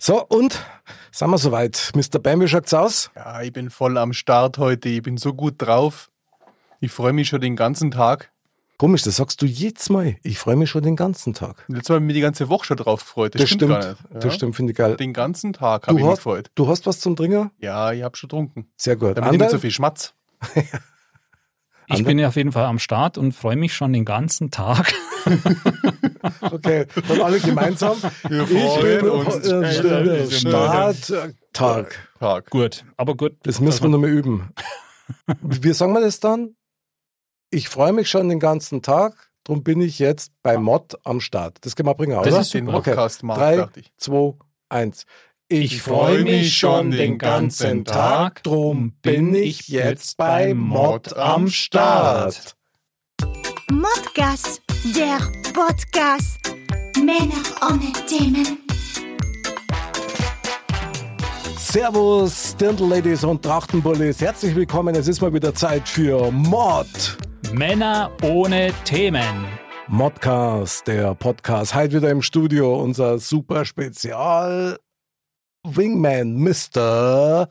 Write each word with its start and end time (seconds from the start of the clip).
So, 0.00 0.24
und 0.26 0.64
sind 1.10 1.28
wir 1.30 1.38
soweit. 1.38 1.90
Mr. 1.94 2.20
Bam, 2.20 2.40
wie 2.40 2.46
schaut's 2.48 2.72
aus? 2.72 3.10
Ja, 3.16 3.42
ich 3.42 3.52
bin 3.52 3.68
voll 3.68 3.98
am 3.98 4.12
Start 4.12 4.56
heute. 4.58 4.88
Ich 4.88 5.02
bin 5.02 5.16
so 5.16 5.34
gut 5.34 5.54
drauf. 5.58 6.10
Ich 6.80 6.92
freue 6.92 7.12
mich 7.12 7.28
schon 7.28 7.40
den 7.40 7.56
ganzen 7.56 7.90
Tag. 7.90 8.30
Komisch, 8.76 9.02
das 9.02 9.16
sagst 9.16 9.42
du 9.42 9.46
jedes 9.46 9.90
Mal. 9.90 10.16
Ich 10.22 10.38
freue 10.38 10.54
mich 10.54 10.70
schon 10.70 10.84
den 10.84 10.94
ganzen 10.94 11.34
Tag. 11.34 11.64
Letztes 11.66 11.88
Mal 11.88 11.96
habe 11.96 12.04
ich 12.04 12.06
mich 12.06 12.14
die 12.14 12.20
ganze 12.20 12.48
Woche 12.48 12.64
schon 12.66 12.76
drauf 12.76 13.00
gefreut. 13.00 13.34
Das, 13.34 13.40
Das 13.40 13.50
stimmt, 13.50 13.82
stimmt. 13.82 13.96
Ja. 14.14 14.20
Das 14.20 14.34
stimmt, 14.36 14.54
finde 14.54 14.70
ich 14.70 14.78
geil. 14.78 14.96
Den 14.96 15.12
ganzen 15.12 15.52
Tag 15.52 15.88
habe 15.88 15.98
ich 15.98 16.04
mich 16.06 16.14
gefreut. 16.14 16.48
du 16.54 16.68
hast 16.68 16.86
was 16.86 17.00
zum 17.00 17.16
Trinken? 17.16 17.50
Ja, 17.58 17.90
ich 17.90 18.04
habe 18.04 18.16
schon 18.16 18.28
getrunken. 18.28 18.68
Sehr 18.76 18.94
gut. 18.94 19.18
Damit 19.18 19.32
ich 19.32 19.40
nicht 19.40 19.50
so 19.50 19.58
viel 19.58 19.72
schmatz. 19.72 20.14
Ich 21.90 22.04
bin 22.04 22.18
ja 22.18 22.28
auf 22.28 22.36
jeden 22.36 22.52
Fall 22.52 22.64
am 22.66 22.78
Start 22.78 23.18
und 23.18 23.32
freue 23.32 23.56
mich 23.56 23.74
schon 23.74 23.92
den 23.92 24.04
ganzen 24.04 24.50
Tag. 24.50 24.92
Okay, 26.40 26.86
dann 27.08 27.20
alle 27.20 27.38
gemeinsam. 27.38 27.96
Wir 28.28 28.42
ich 28.42 28.48
freuen 28.48 29.00
bin 29.00 29.10
uns. 29.10 29.46
äh, 29.46 30.24
äh, 30.24 30.30
Starttag. 30.30 31.34
Tag. 31.52 32.50
Gut, 32.50 32.84
aber 32.96 33.14
gut. 33.16 33.36
Das 33.42 33.60
müssen 33.60 33.82
wir 33.82 33.88
nochmal 33.90 34.10
üben. 34.10 34.50
Wie 35.42 35.72
sagen 35.72 35.92
wir 35.92 36.00
das 36.00 36.20
dann? 36.20 36.56
Ich 37.50 37.68
freue 37.68 37.92
mich 37.92 38.08
schon 38.08 38.28
den 38.28 38.40
ganzen 38.40 38.82
Tag, 38.82 39.30
darum 39.44 39.62
bin 39.62 39.80
ich 39.80 39.98
jetzt 39.98 40.32
bei 40.42 40.56
Mod 40.58 40.96
am 41.04 41.20
Start. 41.20 41.58
Das 41.62 41.76
können 41.76 41.88
wir 41.88 41.94
bringen, 41.94 42.16
Das 42.22 42.26
oder? 42.32 42.40
ist 42.40 42.54
Den. 42.54 42.66
Podcast 42.66 43.22
machen, 43.22 43.38
Drei, 43.40 43.68
ich. 43.76 43.92
zwei, 43.96 44.34
eins. 44.68 45.04
Ich 45.50 45.80
freu 45.80 46.24
mich 46.24 46.58
schon 46.58 46.90
den 46.90 47.16
ganzen 47.16 47.86
Tag, 47.86 48.42
drum 48.42 48.92
bin 49.00 49.34
ich 49.34 49.68
jetzt 49.68 50.18
bei 50.18 50.52
Mod 50.52 51.16
am 51.16 51.48
Start. 51.48 52.54
Modcast, 53.70 54.60
der 54.94 55.18
Podcast. 55.54 56.38
Männer 56.98 57.42
ohne 57.62 57.90
Themen. 58.06 58.58
Servus, 61.56 62.54
Dirndl-Ladies 62.58 63.24
und 63.24 63.42
Trachtenbullis. 63.42 64.20
Herzlich 64.20 64.54
willkommen. 64.54 64.94
Es 64.96 65.08
ist 65.08 65.22
mal 65.22 65.32
wieder 65.32 65.54
Zeit 65.54 65.88
für 65.88 66.30
Mod. 66.30 67.16
Männer 67.54 68.10
ohne 68.22 68.74
Themen. 68.84 69.46
Modcast, 69.86 70.86
der 70.86 71.14
Podcast. 71.14 71.74
Heute 71.74 71.96
wieder 71.96 72.10
im 72.10 72.20
Studio 72.20 72.78
unser 72.78 73.18
super 73.18 73.64
Spezial 73.64 74.78
Wingman 75.76 76.34
Mr. 76.36 77.48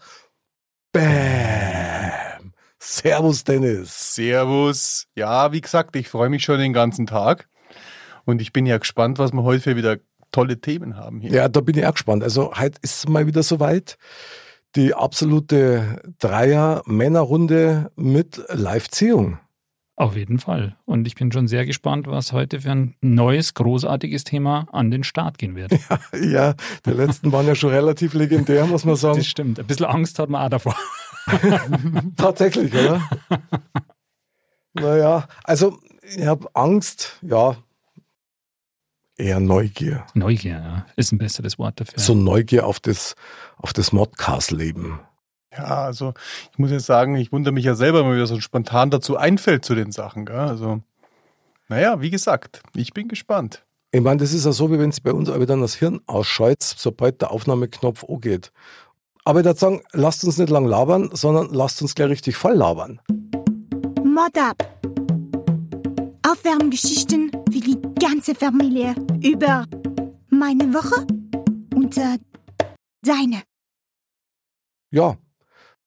Bam. 0.91 2.53
Servus, 2.79 3.43
Dennis. 3.43 4.15
Servus. 4.15 5.07
Ja, 5.15 5.51
wie 5.51 5.61
gesagt, 5.61 5.95
ich 5.95 6.09
freue 6.09 6.29
mich 6.29 6.43
schon 6.43 6.59
den 6.59 6.73
ganzen 6.73 7.05
Tag. 7.05 7.47
Und 8.25 8.41
ich 8.41 8.53
bin 8.53 8.65
ja 8.65 8.77
gespannt, 8.77 9.19
was 9.19 9.33
wir 9.33 9.43
heute 9.43 9.61
für 9.61 9.75
wieder 9.75 9.97
tolle 10.31 10.59
Themen 10.59 10.97
haben 10.97 11.21
hier. 11.21 11.31
Ja, 11.31 11.49
da 11.49 11.61
bin 11.61 11.77
ich 11.77 11.85
auch 11.85 11.93
gespannt. 11.93 12.23
Also 12.23 12.53
heute 12.55 12.79
ist 12.81 12.97
es 12.97 13.07
mal 13.07 13.27
wieder 13.27 13.43
soweit. 13.43 13.97
Die 14.75 14.93
absolute 14.93 16.01
Dreier-Männerrunde 16.19 17.91
mit 17.95 18.43
Live-Ziehung. 18.49 19.39
Auf 19.97 20.15
jeden 20.15 20.37
Fall. 20.37 20.77
Und 20.85 21.07
ich 21.07 21.15
bin 21.15 21.31
schon 21.31 21.47
sehr 21.47 21.65
gespannt, 21.65 22.05
was 22.05 22.31
heute 22.31 22.61
für 22.61 22.69
ein 22.69 22.95
neues, 23.01 23.55
großartiges 23.55 24.23
Thema 24.23 24.67
an 24.71 24.91
den 24.91 25.03
Start 25.03 25.39
gehen 25.39 25.55
wird. 25.55 25.71
Ja, 26.21 26.53
die 26.85 26.91
letzten 26.91 27.31
waren 27.31 27.47
ja 27.47 27.55
schon 27.55 27.71
relativ 27.71 28.13
legendär, 28.13 28.65
muss 28.67 28.85
man 28.85 28.95
sagen. 28.95 29.17
Das 29.17 29.27
stimmt. 29.27 29.59
Ein 29.59 29.65
bisschen 29.65 29.87
Angst 29.87 30.19
hat 30.19 30.29
man 30.29 30.45
auch 30.45 30.49
davor. 30.49 30.75
Tatsächlich, 32.15 32.73
oder? 32.73 33.09
naja, 34.73 35.27
also 35.43 35.79
ich 36.03 36.25
habe 36.25 36.47
Angst, 36.53 37.17
ja, 37.23 37.57
eher 39.17 39.39
Neugier. 39.39 40.05
Neugier, 40.13 40.59
ja. 40.59 40.85
Ist 40.95 41.11
ein 41.11 41.17
besseres 41.17 41.57
Wort 41.57 41.79
dafür. 41.79 41.99
So 41.99 42.13
Neugier 42.13 42.67
auf 42.67 42.79
das, 42.79 43.15
auf 43.57 43.73
das 43.73 43.91
Modcast-Leben. 43.91 44.99
Ja, 45.51 45.85
also 45.85 46.13
ich 46.51 46.57
muss 46.57 46.71
jetzt 46.71 46.85
sagen, 46.85 47.15
ich 47.15 47.31
wundere 47.31 47.53
mich 47.53 47.65
ja 47.65 47.75
selber, 47.75 47.99
wenn 47.99 48.09
mir 48.09 48.15
wieder 48.15 48.27
so 48.27 48.39
spontan 48.39 48.89
dazu 48.89 49.17
einfällt 49.17 49.65
zu 49.65 49.75
den 49.75 49.91
Sachen. 49.91 50.25
Gell? 50.25 50.35
Also, 50.35 50.81
naja, 51.69 52.01
wie 52.01 52.09
gesagt, 52.09 52.61
ich 52.75 52.93
bin 52.93 53.07
gespannt. 53.07 53.65
Ich 53.91 54.01
meine, 54.01 54.19
das 54.19 54.33
ist 54.33 54.45
ja 54.45 54.51
so, 54.51 54.71
wie 54.71 54.79
wenn 54.79 54.91
sie 54.91 55.01
bei 55.01 55.13
uns 55.13 55.29
aber 55.29 55.45
dann 55.45 55.61
das 55.61 55.75
Hirn 55.75 56.01
ausschaltet, 56.07 56.75
sobald 56.77 57.21
der 57.21 57.31
Aufnahmeknopf 57.31 58.03
angeht. 58.03 58.51
Aber 59.23 59.39
ich 59.39 59.45
würde 59.45 59.59
sagen, 59.59 59.81
lasst 59.93 60.23
uns 60.23 60.37
nicht 60.37 60.49
lang 60.49 60.65
labern, 60.65 61.09
sondern 61.13 61.53
lasst 61.53 61.81
uns 61.81 61.95
gleich 61.95 62.09
richtig 62.09 62.35
voll 62.35 62.53
labern. 62.53 63.01
Mod 64.03 64.37
ab. 64.37 64.57
Aufwärmgeschichten 66.29 67.31
für 67.51 67.59
die 67.59 67.77
ganze 67.99 68.35
Familie 68.35 68.95
über 69.21 69.65
meine 70.29 70.73
Woche 70.73 71.07
und 71.73 71.97
äh, 71.97 72.17
deine. 73.01 73.43
Ja, 74.91 75.17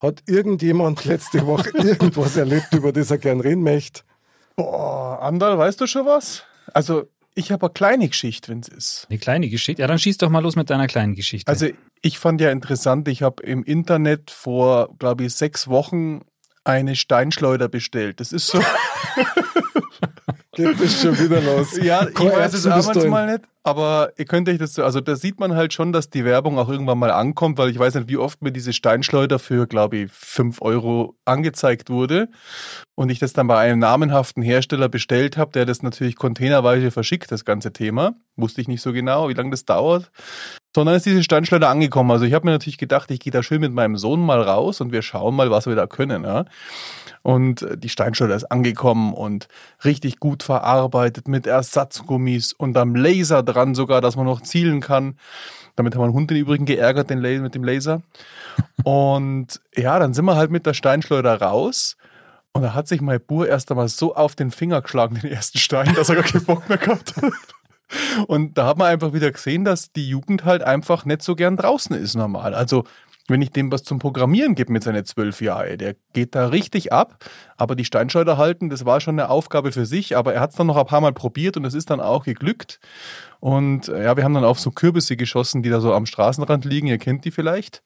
hat 0.00 0.22
irgendjemand 0.26 1.04
letzte 1.04 1.46
Woche 1.46 1.70
irgendwas 1.74 2.36
erlebt, 2.36 2.72
über 2.72 2.92
das 2.92 3.10
er 3.10 3.18
gern 3.18 3.40
reden 3.40 3.62
möchte? 3.62 4.02
Boah, 4.56 5.20
Andal, 5.22 5.58
weißt 5.58 5.80
du 5.80 5.86
schon 5.86 6.06
was? 6.06 6.44
Also, 6.72 7.04
ich 7.34 7.52
habe 7.52 7.66
eine 7.66 7.72
kleine 7.72 8.08
Geschichte, 8.08 8.48
wenn 8.48 8.60
es 8.60 8.68
ist. 8.68 9.06
Eine 9.08 9.18
kleine 9.18 9.48
Geschichte. 9.48 9.82
Ja, 9.82 9.88
dann 9.88 9.98
schieß 9.98 10.18
doch 10.18 10.30
mal 10.30 10.42
los 10.42 10.56
mit 10.56 10.70
deiner 10.70 10.86
kleinen 10.86 11.14
Geschichte. 11.14 11.48
Also, 11.48 11.68
ich 12.02 12.18
fand 12.18 12.40
ja 12.40 12.50
interessant, 12.50 13.08
ich 13.08 13.22
habe 13.22 13.42
im 13.42 13.62
Internet 13.62 14.30
vor, 14.30 14.94
glaube 14.98 15.24
ich, 15.24 15.34
sechs 15.34 15.68
Wochen 15.68 16.22
eine 16.64 16.96
Steinschleuder 16.96 17.68
bestellt. 17.68 18.20
Das 18.20 18.32
ist 18.32 18.48
so. 18.48 18.60
Geht 20.52 20.80
das 20.80 21.00
schon 21.00 21.16
wieder 21.18 21.40
los? 21.40 21.76
Ja, 21.80 22.08
ich 22.08 22.14
Kein 22.14 22.32
weiß 22.32 22.54
es 22.54 22.64
du 22.64 22.70
manchmal 22.70 23.26
nicht, 23.26 23.44
aber 23.62 24.12
ihr 24.16 24.24
könnt 24.24 24.48
euch 24.48 24.58
das 24.58 24.74
so, 24.74 24.82
also 24.82 25.00
da 25.00 25.14
sieht 25.14 25.38
man 25.38 25.54
halt 25.54 25.72
schon, 25.72 25.92
dass 25.92 26.10
die 26.10 26.24
Werbung 26.24 26.58
auch 26.58 26.68
irgendwann 26.68 26.98
mal 26.98 27.12
ankommt, 27.12 27.56
weil 27.58 27.70
ich 27.70 27.78
weiß 27.78 27.94
nicht, 27.94 28.08
wie 28.08 28.16
oft 28.16 28.42
mir 28.42 28.50
diese 28.50 28.72
Steinschleuder 28.72 29.38
für, 29.38 29.68
glaube 29.68 29.98
ich, 29.98 30.12
5 30.12 30.60
Euro 30.62 31.14
angezeigt 31.24 31.88
wurde 31.90 32.28
und 32.96 33.10
ich 33.10 33.18
das 33.18 33.32
dann 33.32 33.46
bei 33.46 33.58
einem 33.58 33.78
namenhaften 33.78 34.42
Hersteller 34.42 34.88
bestellt 34.88 35.36
habe, 35.36 35.52
der 35.52 35.66
das 35.66 35.82
natürlich 35.82 36.16
containerweise 36.16 36.90
verschickt, 36.90 37.30
das 37.30 37.44
ganze 37.44 37.72
Thema. 37.72 38.14
Wusste 38.36 38.60
ich 38.60 38.68
nicht 38.68 38.82
so 38.82 38.92
genau, 38.92 39.28
wie 39.28 39.34
lange 39.34 39.50
das 39.50 39.64
dauert. 39.64 40.10
Sondern 40.74 40.94
ist 40.94 41.04
diese 41.04 41.22
Steinschleuder 41.22 41.68
angekommen. 41.68 42.10
Also 42.10 42.24
ich 42.24 42.32
habe 42.32 42.46
mir 42.46 42.52
natürlich 42.52 42.78
gedacht, 42.78 43.10
ich 43.10 43.20
gehe 43.20 43.32
da 43.32 43.42
schön 43.42 43.60
mit 43.60 43.72
meinem 43.72 43.96
Sohn 43.96 44.20
mal 44.20 44.40
raus 44.40 44.80
und 44.80 44.92
wir 44.92 45.02
schauen 45.02 45.34
mal, 45.34 45.50
was 45.50 45.66
wir 45.66 45.74
da 45.74 45.86
können. 45.86 46.24
Ja? 46.24 46.44
Und 47.22 47.62
äh, 47.62 47.76
die 47.76 47.88
Steinschleuder 47.88 48.34
ist 48.34 48.50
angekommen 48.50 49.12
und 49.12 49.48
richtig 49.84 50.20
gut 50.20 50.39
verarbeitet 50.42 51.28
mit 51.28 51.46
Ersatzgummis 51.46 52.52
und 52.52 52.76
am 52.76 52.94
Laser 52.94 53.42
dran 53.42 53.74
sogar, 53.74 54.00
dass 54.00 54.16
man 54.16 54.26
noch 54.26 54.40
zielen 54.40 54.80
kann. 54.80 55.18
Damit 55.76 55.94
haben 55.94 56.02
wir 56.02 56.08
den 56.08 56.14
Hund 56.14 56.30
im 56.30 56.36
Übrigen 56.36 56.66
geärgert, 56.66 57.10
den 57.10 57.20
mit 57.20 57.54
dem 57.54 57.64
Laser. 57.64 58.02
Und 58.84 59.60
ja, 59.76 59.98
dann 59.98 60.14
sind 60.14 60.24
wir 60.24 60.36
halt 60.36 60.50
mit 60.50 60.66
der 60.66 60.74
Steinschleuder 60.74 61.40
raus. 61.40 61.96
Und 62.52 62.62
da 62.62 62.74
hat 62.74 62.88
sich 62.88 63.00
mein 63.00 63.20
Bur 63.20 63.48
erst 63.48 63.70
einmal 63.70 63.88
so 63.88 64.14
auf 64.14 64.34
den 64.34 64.50
Finger 64.50 64.82
geschlagen, 64.82 65.18
den 65.20 65.30
ersten 65.30 65.58
Stein, 65.58 65.94
dass 65.94 66.08
er 66.08 66.16
gar 66.16 66.24
keinen 66.24 66.44
Bock 66.44 66.68
mehr 66.68 66.78
gehabt 66.78 67.16
hat. 67.16 67.32
Und 68.26 68.56
da 68.58 68.66
hat 68.66 68.78
man 68.78 68.88
einfach 68.88 69.12
wieder 69.12 69.30
gesehen, 69.30 69.64
dass 69.64 69.92
die 69.92 70.08
Jugend 70.08 70.44
halt 70.44 70.62
einfach 70.62 71.04
nicht 71.04 71.22
so 71.22 71.34
gern 71.34 71.56
draußen 71.56 71.96
ist 71.96 72.14
normal. 72.14 72.54
Also 72.54 72.84
wenn 73.30 73.42
ich 73.42 73.50
dem 73.50 73.72
was 73.72 73.82
zum 73.82 73.98
Programmieren 73.98 74.54
gebe 74.54 74.72
mit 74.72 74.82
seinen 74.82 75.04
zwölf 75.04 75.40
Jahren, 75.40 75.78
der 75.78 75.96
geht 76.12 76.34
da 76.34 76.46
richtig 76.48 76.92
ab. 76.92 77.24
Aber 77.56 77.76
die 77.76 77.84
Steinschleuder 77.84 78.36
halten, 78.36 78.70
das 78.70 78.84
war 78.84 79.00
schon 79.00 79.18
eine 79.18 79.30
Aufgabe 79.30 79.72
für 79.72 79.86
sich. 79.86 80.16
Aber 80.16 80.34
er 80.34 80.40
hat 80.40 80.50
es 80.50 80.56
dann 80.56 80.66
noch 80.66 80.76
ein 80.76 80.86
paar 80.86 81.00
Mal 81.00 81.12
probiert 81.12 81.56
und 81.56 81.64
es 81.64 81.74
ist 81.74 81.90
dann 81.90 82.00
auch 82.00 82.24
geglückt. 82.24 82.80
Und 83.40 83.88
äh, 83.88 84.04
ja, 84.04 84.16
wir 84.16 84.24
haben 84.24 84.34
dann 84.34 84.44
auf 84.44 84.60
so 84.60 84.70
Kürbisse 84.70 85.16
geschossen, 85.16 85.62
die 85.62 85.70
da 85.70 85.80
so 85.80 85.94
am 85.94 86.06
Straßenrand 86.06 86.64
liegen. 86.64 86.86
Ihr 86.86 86.98
kennt 86.98 87.24
die 87.24 87.30
vielleicht. 87.30 87.82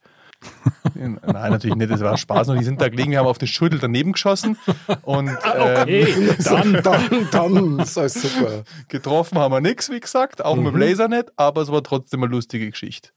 Nein, 0.95 1.19
natürlich 1.25 1.77
nicht, 1.77 1.91
das 1.91 2.01
war 2.01 2.17
Spaß. 2.17 2.49
Und 2.49 2.59
die 2.59 2.65
sind 2.65 2.81
da 2.81 2.89
gelegen, 2.89 3.13
wir 3.13 3.19
haben 3.19 3.27
auf 3.27 3.39
den 3.39 3.49
Schüttel 3.49 3.79
daneben 3.79 4.13
geschossen. 4.13 4.57
Und 5.03 5.29
ähm, 5.57 5.87
hey, 5.87 6.35
dann. 6.45 6.83
Dann, 6.83 7.29
dann 7.31 7.79
ist 7.81 7.99
alles 7.99 8.15
super. 8.15 8.65
Getroffen 8.89 9.39
haben 9.39 9.53
wir 9.53 9.61
nichts, 9.61 9.91
wie 9.91 10.01
gesagt, 10.01 10.45
auch 10.45 10.57
mit 10.57 10.75
dem 10.75 10.77
Laser 10.77 11.09
nicht, 11.09 11.33
aber 11.37 11.63
es 11.63 11.71
war 11.71 11.83
trotzdem 11.83 12.23
eine 12.23 12.33
lustige 12.33 12.71
Geschichte. 12.71 13.11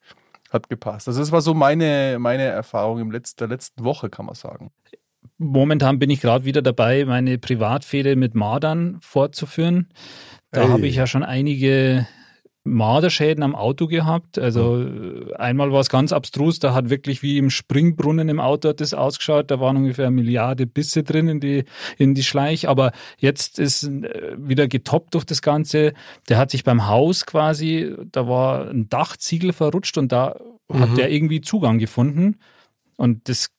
Hat 0.49 0.69
gepasst. 0.69 1.07
Also 1.07 1.19
das 1.19 1.31
war 1.31 1.41
so 1.41 1.53
meine, 1.53 2.17
meine 2.19 2.43
Erfahrung 2.43 2.99
im 2.99 3.11
Letz-, 3.11 3.35
der 3.35 3.47
letzten 3.47 3.83
Woche, 3.83 4.09
kann 4.09 4.25
man 4.25 4.35
sagen. 4.35 4.71
Momentan 5.37 5.99
bin 5.99 6.09
ich 6.09 6.21
gerade 6.21 6.45
wieder 6.45 6.61
dabei, 6.61 7.05
meine 7.05 7.37
Privatfehde 7.37 8.15
mit 8.15 8.33
Mardern 8.33 8.97
fortzuführen. 9.01 9.89
Da 10.51 10.69
habe 10.69 10.87
ich 10.87 10.95
ja 10.95 11.05
schon 11.05 11.23
einige 11.23 12.07
Marderschäden 12.73 13.43
am 13.43 13.55
Auto 13.55 13.87
gehabt. 13.87 14.37
Also 14.37 14.81
äh, 14.81 15.33
einmal 15.35 15.71
war 15.71 15.79
es 15.79 15.89
ganz 15.89 16.11
abstrus, 16.11 16.59
da 16.59 16.73
hat 16.73 16.89
wirklich 16.89 17.21
wie 17.23 17.37
im 17.37 17.49
Springbrunnen 17.49 18.29
im 18.29 18.39
Auto 18.39 18.69
hat 18.69 18.81
das 18.81 18.93
ausgeschaut. 18.93 19.51
Da 19.51 19.59
waren 19.59 19.77
ungefähr 19.77 20.07
eine 20.07 20.15
Milliarde 20.15 20.67
Bisse 20.67 21.03
drin 21.03 21.27
in 21.27 21.39
die, 21.39 21.65
in 21.97 22.13
die 22.13 22.23
Schleich. 22.23 22.67
Aber 22.67 22.91
jetzt 23.17 23.59
ist 23.59 23.83
äh, 23.83 24.35
wieder 24.37 24.67
getoppt 24.67 25.13
durch 25.13 25.25
das 25.25 25.41
Ganze. 25.41 25.93
Der 26.29 26.37
hat 26.37 26.51
sich 26.51 26.63
beim 26.63 26.87
Haus 26.87 27.25
quasi, 27.25 27.93
da 28.11 28.27
war 28.27 28.69
ein 28.69 28.89
Dachziegel 28.89 29.53
verrutscht 29.53 29.97
und 29.97 30.11
da 30.11 30.35
hat 30.71 30.97
der 30.97 31.11
irgendwie 31.11 31.41
Zugang 31.41 31.77
gefunden. 31.77 32.37
Und 32.97 33.29
das 33.29 33.49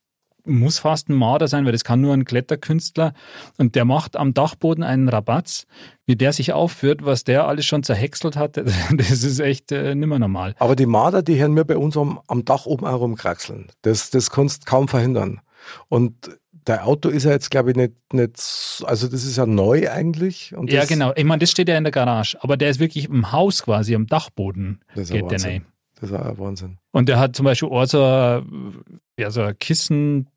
muss 0.49 0.79
fast 0.79 1.09
ein 1.09 1.15
Marder 1.15 1.49
sein, 1.49 1.65
weil 1.65 1.73
das 1.73 1.85
kann 1.85 2.01
nur 2.01 2.15
ein 2.15 2.25
Kletterkünstler. 2.25 3.13
Und 3.57 3.75
der 3.75 3.85
macht 3.85 4.17
am 4.17 4.35
Dachboden 4.35 4.83
einen 4.83 5.09
Rabatz, 5.09 5.67
wie 6.07 6.17
der 6.17 6.33
sich 6.33 6.53
aufführt, 6.53 7.05
was 7.05 7.25
der 7.25 7.47
alles 7.47 7.67
schon 7.67 7.83
zerhäckselt 7.83 8.37
hat. 8.37 8.57
Das 8.97 9.11
ist 9.11 9.39
echt 9.41 9.71
äh, 9.73 9.95
nimmer 9.95 10.19
normal. 10.19 10.55
Aber 10.59 10.75
die 10.75 10.87
Marder, 10.87 11.23
die 11.23 11.39
hören 11.39 11.55
wir 11.55 11.65
bei 11.65 11.77
uns 11.77 11.97
am, 11.97 12.21
am 12.27 12.45
Dach 12.45 12.67
oben 12.67 12.87
auch 12.87 13.01
rumkraxeln. 13.01 13.69
Das, 13.83 14.11
das 14.11 14.31
kannst 14.31 14.63
du 14.63 14.71
kaum 14.71 14.89
verhindern. 14.89 15.41
Und 15.89 16.31
der 16.69 16.87
Auto 16.87 17.09
ist 17.09 17.25
ja 17.25 17.31
jetzt, 17.31 17.51
glaube 17.51 17.71
ich, 17.71 17.77
nicht, 17.77 17.95
nicht, 18.13 18.85
also 18.85 19.09
das 19.09 19.25
ist 19.25 19.37
ja 19.37 19.47
neu 19.47 19.91
eigentlich. 19.91 20.55
Ja, 20.67 20.85
genau. 20.85 21.13
Ich 21.17 21.25
meine, 21.25 21.41
das 21.41 21.51
steht 21.51 21.69
ja 21.69 21.77
in 21.77 21.85
der 21.85 21.91
Garage, 21.91 22.37
aber 22.41 22.57
der 22.57 22.71
ist 22.71 22.79
wirklich 22.79 23.09
im 23.09 23.33
Haus 23.33 23.63
quasi, 23.63 23.95
am 23.95 24.07
Dachboden 24.07 24.81
Das 24.95 25.05
ist 25.05 25.11
ja 25.11 25.21
geht 25.21 25.31
der 25.31 25.43
rein. 25.43 25.67
Das 26.01 26.11
ist 26.11 26.17
ja 26.17 26.39
Wahnsinn. 26.39 26.79
Und 26.93 27.09
der 27.09 27.19
hat 27.19 27.35
zum 27.35 27.45
Beispiel 27.45 27.69
auch 27.69 27.87
so 27.87 28.03
ein, 28.05 28.85
ja, 29.19 29.31
so 29.31 29.43
ein 29.43 29.59
Kissendecken, 29.59 30.29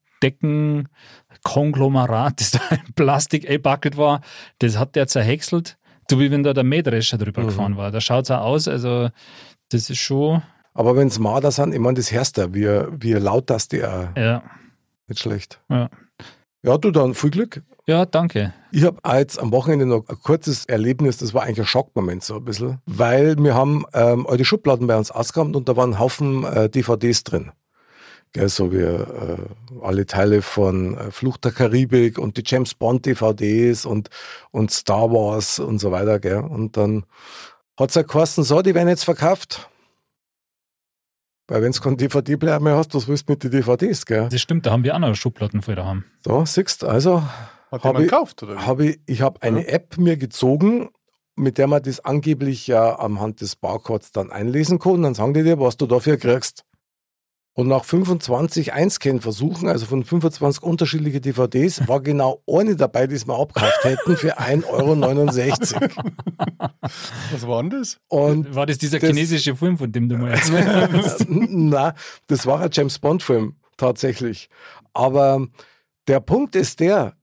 Konglomerat, 1.43 2.33
das 2.39 2.51
da 2.51 2.59
in 2.71 2.93
Plastik 2.93 3.45
eingebackelt 3.47 3.97
war, 3.97 4.21
das 4.59 4.77
hat 4.77 4.95
der 4.95 5.07
zerhäckselt, 5.07 5.77
so 6.09 6.19
wie 6.19 6.31
wenn 6.31 6.43
da 6.43 6.53
der 6.53 6.63
Mähdrescher 6.63 7.17
drüber 7.17 7.41
Mhm. 7.41 7.47
gefahren 7.47 7.77
war. 7.77 7.91
Da 7.91 8.01
schaut 8.01 8.25
es 8.25 8.31
auch 8.31 8.41
aus, 8.41 8.67
also 8.67 9.09
das 9.69 9.89
ist 9.89 9.99
schon, 9.99 10.41
Aber 10.73 10.95
wenn 10.95 11.07
es 11.07 11.19
Marder 11.19 11.51
sind, 11.51 11.73
ich 11.73 11.79
meine, 11.79 11.95
das 11.95 12.11
hörst 12.11 12.37
du, 12.37 12.53
wie, 12.53 12.67
wie 13.01 13.13
laut 13.13 13.49
das 13.49 13.67
die 13.67 13.83
auch. 13.83 14.15
ja, 14.15 14.43
Nicht 15.07 15.19
schlecht. 15.19 15.59
ja. 15.69 15.89
Ja, 16.63 16.77
du 16.77 16.91
dann, 16.91 17.15
viel 17.15 17.31
Glück. 17.31 17.63
Ja, 17.87 18.05
danke. 18.05 18.53
Ich 18.71 18.83
habe 18.83 18.99
jetzt 19.17 19.39
am 19.39 19.51
Wochenende 19.51 19.87
noch 19.87 20.07
ein 20.07 20.19
kurzes 20.21 20.65
Erlebnis, 20.65 21.17
das 21.17 21.33
war 21.33 21.41
eigentlich 21.41 21.61
ein 21.61 21.65
Schockmoment 21.65 22.23
so 22.23 22.35
ein 22.35 22.45
bisschen, 22.45 22.77
weil 22.85 23.35
wir 23.39 23.55
haben 23.55 23.83
ähm, 23.93 24.27
alte 24.27 24.45
Schubladen 24.45 24.85
bei 24.85 24.95
uns 24.95 25.09
ausgeräumt 25.09 25.55
und 25.55 25.67
da 25.67 25.75
waren 25.75 25.93
ein 25.93 25.99
Haufen 25.99 26.43
äh, 26.43 26.69
DVDs 26.69 27.23
drin. 27.23 27.51
Gell, 28.33 28.47
so 28.47 28.71
wie 28.71 28.77
äh, 28.77 29.37
alle 29.81 30.05
Teile 30.05 30.41
von 30.41 30.97
äh, 30.97 31.11
Flucht 31.11 31.43
der 31.43 31.51
Karibik 31.51 32.17
und 32.17 32.37
die 32.37 32.43
James 32.45 32.73
Bond 32.73 33.05
DVDs 33.05 33.85
und, 33.85 34.09
und 34.51 34.71
Star 34.71 35.11
Wars 35.11 35.59
und 35.59 35.79
so 35.79 35.91
weiter. 35.91 36.19
Gell. 36.19 36.37
Und 36.37 36.77
dann 36.77 37.03
hat's 37.77 37.95
ja 37.95 38.03
geheißen, 38.03 38.43
so, 38.45 38.61
die 38.61 38.73
werden 38.73 38.87
jetzt 38.87 39.03
verkauft. 39.03 39.69
Weil 41.49 41.61
wenn 41.63 41.73
du 41.73 41.81
keinen 41.81 41.97
DVD-Player 41.97 42.61
mehr 42.61 42.77
hast, 42.77 42.95
was 42.95 43.09
willst 43.09 43.27
du 43.27 43.33
mit 43.33 43.43
den 43.43 43.51
DVDs? 43.51 44.05
Gell? 44.05 44.29
Das 44.29 44.39
stimmt, 44.39 44.65
da 44.65 44.71
haben 44.71 44.85
wir 44.85 44.95
auch 44.95 44.99
noch 44.99 45.13
Schubladen 45.15 45.61
voll 45.61 45.75
daheim. 45.75 46.05
So, 46.23 46.45
siehst 46.45 46.85
also 46.85 47.21
Hat 47.21 47.83
Hab 47.83 47.83
jemand 47.83 48.05
ich- 48.05 48.11
gekauft, 48.11 48.43
oder? 48.43 48.65
habe 48.65 48.85
ich, 48.85 48.99
ich 49.07 49.21
habe 49.21 49.41
eine 49.41 49.67
App 49.67 49.97
mir 49.97 50.15
gezogen, 50.15 50.89
mit 51.35 51.57
der 51.57 51.67
man 51.67 51.83
das 51.83 51.99
angeblich 51.99 52.67
ja 52.67 52.97
am 52.97 53.19
Hand 53.19 53.41
des 53.41 53.57
Barcodes 53.57 54.13
dann 54.13 54.31
einlesen 54.31 54.79
kann. 54.79 55.01
Dann 55.01 55.15
sagen 55.15 55.33
die 55.33 55.43
dir, 55.43 55.59
was 55.59 55.75
du 55.75 55.85
dafür 55.87 56.15
kriegst. 56.15 56.63
Und 57.53 57.67
nach 57.67 57.83
25 57.83 58.71
Einscan-Versuchen, 58.71 59.67
also 59.67 59.85
von 59.85 60.05
25 60.05 60.63
unterschiedliche 60.63 61.19
DVDs, 61.19 61.85
war 61.85 61.99
genau 61.99 62.41
eine 62.47 62.77
dabei, 62.77 63.07
die 63.07 63.15
es 63.15 63.27
mir 63.27 63.35
abgekauft 63.37 63.83
hätten 63.83 64.15
für 64.15 64.39
1,69 64.39 65.73
Euro. 65.81 65.91
Was 67.31 67.45
war 67.47 67.61
denn 67.61 67.71
das? 67.71 67.97
Und 68.07 68.55
War 68.55 68.65
das 68.65 68.77
dieser 68.77 68.99
das- 68.99 69.09
chinesische 69.09 69.55
Film, 69.57 69.77
von 69.77 69.91
dem 69.91 70.07
du 70.07 70.17
mal 70.17 70.31
erzählt 70.31 70.65
hast? 70.93 71.25
na, 71.27 71.93
das 72.27 72.45
war 72.45 72.61
ein 72.61 72.69
James 72.71 72.99
Bond-Film, 72.99 73.57
tatsächlich. 73.75 74.49
Aber 74.93 75.45
der 76.07 76.21
Punkt 76.21 76.55
ist 76.55 76.79
der, 76.79 77.15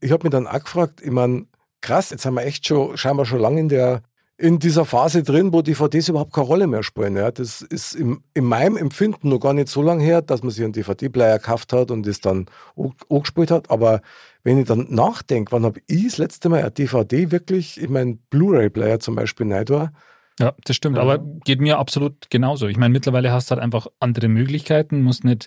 ich 0.00 0.12
habe 0.12 0.24
mich 0.24 0.30
dann 0.30 0.46
auch 0.46 0.62
gefragt, 0.62 1.00
ich 1.02 1.10
meine, 1.10 1.46
krass, 1.80 2.10
jetzt 2.10 2.24
haben 2.24 2.34
wir 2.34 2.44
echt 2.44 2.66
schon, 2.68 2.96
scheinbar 2.96 3.26
schon 3.26 3.40
lange 3.40 3.58
in 3.60 3.68
der 3.68 4.02
in 4.42 4.58
dieser 4.58 4.84
Phase 4.84 5.22
drin, 5.22 5.52
wo 5.52 5.62
DVDs 5.62 6.08
überhaupt 6.08 6.32
keine 6.32 6.48
Rolle 6.48 6.66
mehr 6.66 6.82
spielen. 6.82 7.14
Ja. 7.14 7.30
Das 7.30 7.62
ist 7.62 7.94
im, 7.94 8.24
in 8.34 8.44
meinem 8.44 8.76
Empfinden 8.76 9.28
noch 9.28 9.38
gar 9.38 9.52
nicht 9.52 9.68
so 9.68 9.82
lange 9.82 10.02
her, 10.02 10.20
dass 10.20 10.42
man 10.42 10.50
sich 10.50 10.64
einen 10.64 10.72
DVD-Player 10.72 11.38
gekauft 11.38 11.72
hat 11.72 11.92
und 11.92 12.04
das 12.04 12.20
dann 12.20 12.46
auch, 12.74 13.22
gespielt 13.22 13.52
hat. 13.52 13.70
Aber 13.70 14.02
wenn 14.42 14.58
ich 14.58 14.66
dann 14.66 14.88
nachdenke, 14.90 15.52
wann 15.52 15.64
habe 15.64 15.80
ich 15.86 16.06
das 16.06 16.18
letzte 16.18 16.48
Mal 16.48 16.64
ein 16.64 16.74
DVD 16.74 17.30
wirklich 17.30 17.80
in 17.80 17.92
meinen 17.92 18.18
Blu-ray-Player 18.30 18.98
zum 18.98 19.14
Beispiel 19.14 19.52
rein 19.52 19.64
da? 19.64 19.92
Ja, 20.40 20.54
das 20.64 20.74
stimmt, 20.74 20.98
aber 20.98 21.18
geht 21.18 21.60
mir 21.60 21.78
absolut 21.78 22.28
genauso. 22.28 22.66
Ich 22.66 22.78
meine, 22.78 22.92
mittlerweile 22.92 23.30
hast 23.30 23.48
du 23.48 23.54
halt 23.54 23.62
einfach 23.62 23.86
andere 24.00 24.26
Möglichkeiten, 24.26 25.02
musst 25.02 25.22
nicht 25.22 25.46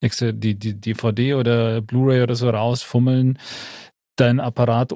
extra 0.00 0.32
die, 0.32 0.56
die 0.56 0.74
DVD 0.74 1.34
oder 1.34 1.80
Blu-ray 1.80 2.22
oder 2.22 2.34
so 2.34 2.50
rausfummeln, 2.50 3.38
deinen 4.16 4.40
Apparat 4.40 4.92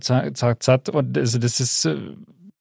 zack, 0.00 0.36
zack, 0.36 0.62
zack. 0.62 0.88
Und 0.92 1.16
also 1.16 1.38
das 1.38 1.60
ist 1.60 1.84
äh, 1.84 1.96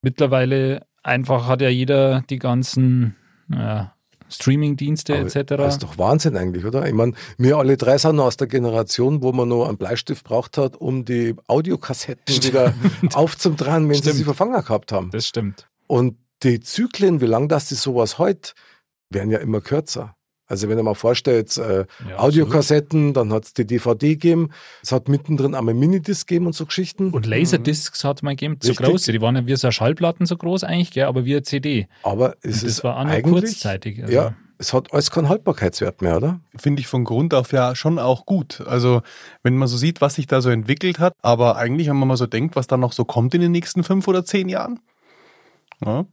mittlerweile 0.02 0.86
einfach, 1.04 1.48
hat 1.48 1.62
ja 1.62 1.70
jeder 1.70 2.24
die 2.30 2.40
ganzen 2.40 3.16
ja, 3.52 3.94
Streaming-Dienste 4.30 5.18
etc. 5.18 5.56
Das 5.56 5.74
ist 5.76 5.84
doch 5.84 5.98
Wahnsinn 5.98 6.38
eigentlich, 6.38 6.66
oder? 6.66 6.86
Ich 6.86 6.94
meine, 6.94 7.14
wir 7.38 7.58
alle 7.58 7.78
drei 7.78 7.98
sind 7.98 8.16
noch 8.16 8.26
aus 8.26 8.38
der 8.38 8.48
Generation, 8.48 9.22
wo 9.22 9.32
man 9.32 9.50
noch 9.50 9.68
einen 9.68 9.78
Bleistift 9.78 10.24
braucht 10.24 10.58
hat, 10.58 10.78
um 10.78 11.06
die 11.06 11.36
Audiokassetten 11.48 12.36
wieder 12.36 12.74
aufzudrehen, 13.14 13.88
wenn 13.88 13.96
sie 13.96 14.02
Stimmt. 14.02 14.16
sie 14.16 14.24
verfangen 14.24 14.62
gehabt 14.62 14.92
haben. 14.92 15.10
Das 15.12 15.28
stimmt. 15.28 15.68
Und 15.88 16.18
die 16.44 16.60
Zyklen, 16.60 17.22
wie 17.22 17.26
lang 17.26 17.48
das 17.50 17.68
die 17.68 17.76
sowas 17.76 18.18
heute, 18.18 18.54
werden 19.10 19.32
ja 19.32 19.40
immer 19.40 19.62
kürzer. 19.62 20.16
Also 20.50 20.68
wenn 20.68 20.78
du 20.78 20.84
mal 20.84 20.96
vorstellt, 20.96 21.56
äh, 21.58 21.86
Ja, 22.10 22.18
Audiokassetten, 22.18 23.14
dann 23.14 23.32
hat 23.32 23.46
es 23.46 23.54
die 23.54 23.66
DVD 23.66 24.10
gegeben, 24.10 24.50
es 24.82 24.92
hat 24.92 25.08
mittendrin 25.08 25.54
einmal 25.54 25.76
Minidisc 25.76 26.28
gegeben 26.28 26.48
und 26.48 26.54
so 26.54 26.66
Geschichten. 26.66 27.12
Und 27.12 27.28
Laserdiscs 27.28 28.04
hat 28.04 28.24
man 28.24 28.36
gegeben, 28.36 28.58
so 28.62 28.70
Richtig. 28.70 28.88
groß. 28.88 29.04
Die 29.06 29.22
waren 29.22 29.36
ja 29.36 29.46
wie 29.46 29.56
so 29.56 29.70
Schallplatten 29.70 30.26
so 30.26 30.36
groß 30.36 30.64
eigentlich, 30.64 30.92
gell, 30.92 31.06
aber 31.06 31.24
wie 31.24 31.34
eine 31.36 31.44
CD. 31.44 31.88
Aber 32.02 32.36
es 32.42 32.62
das 32.62 32.64
ist 32.64 32.84
war 32.84 32.98
auch 32.98 33.04
nur 33.04 33.14
eigentlich, 33.14 33.42
kurzzeitig. 33.42 34.02
Also. 34.02 34.14
Ja, 34.14 34.34
es 34.58 34.74
hat 34.74 34.92
alles 34.92 35.12
keinen 35.12 35.30
Haltbarkeitswert 35.30 36.02
mehr, 36.02 36.18
oder? 36.18 36.40
Finde 36.58 36.82
ich 36.82 36.88
von 36.88 37.06
Grund 37.06 37.34
auf 37.34 37.54
ja 37.54 37.76
schon 37.76 38.00
auch 38.00 38.26
gut. 38.26 38.62
Also, 38.66 39.04
wenn 39.44 39.56
man 39.56 39.68
so 39.68 39.78
sieht, 39.78 40.02
was 40.02 40.16
sich 40.16 40.26
da 40.28 40.42
so 40.42 40.50
entwickelt 40.50 40.98
hat, 41.00 41.14
aber 41.22 41.58
eigentlich, 41.58 41.88
wenn 41.88 41.96
man 41.96 42.08
mal 42.08 42.18
so 42.18 42.26
denkt, 42.26 42.56
was 42.56 42.68
da 42.68 42.76
noch 42.76 42.92
so 42.92 43.06
kommt 43.06 43.34
in 43.36 43.42
den 43.42 43.52
nächsten 43.52 43.84
fünf 43.84 44.08
oder 44.08 44.26
zehn 44.26 44.50
Jahren. 44.50 44.80
Ja. 45.86 46.06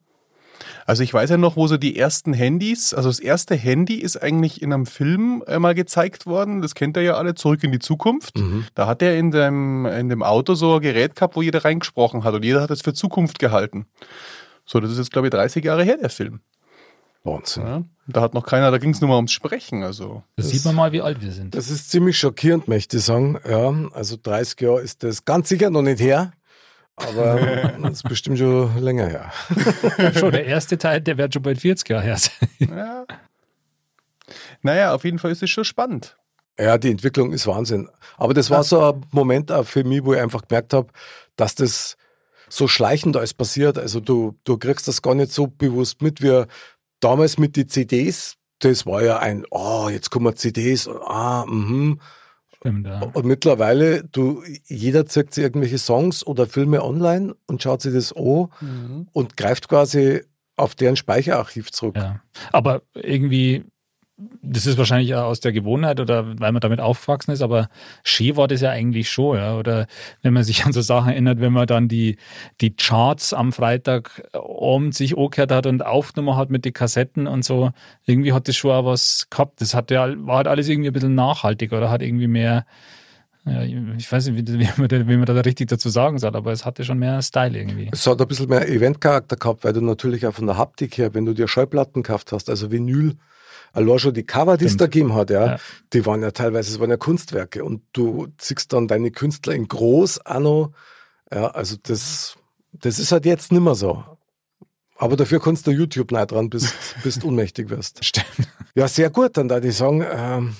Also 0.86 1.02
ich 1.02 1.12
weiß 1.12 1.30
ja 1.30 1.36
noch, 1.36 1.56
wo 1.56 1.66
so 1.66 1.76
die 1.76 1.98
ersten 1.98 2.32
Handys, 2.32 2.94
also 2.94 3.08
das 3.08 3.18
erste 3.18 3.54
Handy 3.54 3.94
ist 3.94 4.16
eigentlich 4.16 4.62
in 4.62 4.72
einem 4.72 4.86
Film 4.86 5.42
äh, 5.46 5.58
mal 5.58 5.74
gezeigt 5.74 6.26
worden, 6.26 6.62
das 6.62 6.74
kennt 6.74 6.96
ihr 6.96 7.02
ja 7.02 7.14
alle, 7.14 7.34
Zurück 7.34 7.62
in 7.64 7.72
die 7.72 7.78
Zukunft. 7.78 8.38
Da 8.74 8.86
hat 8.86 9.02
er 9.02 9.18
in 9.18 9.30
dem, 9.30 9.84
in 9.86 10.08
dem 10.08 10.22
Auto 10.22 10.54
so 10.54 10.76
ein 10.76 10.80
Gerät 10.80 11.14
gehabt, 11.16 11.36
wo 11.36 11.42
jeder 11.42 11.64
reingesprochen 11.64 12.24
hat 12.24 12.34
und 12.34 12.44
jeder 12.44 12.62
hat 12.62 12.70
es 12.70 12.82
für 12.82 12.94
Zukunft 12.94 13.38
gehalten. 13.38 13.86
So, 14.64 14.80
das 14.80 14.90
ist 14.90 14.98
jetzt 14.98 15.12
glaube 15.12 15.28
ich 15.28 15.32
30 15.32 15.64
Jahre 15.64 15.84
her, 15.84 15.98
der 15.98 16.10
Film. 16.10 16.40
Wahnsinn. 17.26 17.66
Ja. 17.66 17.82
Da 18.06 18.20
hat 18.20 18.34
noch 18.34 18.46
keiner, 18.46 18.70
da 18.70 18.78
ging 18.78 18.90
es 18.90 19.00
nur 19.00 19.10
mal 19.10 19.16
ums 19.16 19.32
Sprechen, 19.32 19.82
also. 19.82 20.22
Das, 20.36 20.48
sieht 20.48 20.64
man 20.64 20.76
mal, 20.76 20.92
wie 20.92 21.02
alt 21.02 21.20
wir 21.20 21.32
sind. 21.32 21.54
Das 21.54 21.70
ist 21.70 21.90
ziemlich 21.90 22.18
schockierend, 22.18 22.68
möchte 22.68 22.98
ich 22.98 23.04
sagen. 23.04 23.38
Ja, 23.48 23.74
also 23.92 24.16
30 24.22 24.60
Jahre 24.60 24.80
ist 24.80 25.02
das 25.02 25.24
ganz 25.24 25.48
sicher 25.48 25.70
noch 25.70 25.82
nicht 25.82 26.00
her, 26.00 26.32
aber 26.96 27.74
das 27.82 27.92
ist 27.92 28.02
bestimmt 28.02 28.38
schon 28.38 28.76
länger 28.78 29.06
her. 29.06 29.32
schon 30.18 30.32
der 30.32 30.46
erste 30.46 30.78
Teil, 30.78 31.00
der 31.00 31.18
wird 31.18 31.34
schon 31.34 31.42
bald 31.42 31.60
40 31.60 31.88
Jahre 31.88 32.04
her 32.04 32.16
sein. 32.16 32.48
Ja. 32.76 33.06
Naja, 34.62 34.94
auf 34.94 35.04
jeden 35.04 35.20
Fall 35.20 35.30
ist 35.30 35.42
es 35.42 35.50
schon 35.50 35.64
spannend. 35.64 36.16
Ja, 36.58 36.78
die 36.78 36.90
Entwicklung 36.90 37.32
ist 37.32 37.46
Wahnsinn. 37.46 37.88
Aber 38.16 38.34
das 38.34 38.50
war 38.50 38.64
so 38.64 38.80
ein 38.82 39.06
Moment 39.12 39.52
auch 39.52 39.66
für 39.66 39.84
mich, 39.84 40.04
wo 40.04 40.14
ich 40.14 40.20
einfach 40.20 40.42
gemerkt 40.48 40.72
habe, 40.72 40.88
dass 41.36 41.54
das 41.54 41.96
so 42.48 42.66
schleichend 42.66 43.16
alles 43.16 43.34
passiert. 43.34 43.78
Also 43.78 44.00
du, 44.00 44.34
du 44.42 44.56
kriegst 44.56 44.88
das 44.88 45.02
gar 45.02 45.14
nicht 45.14 45.30
so 45.30 45.46
bewusst 45.46 46.02
mit, 46.02 46.22
wie 46.22 46.44
damals 46.98 47.38
mit 47.38 47.56
den 47.56 47.68
CDs. 47.68 48.36
Das 48.58 48.86
war 48.86 49.02
ja 49.02 49.18
ein, 49.18 49.44
oh, 49.50 49.88
jetzt 49.90 50.10
kommen 50.10 50.34
CDs, 50.34 50.88
ah, 50.88 51.44
mhm. 51.46 52.00
Stimmt, 52.66 52.86
ja. 52.86 53.00
Und 53.00 53.24
mittlerweile, 53.24 54.02
du, 54.04 54.42
jeder 54.66 55.06
zeigt 55.06 55.34
sich 55.34 55.44
irgendwelche 55.44 55.78
Songs 55.78 56.26
oder 56.26 56.46
Filme 56.46 56.82
online 56.82 57.36
und 57.46 57.62
schaut 57.62 57.80
sich 57.82 57.94
das 57.94 58.12
an 58.12 59.08
und 59.12 59.36
greift 59.36 59.68
quasi 59.68 60.22
auf 60.56 60.74
deren 60.74 60.96
Speicherarchiv 60.96 61.70
zurück. 61.70 61.96
ja. 61.96 62.20
Aber 62.50 62.82
irgendwie, 62.94 63.64
das 64.18 64.64
ist 64.64 64.78
wahrscheinlich 64.78 65.14
aus 65.14 65.40
der 65.40 65.52
Gewohnheit 65.52 66.00
oder 66.00 66.26
weil 66.40 66.52
man 66.52 66.60
damit 66.60 66.80
aufgewachsen 66.80 67.32
ist, 67.32 67.42
aber 67.42 67.68
schön 68.02 68.36
war 68.36 68.48
das 68.48 68.62
ja 68.62 68.70
eigentlich 68.70 69.10
schon, 69.10 69.36
ja. 69.36 69.56
Oder 69.56 69.86
wenn 70.22 70.32
man 70.32 70.42
sich 70.42 70.64
an 70.64 70.72
so 70.72 70.80
Sachen 70.80 71.10
erinnert, 71.10 71.40
wenn 71.40 71.52
man 71.52 71.66
dann 71.66 71.88
die, 71.88 72.16
die 72.62 72.74
Charts 72.74 73.34
am 73.34 73.52
Freitag 73.52 74.22
um 74.32 74.92
sich 74.92 75.18
angehört 75.18 75.52
hat 75.52 75.66
und 75.66 75.84
aufgenommen 75.84 76.36
hat 76.38 76.48
mit 76.48 76.64
den 76.64 76.72
Kassetten 76.72 77.26
und 77.26 77.44
so, 77.44 77.72
irgendwie 78.06 78.32
hat 78.32 78.48
das 78.48 78.56
schon 78.56 78.70
auch 78.70 78.86
was 78.86 79.26
gehabt. 79.28 79.60
Das 79.60 79.74
hat 79.74 79.90
ja, 79.90 80.08
war 80.26 80.38
halt 80.38 80.48
alles 80.48 80.68
irgendwie 80.68 80.88
ein 80.88 80.94
bisschen 80.94 81.14
nachhaltig 81.14 81.72
oder 81.72 81.90
hat 81.90 82.00
irgendwie 82.00 82.28
mehr, 82.28 82.64
Ja, 83.44 83.62
ich 83.62 84.10
weiß 84.10 84.28
nicht, 84.28 84.48
wie, 84.48 84.58
wie, 84.60 84.68
man 84.78 84.88
da, 84.88 85.06
wie 85.06 85.16
man 85.16 85.26
da 85.26 85.34
richtig 85.34 85.68
dazu 85.68 85.90
sagen 85.90 86.18
soll, 86.18 86.34
aber 86.34 86.52
es 86.52 86.64
hatte 86.64 86.84
schon 86.84 86.98
mehr 86.98 87.20
Style 87.20 87.56
irgendwie. 87.58 87.90
Es 87.92 88.06
hat 88.06 88.18
ein 88.20 88.26
bisschen 88.26 88.48
mehr 88.48 88.66
Eventcharakter 88.66 89.36
gehabt, 89.36 89.62
weil 89.64 89.74
du 89.74 89.82
natürlich 89.82 90.26
auch 90.26 90.34
von 90.34 90.46
der 90.46 90.56
Haptik 90.56 90.96
her, 90.96 91.12
wenn 91.12 91.26
du 91.26 91.34
dir 91.34 91.48
Schallplatten 91.48 92.02
gekauft 92.02 92.32
hast, 92.32 92.48
also 92.48 92.70
Vinyl, 92.70 93.16
allein 93.76 93.98
schon 93.98 94.14
die 94.14 94.24
Cover, 94.24 94.56
die 94.56 94.64
es 94.64 94.76
da 94.76 94.86
gegeben 94.86 95.14
hat, 95.14 95.30
ja, 95.30 95.46
Ja. 95.52 95.56
die 95.92 96.04
waren 96.06 96.22
ja 96.22 96.30
teilweise, 96.30 96.72
es 96.72 96.80
waren 96.80 96.90
ja 96.90 96.96
Kunstwerke 96.96 97.64
und 97.64 97.82
du 97.92 98.28
siehst 98.40 98.72
dann 98.72 98.88
deine 98.88 99.10
Künstler 99.10 99.54
in 99.54 99.68
groß 99.68 100.20
noch. 100.40 100.72
Ja, 101.32 101.48
also 101.48 101.76
das, 101.82 102.36
das 102.72 102.98
ist 102.98 103.12
halt 103.12 103.26
jetzt 103.26 103.52
nimmer 103.52 103.74
so. 103.74 104.04
Aber 104.98 105.16
dafür 105.16 105.40
kannst 105.40 105.66
du 105.66 105.72
YouTube 105.72 106.10
nah 106.10 106.24
dran, 106.24 106.48
bis, 106.48 106.72
bis 107.02 107.18
du 107.18 107.28
ohnmächtig 107.28 107.68
wirst. 107.68 108.04
Stimmt. 108.04 108.48
Ja, 108.74 108.88
sehr 108.88 109.10
gut. 109.10 109.36
Dann 109.36 109.48
da 109.48 109.60
die 109.60 109.70
sagen, 109.72 110.04
ähm, 110.10 110.56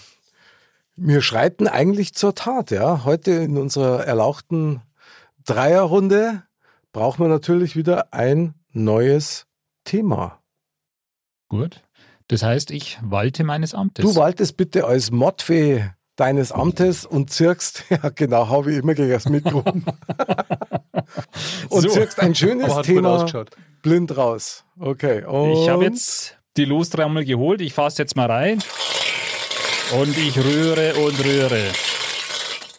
wir 0.97 1.23
schreiten 1.23 1.69
eigentlich 1.69 2.15
zur 2.15 2.35
Tat. 2.35 2.71
Ja, 2.71 3.05
heute 3.05 3.31
in 3.33 3.57
unserer 3.57 4.05
erlauchten 4.05 4.83
Dreierrunde 5.45 6.43
brauchen 6.93 7.25
wir 7.25 7.29
natürlich 7.29 7.77
wieder 7.77 8.13
ein 8.13 8.55
neues 8.73 9.47
Thema. 9.85 10.41
Gut. 11.49 11.83
Das 12.29 12.43
heißt, 12.43 12.71
ich 12.71 12.99
walte 13.03 13.45
meines 13.45 13.75
Amtes. 13.75 14.05
Du 14.05 14.17
waltest 14.17 14.57
bitte 14.57 14.87
als 14.87 15.11
Mottfee 15.11 15.85
deines 16.17 16.51
Amtes 16.51 17.05
und 17.05 17.31
zirkst, 17.31 17.85
ja 17.91 18.09
genau, 18.15 18.49
habe 18.49 18.73
ich 18.73 18.79
immer 18.79 18.95
gegen 18.95 19.11
das 19.11 19.29
Mikro. 19.29 19.59
und 21.69 21.83
So. 21.83 21.89
zirkst 21.89 22.21
ein 22.21 22.35
schönes 22.35 22.75
Thema 22.83 23.27
blind 23.83 24.17
raus. 24.17 24.65
Okay. 24.79 25.25
Und 25.25 25.53
Ich 25.53 25.69
habe 25.69 25.85
jetzt 25.85 26.37
die 26.57 26.65
Lostrommel 26.65 27.25
geholt. 27.25 27.61
Ich 27.61 27.75
fasse 27.75 28.03
jetzt 28.03 28.17
mal 28.17 28.31
rein. 28.31 28.59
Und 30.01 30.17
ich 30.19 30.37
rühre 30.39 30.95
und 30.95 31.25
rühre. 31.25 31.63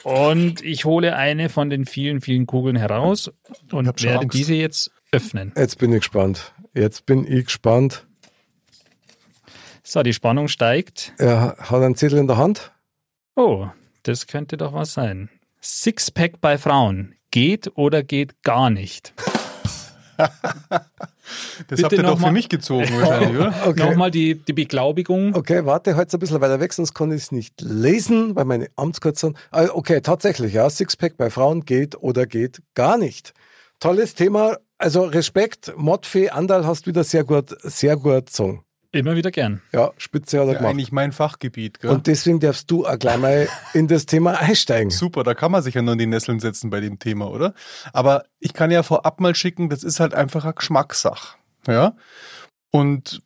Und 0.04 0.62
ich 0.64 0.86
hole 0.86 1.16
eine 1.16 1.50
von 1.50 1.70
den 1.70 1.86
vielen, 1.86 2.22
vielen 2.22 2.48
Kugeln 2.48 2.76
heraus 2.76 3.32
und 3.72 4.04
werde 4.04 4.20
Angst. 4.20 4.38
diese 4.38 4.56
jetzt 4.56 4.92
öffnen. 5.12 5.54
Jetzt 5.56 5.78
bin 5.78 5.92
ich 5.94 6.00
gespannt. 6.00 6.54
Jetzt 6.74 7.06
bin 7.06 7.26
ich 7.32 7.46
gespannt. 7.46 8.07
So, 9.90 10.04
die 10.04 10.12
Spannung 10.14 10.50
steigt. 10.50 11.14
Er 11.18 11.56
hat 11.58 11.82
einen 11.82 11.96
Zettel 11.96 12.20
in 12.20 12.28
der 12.28 12.36
Hand. 12.36 12.74
Oh, 13.38 13.68
das 14.04 14.28
könnte 14.28 14.58
doch 14.58 14.74
was 14.74 14.92
sein. 14.94 15.30
Sixpack 15.62 16.42
bei 16.42 16.58
Frauen. 16.58 17.16
Geht 17.32 17.72
oder 17.78 18.04
geht 18.04 18.42
gar 18.44 18.70
nicht? 18.70 19.14
Das 21.68 21.82
Bitte 21.82 21.84
habt 21.84 21.94
ihr 21.94 22.04
noch 22.04 22.12
doch 22.12 22.20
mal- 22.20 22.28
für 22.28 22.34
mich 22.34 22.50
gezogen 22.50 22.88
wahrscheinlich, 23.00 23.38
oder? 23.38 23.54
Okay. 23.68 23.90
Nochmal 23.90 24.12
die, 24.12 24.36
die 24.36 24.54
Beglaubigung. 24.54 25.36
Okay, 25.36 25.66
warte, 25.66 25.96
halt 25.96 26.12
ein 26.14 26.20
bisschen 26.20 26.40
weiter 26.42 26.60
weg, 26.62 26.72
sonst 26.74 26.94
kann 26.94 27.12
ich 27.12 27.24
es 27.24 27.32
nicht 27.34 27.60
lesen, 27.62 28.36
weil 28.36 28.46
meine 28.46 28.70
Amtskürzel 28.78 29.30
sind. 29.32 29.38
Ah, 29.52 29.68
Okay, 29.74 30.00
tatsächlich, 30.02 30.54
ja, 30.54 30.70
Sixpack 30.70 31.18
bei 31.18 31.30
Frauen 31.30 31.66
geht 31.66 31.96
oder 32.02 32.26
geht 32.26 32.62
gar 32.76 32.98
nicht. 32.98 33.34
Tolles 33.80 34.16
Thema, 34.16 34.58
also 34.78 35.04
Respekt, 35.04 35.74
Modfee, 35.78 36.30
Andal 36.30 36.66
hast 36.66 36.88
wieder 36.88 37.04
sehr 37.04 37.26
gut, 37.26 37.56
sehr 37.62 37.98
gut 37.98 38.28
gesungen. 38.28 38.62
Immer 38.92 39.16
wieder 39.16 39.32
gern. 39.32 39.62
Ja, 39.74 39.92
Spitze 39.98 40.40
hat 40.40 40.46
er 40.48 40.54
Ja, 40.54 40.58
gemacht. 40.60 40.72
eigentlich 40.72 40.92
mein 40.92 41.12
Fachgebiet. 41.12 41.80
Gell? 41.82 41.92
Und 41.92 42.08
deswegen 42.08 42.40
darfst 42.40 42.72
du 42.72 42.86
auch 42.86 42.98
gleich 42.98 43.18
mal 43.18 43.48
in 43.74 43.88
das 43.88 44.06
Thema 44.06 44.40
einsteigen. 44.40 44.90
Super, 44.90 45.24
da 45.24 45.34
kann 45.34 45.52
man 45.52 45.62
sich 45.62 45.76
ja 45.76 45.82
nur 45.82 45.94
in 45.94 46.00
die 46.00 46.06
Nesseln 46.08 46.40
setzen 46.40 46.70
bei 46.70 46.80
dem 46.80 46.98
Thema, 47.00 47.30
oder? 47.30 47.54
Aber 47.94 48.24
ich 48.40 48.54
kann 48.54 48.72
ja 48.72 48.84
vorab 48.84 49.20
mal 49.20 49.36
schicken, 49.36 49.70
das 49.70 49.84
ist 49.84 50.00
halt 50.00 50.14
einfach 50.14 50.46
eine 50.46 50.54
Geschmackssache. 50.54 51.38
Ja. 51.68 51.96
Und 52.72 53.22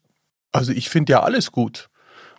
also 0.51 0.71
ich 0.71 0.89
finde 0.89 1.13
ja 1.13 1.23
alles 1.23 1.51
gut, 1.51 1.89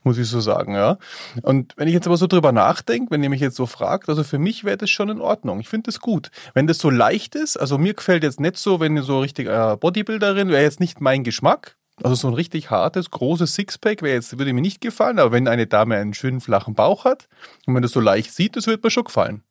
muss 0.03 0.19
ich 0.19 0.29
so 0.29 0.41
sagen, 0.41 0.75
ja. 0.75 0.99
Und 1.43 1.75
wenn 1.77 1.87
ich 1.89 1.95
jetzt 1.95 2.07
aber 2.07 2.17
so 2.17 2.27
drüber 2.27 2.51
nachdenke, 2.53 3.11
wenn 3.13 3.23
ihr 3.23 3.31
mich 3.31 3.41
jetzt 3.41 3.57
so 3.57 3.67
fragt, 3.67 4.09
also 4.09 4.25
für 4.25 4.39
mich 4.39 4.65
wäre 4.65 4.77
das 4.77 4.91
schon 4.91 5.09
in 5.09 5.21
Ordnung. 5.21 5.61
Ich 5.61 5.69
finde 5.69 5.87
das 5.89 6.01
gut. 6.01 6.31
Wenn 6.55 6.67
das 6.67 6.79
so 6.79 6.91
leicht 6.91 7.35
ist, 7.37 7.57
also 7.57 7.79
mir 7.79 7.95
gefällt 7.95 8.25
jetzt 8.25 8.41
nicht 8.41 8.57
so, 8.59 8.81
wenn 8.81 8.97
ihr 8.97 9.05
so 9.05 9.21
richtig 9.21 9.47
äh, 9.49 9.77
Bodybuilderin, 9.79 10.49
wäre 10.49 10.63
jetzt 10.63 10.81
nicht 10.81 11.01
mein 11.01 11.23
Geschmack. 11.25 11.77
Also 12.03 12.15
so 12.15 12.29
ein 12.29 12.35
richtig 12.35 12.71
hartes, 12.71 13.11
großes 13.11 13.55
Sixpack 13.55 14.03
wäre 14.03 14.15
jetzt, 14.15 14.37
würde 14.39 14.53
mir 14.53 14.61
nicht 14.63 14.81
gefallen, 14.81 15.19
aber 15.19 15.33
wenn 15.33 15.47
eine 15.47 15.67
Dame 15.67 15.97
einen 15.97 16.15
schönen 16.15 16.41
flachen 16.41 16.75
Bauch 16.75 17.05
hat 17.05 17.29
und 17.67 17.75
man 17.75 17.83
das 17.83 17.93
so 17.93 18.01
leicht 18.01 18.33
sieht, 18.33 18.57
das 18.57 18.67
wird 18.67 18.83
mir 18.83 18.91
schon 18.91 19.05
gefallen. 19.05 19.43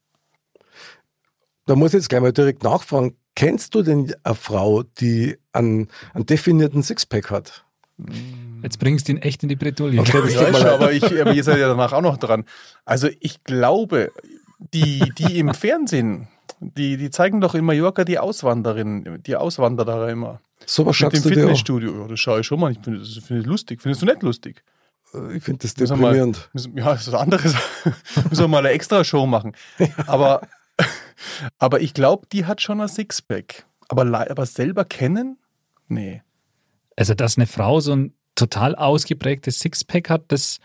Da 1.68 1.76
muss 1.76 1.90
ich 1.90 2.00
jetzt 2.00 2.10
gleich 2.10 2.22
mal 2.22 2.34
direkt 2.34 2.64
nachfragen. 2.64 3.16
Kennst 3.36 3.76
du 3.76 3.84
denn 3.84 4.14
eine 4.24 4.36
Frau, 4.36 4.84
die 4.84 5.38
einen, 5.54 5.90
einen 6.14 6.26
definierten 6.26 6.84
Sixpack 6.84 7.30
hat? 7.30 7.64
Jetzt 8.64 8.80
bringst 8.80 9.08
du 9.08 9.14
ihn 9.14 9.20
echt 9.20 9.44
in 9.44 9.50
die 9.50 9.56
Bredouille. 9.56 10.00
Okay, 10.00 10.22
das 10.24 10.34
Ja, 10.34 10.44
tut 10.44 10.54
mir 10.54 10.58
schon, 10.60 10.68
aber, 10.68 10.92
ich, 10.92 11.04
aber 11.04 11.34
ihr 11.34 11.44
seid 11.44 11.60
ja 11.60 11.68
danach 11.68 11.94
auch 11.94 12.02
noch 12.02 12.18
dran. 12.18 12.46
Also 12.84 13.08
ich 13.20 13.44
glaube, 13.44 14.12
die, 14.60 15.12
die 15.18 15.40
im 15.40 15.54
Fernsehen, 15.54 16.28
die, 16.60 16.98
die 16.98 17.10
zeigen 17.12 17.42
doch 17.42 17.56
in 17.56 17.64
Mallorca 17.64 18.04
die 18.04 18.20
Auswanderin, 18.20 19.22
die 19.26 19.36
Auswanderer 19.36 20.10
immer. 20.10 20.42
So 20.66 20.86
was 20.86 21.00
Mit 21.00 21.12
dem 21.14 21.14
schaust 21.14 21.26
du 21.26 21.30
dir. 21.30 21.36
Fitnessstudio. 21.42 22.02
Ja, 22.02 22.08
das 22.08 22.20
schaue 22.20 22.40
ich 22.42 22.48
schon 22.48 22.60
mal. 22.60 22.72
Ich 22.72 22.80
finde 22.80 23.00
das 23.00 23.10
finde 23.26 23.42
ich 23.42 23.48
lustig. 23.48 23.82
Findest 23.82 24.02
du 24.02 24.06
nicht 24.06 24.22
lustig? 24.24 24.64
Ich 25.34 25.44
finde 25.44 25.60
das 25.68 25.76
Müssen 25.78 26.00
mal- 26.00 26.14
deprimierend. 26.14 26.50
müssen- 26.54 26.78
Ja, 26.78 26.92
das 26.94 27.02
ist 27.08 27.12
was 27.14 27.20
anderes. 27.22 27.54
Müssen 28.30 28.38
wir 28.44 28.48
mal 28.48 28.60
eine 28.60 28.70
extra 28.70 29.04
Show 29.04 29.26
machen. 29.26 29.54
Aber, 30.08 30.48
aber 31.60 31.82
ich 31.82 31.94
glaube, 31.94 32.28
die 32.32 32.46
hat 32.46 32.62
schon 32.62 32.80
ein 32.80 32.88
Sixpack. 32.88 33.66
Aber, 33.90 34.04
aber 34.30 34.46
selber 34.46 34.86
kennen? 34.86 35.38
Nee. 35.90 36.22
Also, 36.96 37.14
dass 37.14 37.38
eine 37.38 37.48
Frau 37.48 37.80
so 37.82 37.94
ein 37.94 38.14
total 38.36 38.76
ausgeprägtes 38.76 39.60
Sixpack 39.60 40.10
hat, 40.10 40.24
das 40.30 40.60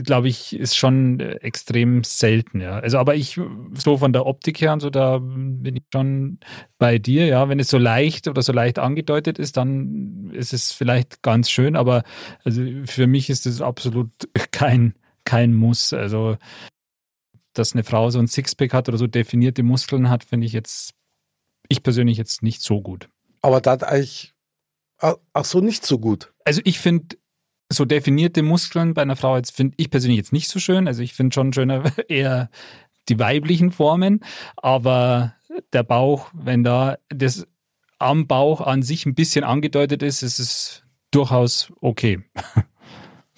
glaube 0.00 0.28
ich, 0.28 0.58
ist 0.58 0.76
schon 0.76 1.20
äh, 1.20 1.34
extrem 1.36 2.04
selten, 2.04 2.60
ja. 2.60 2.78
Also, 2.78 2.98
aber 2.98 3.14
ich, 3.14 3.40
so 3.74 3.98
von 3.98 4.12
der 4.12 4.26
Optik 4.26 4.60
her 4.60 4.72
und 4.72 4.80
so, 4.80 4.90
da 4.90 5.18
bin 5.18 5.76
ich 5.76 5.84
schon 5.92 6.38
bei 6.78 6.98
dir, 6.98 7.26
ja. 7.26 7.48
Wenn 7.48 7.60
es 7.60 7.68
so 7.68 7.78
leicht 7.78 8.28
oder 8.28 8.42
so 8.42 8.52
leicht 8.52 8.78
angedeutet 8.78 9.38
ist, 9.38 9.56
dann 9.56 10.30
ist 10.32 10.52
es 10.52 10.72
vielleicht 10.72 11.22
ganz 11.22 11.50
schön, 11.50 11.76
aber 11.76 12.02
also 12.44 12.62
für 12.84 13.06
mich 13.06 13.30
ist 13.30 13.46
es 13.46 13.60
absolut 13.60 14.10
kein, 14.50 14.94
kein 15.24 15.54
Muss. 15.54 15.92
Also, 15.92 16.36
dass 17.52 17.74
eine 17.74 17.84
Frau 17.84 18.10
so 18.10 18.18
ein 18.18 18.28
Sixpack 18.28 18.72
hat 18.72 18.88
oder 18.88 18.98
so 18.98 19.06
definierte 19.06 19.62
Muskeln 19.62 20.08
hat, 20.08 20.24
finde 20.24 20.46
ich 20.46 20.52
jetzt, 20.52 20.94
ich 21.68 21.82
persönlich 21.82 22.16
jetzt 22.16 22.42
nicht 22.42 22.62
so 22.62 22.80
gut. 22.80 23.08
Aber 23.42 23.60
da 23.60 23.72
hat 23.72 23.84
eigentlich 23.84 24.32
ach 25.32 25.44
so 25.44 25.60
nicht 25.60 25.84
so 25.84 25.98
gut. 25.98 26.32
Also 26.44 26.60
ich 26.64 26.78
finde 26.78 27.16
so 27.72 27.84
definierte 27.84 28.42
Muskeln 28.42 28.94
bei 28.94 29.02
einer 29.02 29.16
Frau 29.16 29.36
jetzt 29.36 29.56
finde 29.56 29.74
ich 29.78 29.90
persönlich 29.90 30.18
jetzt 30.18 30.32
nicht 30.32 30.48
so 30.48 30.58
schön. 30.58 30.86
Also 30.86 31.02
ich 31.02 31.14
finde 31.14 31.34
schon 31.34 31.52
schöner 31.52 31.82
eher 32.08 32.50
die 33.08 33.18
weiblichen 33.18 33.70
Formen, 33.72 34.20
aber 34.56 35.34
der 35.72 35.82
Bauch, 35.82 36.30
wenn 36.32 36.62
da 36.64 36.96
das 37.08 37.46
am 37.98 38.26
Bauch 38.26 38.60
an 38.60 38.82
sich 38.82 39.06
ein 39.06 39.14
bisschen 39.14 39.44
angedeutet 39.44 40.02
ist, 40.02 40.22
ist 40.22 40.38
es 40.38 40.82
durchaus 41.10 41.72
okay. 41.80 42.22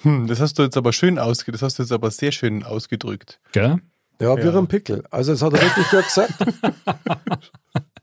Hm, 0.02 0.26
das 0.26 0.40
hast 0.40 0.58
du 0.58 0.62
jetzt 0.62 0.76
aber 0.76 0.92
schön 0.92 1.18
ausge, 1.18 1.50
das 1.52 1.62
hast 1.62 1.78
du 1.78 1.82
jetzt 1.82 1.92
aber 1.92 2.10
sehr 2.10 2.30
schön 2.32 2.62
ausgedrückt. 2.62 3.40
Gell? 3.52 3.78
Ja, 4.20 4.36
wie 4.36 4.42
Ja. 4.42 4.56
ein 4.58 4.68
Pickel. 4.68 5.02
Also 5.10 5.32
das 5.32 5.42
hat 5.42 5.54
er 5.54 5.60
wirklich 5.62 5.88
gut 5.90 6.04
gesagt. 6.04 6.34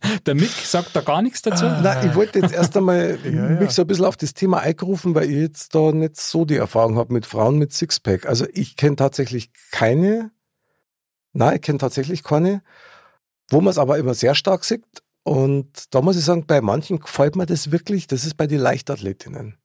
Der 0.26 0.36
Mick 0.36 0.50
sagt 0.50 0.96
da 0.96 1.02
gar 1.02 1.22
nichts 1.22 1.42
dazu. 1.42 1.66
Nein, 1.66 2.10
ich 2.10 2.16
wollte 2.16 2.40
jetzt 2.40 2.54
erst 2.54 2.76
einmal 2.76 3.20
Ja, 3.24 3.32
ja. 3.32 3.60
mich 3.60 3.72
so 3.72 3.84
ein 3.84 3.88
bisschen 3.88 4.06
auf 4.06 4.18
das 4.18 4.34
Thema 4.34 4.60
eingerufen, 4.60 5.16
weil 5.16 5.30
ich 5.30 5.38
jetzt 5.38 5.76
da 5.76 5.92
nicht 5.92 6.18
so 6.20 6.46
die 6.46 6.58
Erfahrung 6.58 6.98
habe 6.98 7.14
mit 7.14 7.26
Frauen 7.26 7.58
mit 7.58 7.74
Sixpack. 7.74 8.26
Also 8.26 8.46
ich 8.54 8.76
kenne 8.76 8.96
tatsächlich 8.96 9.52
keine, 9.72 10.32
nein, 11.34 11.56
ich 11.56 11.62
kenne 11.62 11.78
tatsächlich 11.78 12.24
keine, 12.24 12.64
wo 13.50 13.62
man 13.62 13.72
es 13.72 13.78
aber 13.78 13.98
immer 13.98 14.14
sehr 14.14 14.36
stark 14.36 14.64
sieht. 14.64 14.84
Und 15.24 15.94
da 15.94 16.02
muss 16.02 16.18
ich 16.18 16.26
sagen, 16.26 16.46
bei 16.48 16.62
manchen 16.62 17.00
gefällt 17.00 17.36
mir 17.36 17.46
das 17.46 17.72
wirklich, 17.72 18.08
das 18.08 18.26
ist 18.26 18.38
bei 18.38 18.48
den 18.48 18.60
Leichtathletinnen. 18.60 19.58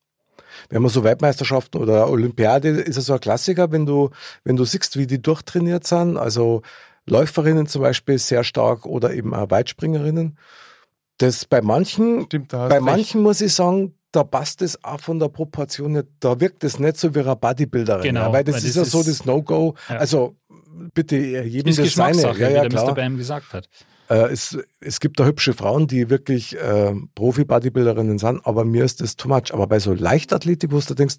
Wenn 0.69 0.83
man 0.83 0.90
so 0.90 1.05
Weltmeisterschaften 1.05 1.81
oder 1.81 2.11
Olympiade 2.11 2.69
ist 2.69 2.97
es 2.97 3.07
so 3.07 3.14
ein 3.14 3.21
Klassiker, 3.21 3.73
wenn 3.73 3.87
du, 3.87 4.11
wenn 4.45 4.57
du 4.57 4.64
siehst, 4.64 4.97
wie 4.97 5.07
die 5.07 5.21
durchtrainiert 5.21 5.87
sind, 5.87 6.16
also 6.16 6.62
Läuferinnen 7.09 7.67
zum 7.67 7.83
Beispiel 7.83 8.19
sehr 8.19 8.45
stark 8.45 8.87
oder 8.87 9.13
eben 9.15 9.35
auch 9.35 9.51
Weitspringerinnen. 9.51 10.39
Das 11.19 11.45
bei 11.45 11.63
manchen, 11.63 12.25
Stimmt, 12.27 12.53
da 12.53 12.69
bei 12.69 12.75
recht. 12.75 12.85
manchen 12.85 13.23
muss 13.23 13.41
ich 13.41 13.55
sagen, 13.55 13.95
da 14.13 14.25
passt 14.25 14.63
es 14.63 14.83
auch 14.85 15.01
von 15.01 15.19
der 15.19 15.29
Proportion 15.29 15.93
nicht. 15.93 16.07
Da 16.21 16.41
wirkt 16.41 16.65
es 16.65 16.79
nicht 16.79 16.97
so 16.97 17.15
wie 17.15 17.21
eine 17.21 17.37
Bodybuilderin. 17.37 18.03
Genau, 18.03 18.33
weil 18.33 18.45
das 18.45 18.57
weil 18.57 18.65
ist 18.65 18.77
das 18.77 18.93
ja 18.93 19.03
so 19.03 19.03
das 19.03 19.25
No-Go. 19.25 19.75
Ja. 19.89 19.97
Also 19.97 20.37
bitte 20.95 21.17
jedem 21.17 21.71
Ist 21.71 21.79
das 21.79 21.95
seine. 21.95 22.23
Ja, 22.23 22.49
ja, 22.49 22.65
wie 22.65 22.69
der 22.69 22.85
Mr. 22.85 22.95
Bam 22.95 23.17
gesagt 23.17 23.53
hat. 23.53 23.69
Äh, 24.09 24.33
es, 24.33 24.59
es 24.81 25.01
gibt 25.01 25.19
da 25.19 25.25
hübsche 25.25 25.53
Frauen, 25.53 25.87
die 25.87 26.11
wirklich 26.11 26.57
äh, 26.57 26.95
Profi-Bodybuilderinnen 27.15 28.19
sind, 28.19 28.47
aber 28.47 28.65
mir 28.65 28.85
ist 28.85 29.01
das 29.01 29.17
too 29.17 29.29
much. 29.29 29.53
Aber 29.53 29.67
bei 29.67 29.79
so 29.81 29.93
Leichtathletik, 29.93 30.71
wo 30.73 30.79
du 30.79 30.95
denkst, 30.95 31.17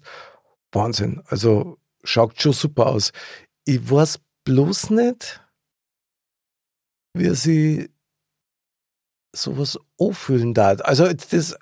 Wahnsinn, 0.72 1.22
also 1.26 1.78
schaut 2.02 2.40
schon 2.40 2.52
super 2.52 2.86
aus. 2.86 3.12
Ich 3.64 3.90
weiß 3.90 4.20
bloß 4.44 4.90
nicht, 4.90 5.40
wie 7.18 7.34
sie 7.34 7.90
sowas 9.32 9.78
auffüllen 9.98 10.54
da. 10.54 10.70
Also 10.70 11.08
das, 11.12 11.56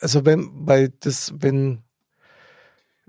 also 0.00 0.24
wenn, 0.24 0.50
weil 0.54 0.92
das, 1.00 1.32
wenn, 1.38 1.82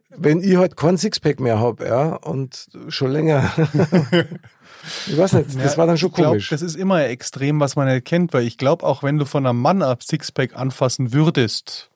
wenn 0.09 0.41
ich 0.41 0.55
halt 0.57 0.77
kein 0.77 0.97
Sixpack 0.97 1.39
mehr 1.39 1.59
habe, 1.59 1.85
ja, 1.87 2.15
und 2.15 2.69
schon 2.89 3.11
länger. 3.11 3.51
ich 5.07 5.17
weiß 5.17 5.33
nicht, 5.33 5.55
das 5.55 5.73
Ja, 5.73 5.77
war 5.77 5.87
dann 5.87 5.97
schon 5.97 6.11
glaub, 6.11 6.29
komisch. 6.29 6.49
Das 6.49 6.61
ist 6.61 6.75
immer 6.75 7.05
extrem, 7.05 7.59
was 7.59 7.75
man 7.75 7.87
nicht 7.87 8.05
kennt, 8.05 8.33
weil 8.33 8.45
ich 8.45 8.57
glaube, 8.57 8.85
auch 8.85 9.03
wenn 9.03 9.17
du 9.17 9.25
von 9.25 9.45
einem 9.45 9.59
Mann 9.59 9.81
ab 9.81 10.03
Sixpack 10.03 10.55
anfassen 10.55 11.13
würdest, 11.13 11.89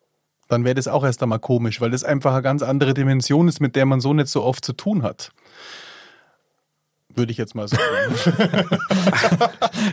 dann 0.47 0.63
wäre 0.63 0.75
das 0.75 0.87
auch 0.87 1.03
erst 1.03 1.21
einmal 1.21 1.39
komisch, 1.39 1.81
weil 1.81 1.91
das 1.91 2.03
einfach 2.03 2.33
eine 2.33 2.41
ganz 2.41 2.61
andere 2.63 2.93
Dimension 2.93 3.47
ist, 3.47 3.59
mit 3.59 3.75
der 3.75 3.85
man 3.85 3.99
so 3.99 4.13
nicht 4.13 4.29
so 4.29 4.43
oft 4.43 4.63
zu 4.63 4.73
tun 4.73 5.03
hat. 5.03 5.31
Würde 7.17 7.31
ich 7.31 7.37
jetzt 7.37 7.55
mal 7.55 7.67
sagen. 7.67 7.81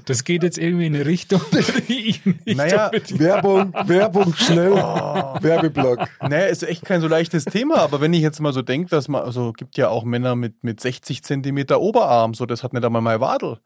Das 0.06 0.24
geht 0.24 0.42
jetzt 0.42 0.58
irgendwie 0.58 0.86
in 0.86 0.94
eine 0.94 1.06
Richtung, 1.06 1.40
die 1.88 2.08
ich 2.08 2.26
nicht 2.26 2.56
Naja, 2.56 2.90
Werbung, 3.10 3.72
Werbung, 3.86 4.34
schnell. 4.34 4.72
Oh. 4.72 5.36
Werbeblock. 5.40 6.06
Naja, 6.20 6.46
ist 6.46 6.62
echt 6.62 6.84
kein 6.84 7.00
so 7.00 7.08
leichtes 7.08 7.44
Thema, 7.44 7.76
aber 7.78 8.00
wenn 8.00 8.12
ich 8.12 8.20
jetzt 8.20 8.40
mal 8.40 8.52
so 8.52 8.62
denke, 8.62 8.90
dass 8.90 9.08
man, 9.08 9.22
also 9.22 9.52
gibt 9.52 9.76
ja 9.76 9.88
auch 9.88 10.04
Männer 10.04 10.36
mit, 10.36 10.62
mit 10.62 10.80
60 10.80 11.22
Zentimeter 11.22 11.80
Oberarm, 11.80 12.34
so 12.34 12.44
das 12.44 12.62
hat 12.62 12.72
nicht 12.72 12.84
einmal 12.84 13.02
mein 13.02 13.20
Wadel. 13.20 13.58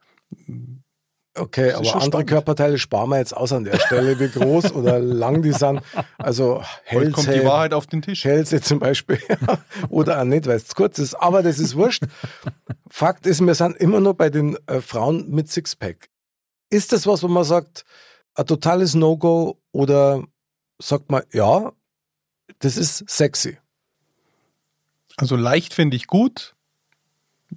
Okay, 1.39 1.71
aber 1.71 1.79
andere 1.79 2.01
spannend. 2.01 2.29
Körperteile 2.29 2.77
sparen 2.77 3.09
wir 3.09 3.17
jetzt 3.17 3.35
aus 3.35 3.53
an 3.53 3.63
der 3.63 3.79
Stelle, 3.79 4.19
wie 4.19 4.29
groß 4.29 4.73
oder 4.73 4.99
lang 4.99 5.41
die 5.41 5.53
sind. 5.53 5.81
Also 6.17 6.63
Heute 6.91 7.11
kommt 7.11 7.27
die 7.27 7.31
Hälse, 7.31 7.45
Wahrheit 7.45 7.73
auf 7.73 7.87
den 7.87 8.01
Tisch. 8.01 8.25
Hälse 8.25 8.61
zum 8.61 8.79
Beispiel. 8.79 9.19
oder 9.89 10.19
auch 10.19 10.25
nicht, 10.25 10.47
weil 10.47 10.57
es 10.57 10.75
kurz 10.75 10.99
ist. 10.99 11.15
Aber 11.15 11.41
das 11.43 11.59
ist 11.59 11.75
wurscht. 11.75 12.03
Fakt 12.89 13.25
ist, 13.25 13.41
wir 13.41 13.55
sind 13.55 13.77
immer 13.77 13.99
noch 13.99 14.13
bei 14.13 14.29
den 14.29 14.57
äh, 14.67 14.81
Frauen 14.81 15.29
mit 15.29 15.49
Sixpack. 15.49 16.09
Ist 16.69 16.91
das 16.91 17.07
was, 17.07 17.23
wo 17.23 17.27
man 17.27 17.43
sagt, 17.43 17.85
ein 18.35 18.45
totales 18.45 18.93
No-Go 18.93 19.59
oder 19.71 20.23
sagt 20.79 21.09
man, 21.09 21.23
ja, 21.31 21.71
das 22.59 22.77
ist 22.77 23.09
sexy? 23.09 23.57
Also 25.17 25.35
leicht 25.35 25.73
finde 25.73 25.97
ich 25.97 26.07
gut. 26.07 26.55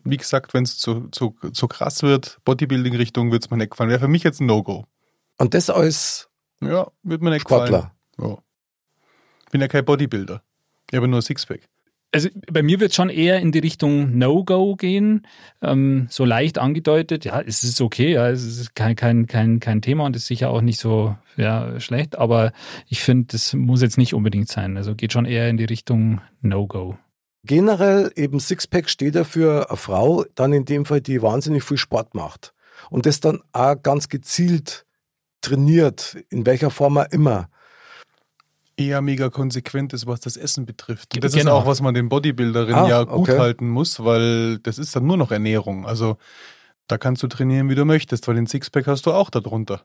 Wie 0.05 0.17
gesagt, 0.17 0.55
wenn 0.55 0.65
es 0.65 0.79
zu, 0.79 1.09
zu, 1.11 1.37
zu 1.53 1.69
krass 1.69 2.03
wird, 2.03 2.39
Bodybuilding-Richtung 2.45 3.31
wird 3.31 3.45
es 3.45 3.51
mir 3.51 3.57
nicht 3.59 3.71
gefallen. 3.71 3.91
Wäre 3.91 4.01
für 4.01 4.09
mich 4.09 4.23
jetzt 4.23 4.41
ein 4.41 4.47
No-Go. 4.47 4.87
Und 5.39 5.55
das 5.55 5.71
als 5.71 6.29
Ja, 6.63 6.91
wird 7.03 7.23
mir 7.23 7.31
nicht 7.31 7.43
Sportler. 7.43 7.93
gefallen. 8.17 8.33
Ja. 8.37 8.43
Bin 9.51 9.61
ja 9.61 9.69
kein 9.69 9.85
Bodybuilder. 9.85 10.43
Ich 10.91 10.97
habe 10.97 11.09
nur 11.09 11.19
ein 11.19 11.23
Sixpack. 11.23 11.61
Also 12.15 12.29
bei 12.51 12.63
mir 12.63 12.79
wird 12.79 12.93
schon 12.95 13.09
eher 13.09 13.41
in 13.41 13.53
die 13.53 13.59
Richtung 13.59 14.19
No-Go 14.19 14.77
gehen, 14.77 15.27
ähm, 15.63 16.09
so 16.11 16.27
leicht 16.27 16.59
angedeutet. 16.59 17.25
Ja, 17.25 17.41
es 17.41 17.65
ist 17.65 17.81
okay, 17.81 18.13
ja, 18.13 18.29
es 18.29 18.45
ist 18.45 18.75
kein, 18.75 18.97
kein, 18.97 19.27
kein, 19.27 19.61
kein 19.61 19.81
Thema 19.81 20.05
und 20.05 20.15
ist 20.15 20.27
sicher 20.27 20.51
auch 20.51 20.61
nicht 20.61 20.79
so 20.79 21.17
ja, 21.39 21.81
schlecht, 21.81 22.19
aber 22.19 22.53
ich 22.87 23.01
finde, 23.03 23.29
das 23.33 23.55
muss 23.55 23.81
jetzt 23.81 23.97
nicht 23.97 24.13
unbedingt 24.13 24.49
sein. 24.49 24.77
Also 24.77 24.95
geht 24.95 25.15
schon 25.15 25.25
eher 25.25 25.49
in 25.49 25.57
die 25.57 25.65
Richtung 25.65 26.21
No-Go. 26.43 26.99
Generell 27.45 28.13
eben 28.15 28.39
Sixpack 28.39 28.89
steht 28.89 29.15
dafür 29.17 29.69
eine 29.69 29.77
Frau, 29.77 30.25
dann 30.37 30.53
in 30.53 30.65
dem 30.65 30.85
Fall, 30.85 31.01
die 31.01 31.23
wahnsinnig 31.23 31.65
viel 31.65 31.77
Sport 31.77 32.15
macht. 32.15 32.55
Und 32.91 33.05
das 33.07 33.21
dann 33.21 33.41
auch 33.53 33.75
ganz 33.83 34.09
gezielt 34.09 34.85
trainiert, 35.41 36.17
in 36.31 36.47
welcher 36.47 36.71
Form 36.71 36.99
auch 36.99 37.11
immer. 37.11 37.49
Eher 38.77 39.03
mega 39.03 39.29
konsequent 39.29 39.93
ist, 39.93 40.07
was 40.07 40.21
das 40.21 40.37
Essen 40.37 40.65
betrifft. 40.67 41.15
Und 41.15 41.23
das 41.25 41.33
Genau. 41.33 41.59
ist 41.59 41.63
auch, 41.65 41.67
was 41.67 41.83
man 41.83 41.95
den 41.95 42.09
Bodybuilderinnen 42.09 42.85
Ah, 42.85 42.89
ja 42.89 43.03
gut 43.05 43.29
okay. 43.29 43.39
halten 43.39 43.69
muss, 43.69 44.03
weil 44.05 44.59
das 44.59 44.79
ist 44.79 44.95
dann 44.97 45.07
nur 45.07 45.17
noch 45.17 45.31
Ernährung. 45.31 45.85
Also 45.87 46.17
da 46.89 46.97
kannst 46.97 47.23
du 47.23 47.27
trainieren, 47.29 47.69
wie 47.69 47.75
du 47.75 47.85
möchtest, 47.85 48.27
weil 48.29 48.37
den 48.37 48.47
Sixpack 48.47 48.87
hast 48.87 49.05
du 49.07 49.13
auch 49.13 49.31
darunter. 49.31 49.83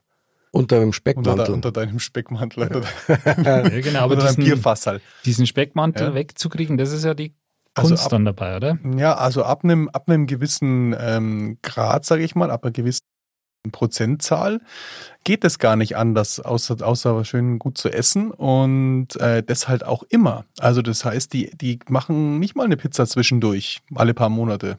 Unter 0.50 0.76
dem 0.78 0.84
Unter, 0.86 0.92
Speckmantel. 0.96 1.44
de, 1.44 1.54
unter 1.54 1.72
deinem 1.72 1.98
Speckmantel. 1.98 2.62
Unter, 2.62 2.82
Ja, 3.44 3.68
genau, 3.80 4.00
aber 4.00 4.14
unter 4.14 4.28
diesen, 4.28 4.44
Bierfassel. 4.44 5.02
diesen 5.26 5.46
Speckmantel 5.46 6.08
Ja. 6.08 6.14
wegzukriegen, 6.14 6.78
das 6.78 6.90
ist 6.90 7.04
ja 7.04 7.12
die 7.12 7.34
Also 7.78 7.88
Kunst 7.90 8.04
ab- 8.04 8.10
dann 8.10 8.24
dabei, 8.24 8.56
oder? 8.56 8.78
Ja, 8.96 9.14
also 9.16 9.42
ab 9.44 9.64
einem, 9.64 9.88
ab 9.88 10.08
einem 10.08 10.26
gewissen 10.26 10.94
ähm, 10.98 11.58
Grad, 11.62 12.04
sage 12.04 12.22
ich 12.22 12.34
mal, 12.34 12.50
ab 12.50 12.64
einer 12.64 12.72
gewissen 12.72 13.00
Prozentzahl 13.72 14.60
geht 15.24 15.44
es 15.44 15.58
gar 15.58 15.76
nicht 15.76 15.96
anders, 15.96 16.40
außer, 16.40 16.76
außer 16.80 17.24
schön 17.24 17.58
gut 17.58 17.76
zu 17.76 17.90
essen 17.90 18.30
und 18.30 19.16
äh, 19.20 19.42
das 19.42 19.68
halt 19.68 19.84
auch 19.84 20.02
immer. 20.08 20.44
Also 20.58 20.80
das 20.80 21.04
heißt, 21.04 21.32
die, 21.32 21.50
die 21.56 21.78
machen 21.88 22.38
nicht 22.38 22.54
mal 22.56 22.64
eine 22.64 22.76
Pizza 22.76 23.06
zwischendurch, 23.06 23.80
alle 23.94 24.14
paar 24.14 24.28
Monate. 24.30 24.78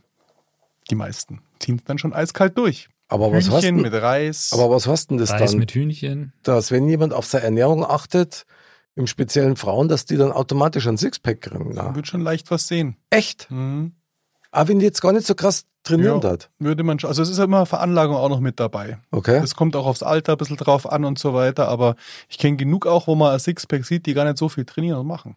Die 0.90 0.96
meisten 0.96 1.42
ziehen 1.60 1.76
es 1.78 1.84
dann 1.84 2.00
schon 2.00 2.14
eiskalt 2.14 2.58
durch. 2.58 2.90
aber, 3.10 3.32
was 3.32 3.46
hast 3.52 3.64
Hühnchen 3.64 3.76
denn, 3.84 3.92
mit 3.92 4.02
Reis. 4.02 4.50
aber 4.54 4.72
was 4.72 4.88
hast 4.88 5.12
denn 5.12 5.18
das 5.20 5.32
Reis 5.32 5.52
dann? 5.52 5.60
mit 5.60 5.72
Hühnchen. 5.72 6.34
Dass 6.44 6.72
wenn 6.72 6.88
jemand 6.90 7.14
auf 7.14 7.26
seine 7.26 7.44
Ernährung 7.46 7.86
achtet, 7.86 8.46
im 9.00 9.08
speziellen 9.08 9.56
Frauen, 9.56 9.88
dass 9.88 10.06
die 10.06 10.18
dann 10.18 10.32
automatisch 10.32 10.88
ein 10.88 10.98
Sixpack 10.98 11.42
kriegen. 11.42 11.74
man 11.74 11.96
wird 11.96 12.08
schon 12.08 12.22
leicht 12.22 12.52
was 12.52 12.68
sehen. 12.68 12.96
echt? 13.10 13.50
Mhm. 13.50 13.94
Auch 14.52 14.68
wenn 14.68 14.80
die 14.80 14.86
jetzt 14.86 15.02
gar 15.02 15.14
nicht 15.14 15.26
so 15.28 15.36
krass 15.36 15.66
trainieren 15.84 16.22
Ja. 16.22 16.30
hat. 16.32 16.50
Würde 16.60 16.84
man 16.84 17.00
schon, 17.00 17.08
also 17.08 17.22
es 17.22 17.30
ist 17.30 17.38
ja 17.38 17.44
immer 17.46 17.66
Veranlagung 17.66 18.16
auch 18.16 18.30
noch 18.30 18.40
mit 18.40 18.60
dabei. 18.60 19.00
Okay. 19.12 19.40
Das 19.42 19.56
kommt 19.56 19.76
auch 19.76 19.86
aufs 19.86 20.04
Alter 20.04 20.34
ein 20.34 20.38
bisschen 20.38 20.58
drauf 20.58 20.92
an 20.92 21.06
und 21.06 21.18
so 21.20 21.34
weiter, 21.34 21.68
aber 21.68 21.96
ich 22.28 22.38
kenne 22.38 22.58
genug 22.58 22.86
auch, 22.88 23.08
wo 23.08 23.16
man 23.16 23.32
ein 23.34 23.40
Sixpack 23.40 23.86
sieht, 23.86 24.06
die 24.06 24.14
gar 24.14 24.26
nicht 24.26 24.38
so 24.38 24.50
viel 24.50 24.66
trainieren 24.66 25.00
und 25.00 25.08
machen. 25.08 25.36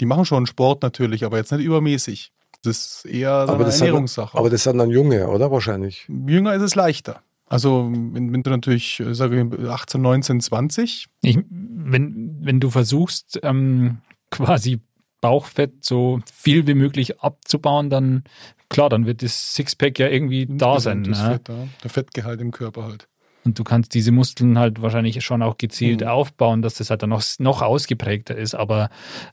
Die 0.00 0.06
machen 0.06 0.24
schon 0.24 0.46
Sport 0.46 0.82
natürlich, 0.82 1.24
aber 1.24 1.36
jetzt 1.38 1.52
nicht 1.52 1.64
übermäßig. 1.64 2.32
Das 2.64 2.76
ist 2.76 3.04
eher 3.06 3.46
so 3.46 3.52
aber, 3.52 3.64
eine 3.66 3.74
Ernährungssache. 3.74 4.36
aber 4.36 4.50
das 4.50 4.64
sind 4.64 4.78
dann 4.78 4.90
Junge, 4.90 5.28
oder? 5.28 5.50
Wahrscheinlich. 5.50 6.08
Jünger 6.08 6.54
ist 6.54 6.62
es 6.62 6.74
leichter. 6.74 7.20
Also 7.48 7.90
wenn, 7.92 8.42
du 8.42 8.50
natürlich, 8.50 9.00
äh, 9.00 9.14
sage 9.14 9.48
ich, 9.50 9.68
18, 9.68 10.00
19, 10.00 10.40
20, 10.40 11.06
Ich, 11.22 11.38
wenn, 11.50 12.38
wenn 12.40 12.60
du 12.60 12.70
versuchst, 12.70 13.40
ähm, 13.42 13.98
quasi 14.30 14.80
Bauchfett 15.20 15.84
so 15.84 16.20
viel 16.32 16.66
wie 16.66 16.74
möglich 16.74 17.20
abzubauen, 17.20 17.90
dann 17.90 18.24
klar, 18.68 18.88
dann 18.88 19.06
wird 19.06 19.22
das 19.22 19.54
Sixpack 19.54 19.98
ja 19.98 20.08
irgendwie 20.08 20.46
da 20.48 20.78
sein. 20.78 21.02
das 21.04 21.22
Ne? 21.22 21.30
Fett, 21.30 21.48
ja. 21.48 21.54
der 21.82 21.90
Fettgehalt 21.90 22.40
im 22.40 22.50
Körper 22.52 22.84
halt. 22.84 23.08
Und 23.44 23.58
du 23.58 23.64
kannst 23.64 23.94
diese 23.94 24.12
Muskeln 24.12 24.58
halt 24.58 24.82
wahrscheinlich 24.82 25.24
schon 25.24 25.42
auch 25.42 25.56
gezielt 25.56 26.02
Mhm. 26.02 26.08
aufbauen, 26.08 26.60
dass 26.62 26.74
das 26.74 26.90
halt 26.90 27.02
dann 27.02 27.10
noch, 27.10 27.22
noch 27.38 27.62
ausgeprägter 27.62 28.36
ist. 28.36 28.54
Aber 28.54 28.90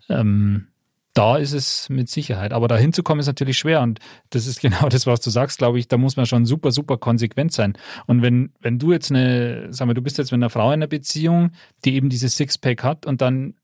ähm, 0.10 0.68
da 1.16 1.38
ist 1.38 1.54
es 1.54 1.90
mit 1.90 2.10
Sicherheit. 2.10 2.54
Aber 2.54 2.68
da 2.68 2.78
hinzukommen 2.78 3.22
ist 3.22 3.28
natürlich 3.28 3.58
schwer. 3.58 3.82
Und 3.82 4.00
das 4.30 4.46
ist 4.46 4.62
genau 4.62 4.90
das, 4.90 5.08
was 5.08 5.22
du 5.22 5.32
sagst, 5.32 5.58
glaube 5.58 5.80
ich. 5.80 5.88
Da 5.88 5.98
muss 5.98 6.18
man 6.18 6.28
schon 6.28 6.46
super, 6.46 6.72
super 6.72 6.98
konsequent 6.98 7.52
sein. 7.54 7.76
Und 8.06 8.22
wenn, 8.22 8.54
wenn 8.62 8.78
du 8.78 8.92
jetzt 8.92 9.10
eine, 9.12 9.68
sag 9.74 9.88
mal, 9.88 9.94
du 9.96 10.02
bist 10.04 10.18
jetzt 10.20 10.32
mit 10.32 10.40
einer 10.40 10.50
Frau 10.52 10.68
in 10.68 10.74
einer 10.74 10.88
Beziehung, 10.88 11.52
die 11.84 11.96
eben 11.96 12.10
dieses 12.10 12.36
Sixpack 12.36 12.84
hat 12.84 13.06
und 13.08 13.22
dann 13.22 13.56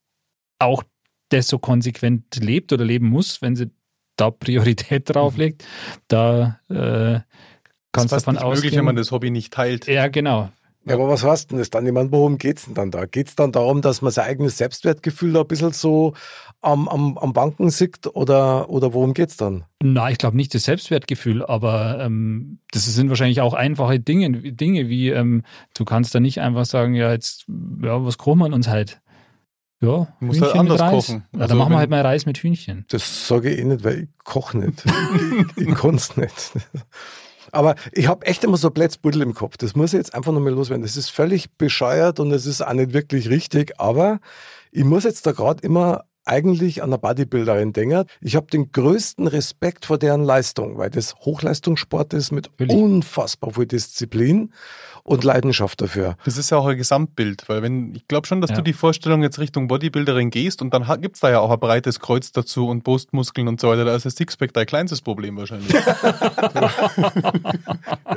auch 0.59 0.83
das 1.29 1.47
so 1.47 1.59
konsequent 1.59 2.35
lebt 2.37 2.73
oder 2.73 2.85
leben 2.85 3.07
muss, 3.07 3.41
wenn 3.41 3.55
sie 3.55 3.69
da 4.17 4.31
Priorität 4.31 5.09
drauf 5.13 5.37
legt, 5.37 5.65
da 6.07 6.59
äh, 6.69 6.73
Das 6.73 7.23
kannst 7.91 8.05
ist 8.05 8.11
fast 8.11 8.27
davon 8.27 8.35
nicht 8.35 8.43
möglich, 8.43 8.57
ausgehen. 8.57 8.77
wenn 8.77 8.85
man 8.85 8.95
das 8.95 9.11
Hobby 9.11 9.29
nicht 9.29 9.51
teilt. 9.53 9.87
ja, 9.87 10.07
genau. 10.07 10.51
Ja, 10.85 10.95
aber 10.95 11.09
was 11.09 11.23
heißt 11.23 11.51
denn 11.51 11.59
das 11.59 11.69
dann? 11.69 11.85
Ich 11.85 11.93
meine, 11.93 12.11
worum 12.11 12.39
geht's 12.39 12.65
denn 12.65 12.73
dann 12.73 12.89
da? 12.89 13.05
Geht's 13.05 13.35
dann 13.35 13.51
darum, 13.51 13.81
dass 13.81 14.01
man 14.01 14.11
sein 14.11 14.25
eigenes 14.25 14.57
Selbstwertgefühl 14.57 15.33
da 15.33 15.41
ein 15.41 15.47
bisschen 15.47 15.73
so 15.73 16.13
am, 16.61 16.87
am, 16.87 17.17
am 17.19 17.33
Banken 17.33 17.69
sieht 17.69 18.07
oder, 18.07 18.69
oder 18.69 18.93
worum 18.93 19.13
geht's 19.13 19.37
dann? 19.37 19.65
Na, 19.83 20.09
ich 20.09 20.17
glaube 20.17 20.37
nicht 20.37 20.53
das 20.55 20.63
Selbstwertgefühl, 20.63 21.45
aber 21.45 21.99
ähm, 21.99 22.59
das 22.71 22.85
sind 22.85 23.09
wahrscheinlich 23.09 23.41
auch 23.41 23.53
einfache 23.53 23.99
Dinge, 23.99 24.31
Dinge 24.51 24.89
wie 24.89 25.09
ähm, 25.09 25.43
du 25.75 25.85
kannst 25.85 26.15
da 26.15 26.19
nicht 26.19 26.41
einfach 26.41 26.65
sagen, 26.65 26.95
ja 26.95 27.11
jetzt, 27.11 27.45
ja, 27.81 28.03
was 28.03 28.17
kochen 28.17 28.39
wir 28.39 28.53
uns 28.53 28.67
halt? 28.67 29.01
Ja, 29.81 30.07
Du 30.19 30.25
musst 30.25 30.41
halt 30.41 30.55
anders 30.55 30.79
kochen. 30.79 31.25
Ja, 31.33 31.41
Also 31.41 31.49
dann 31.49 31.57
machen 31.57 31.73
wir 31.73 31.79
halt 31.79 31.89
mal 31.89 32.01
Reis 32.01 32.27
mit 32.27 32.37
Hühnchen. 32.37 32.85
Das 32.89 33.27
sage 33.27 33.49
ich 33.49 33.59
eh 33.59 33.63
nicht, 33.63 33.83
weil 33.83 34.03
ich 34.03 34.09
koche 34.23 34.57
nicht. 34.59 34.83
ich 35.57 35.67
ich 35.67 35.75
kann's 35.75 36.17
nicht. 36.17 36.51
Aber 37.51 37.75
ich 37.91 38.07
habe 38.07 38.25
echt 38.25 38.43
immer 38.43 38.57
so 38.57 38.69
Plätzbudel 38.69 39.21
im 39.21 39.33
Kopf. 39.33 39.57
Das 39.57 39.75
muss 39.75 39.93
ich 39.93 39.97
jetzt 39.97 40.13
einfach 40.13 40.31
nochmal 40.31 40.53
loswerden. 40.53 40.83
Das 40.83 40.97
ist 40.97 41.09
völlig 41.09 41.51
bescheuert 41.57 42.19
und 42.19 42.31
es 42.31 42.45
ist 42.45 42.61
auch 42.61 42.73
nicht 42.73 42.93
wirklich 42.93 43.29
richtig. 43.29 43.79
Aber 43.79 44.19
ich 44.71 44.83
muss 44.83 45.03
jetzt 45.03 45.25
da 45.25 45.31
gerade 45.31 45.63
immer 45.63 46.05
eigentlich 46.25 46.83
an 46.83 46.89
eine 46.89 46.99
Bodybuilderin 46.99 47.73
denken. 47.73 48.05
Ich 48.21 48.35
habe 48.35 48.47
den 48.47 48.71
größten 48.71 49.27
Respekt 49.27 49.85
vor 49.85 49.97
deren 49.97 50.23
Leistung, 50.23 50.77
weil 50.77 50.89
das 50.89 51.15
Hochleistungssport 51.15 52.13
ist 52.13 52.31
mit 52.31 52.49
Natürlich. 52.59 52.81
unfassbar 52.81 53.51
viel 53.51 53.65
Disziplin 53.65 54.53
und 55.03 55.23
Leidenschaft 55.23 55.81
dafür. 55.81 56.15
Das 56.25 56.37
ist 56.37 56.49
ja 56.51 56.57
auch 56.57 56.67
ein 56.67 56.77
Gesamtbild, 56.77 57.47
weil 57.49 57.61
wenn, 57.61 57.95
ich 57.95 58.07
glaube 58.07 58.27
schon, 58.27 58.41
dass 58.41 58.51
Ja. 58.51 58.57
du 58.57 58.61
die 58.63 58.73
Vorstellung 58.73 59.23
jetzt 59.23 59.39
Richtung 59.39 59.67
Bodybuilderin 59.67 60.29
gehst 60.29 60.61
und 60.61 60.73
dann 60.73 60.87
ha- 60.87 60.97
gibt's 60.97 61.19
da 61.21 61.29
ja 61.31 61.39
auch 61.39 61.51
ein 61.51 61.59
breites 61.59 61.99
Kreuz 61.99 62.31
dazu 62.31 62.67
und 62.67 62.83
Brustmuskeln 62.83 63.47
und 63.47 63.59
so 63.59 63.69
weiter. 63.69 63.85
Da 63.85 63.95
ist 63.95 64.05
das 64.05 64.15
Sixpack 64.15 64.53
dein 64.53 64.65
kleinstes 64.65 65.01
Problem 65.01 65.37
wahrscheinlich. 65.37 65.73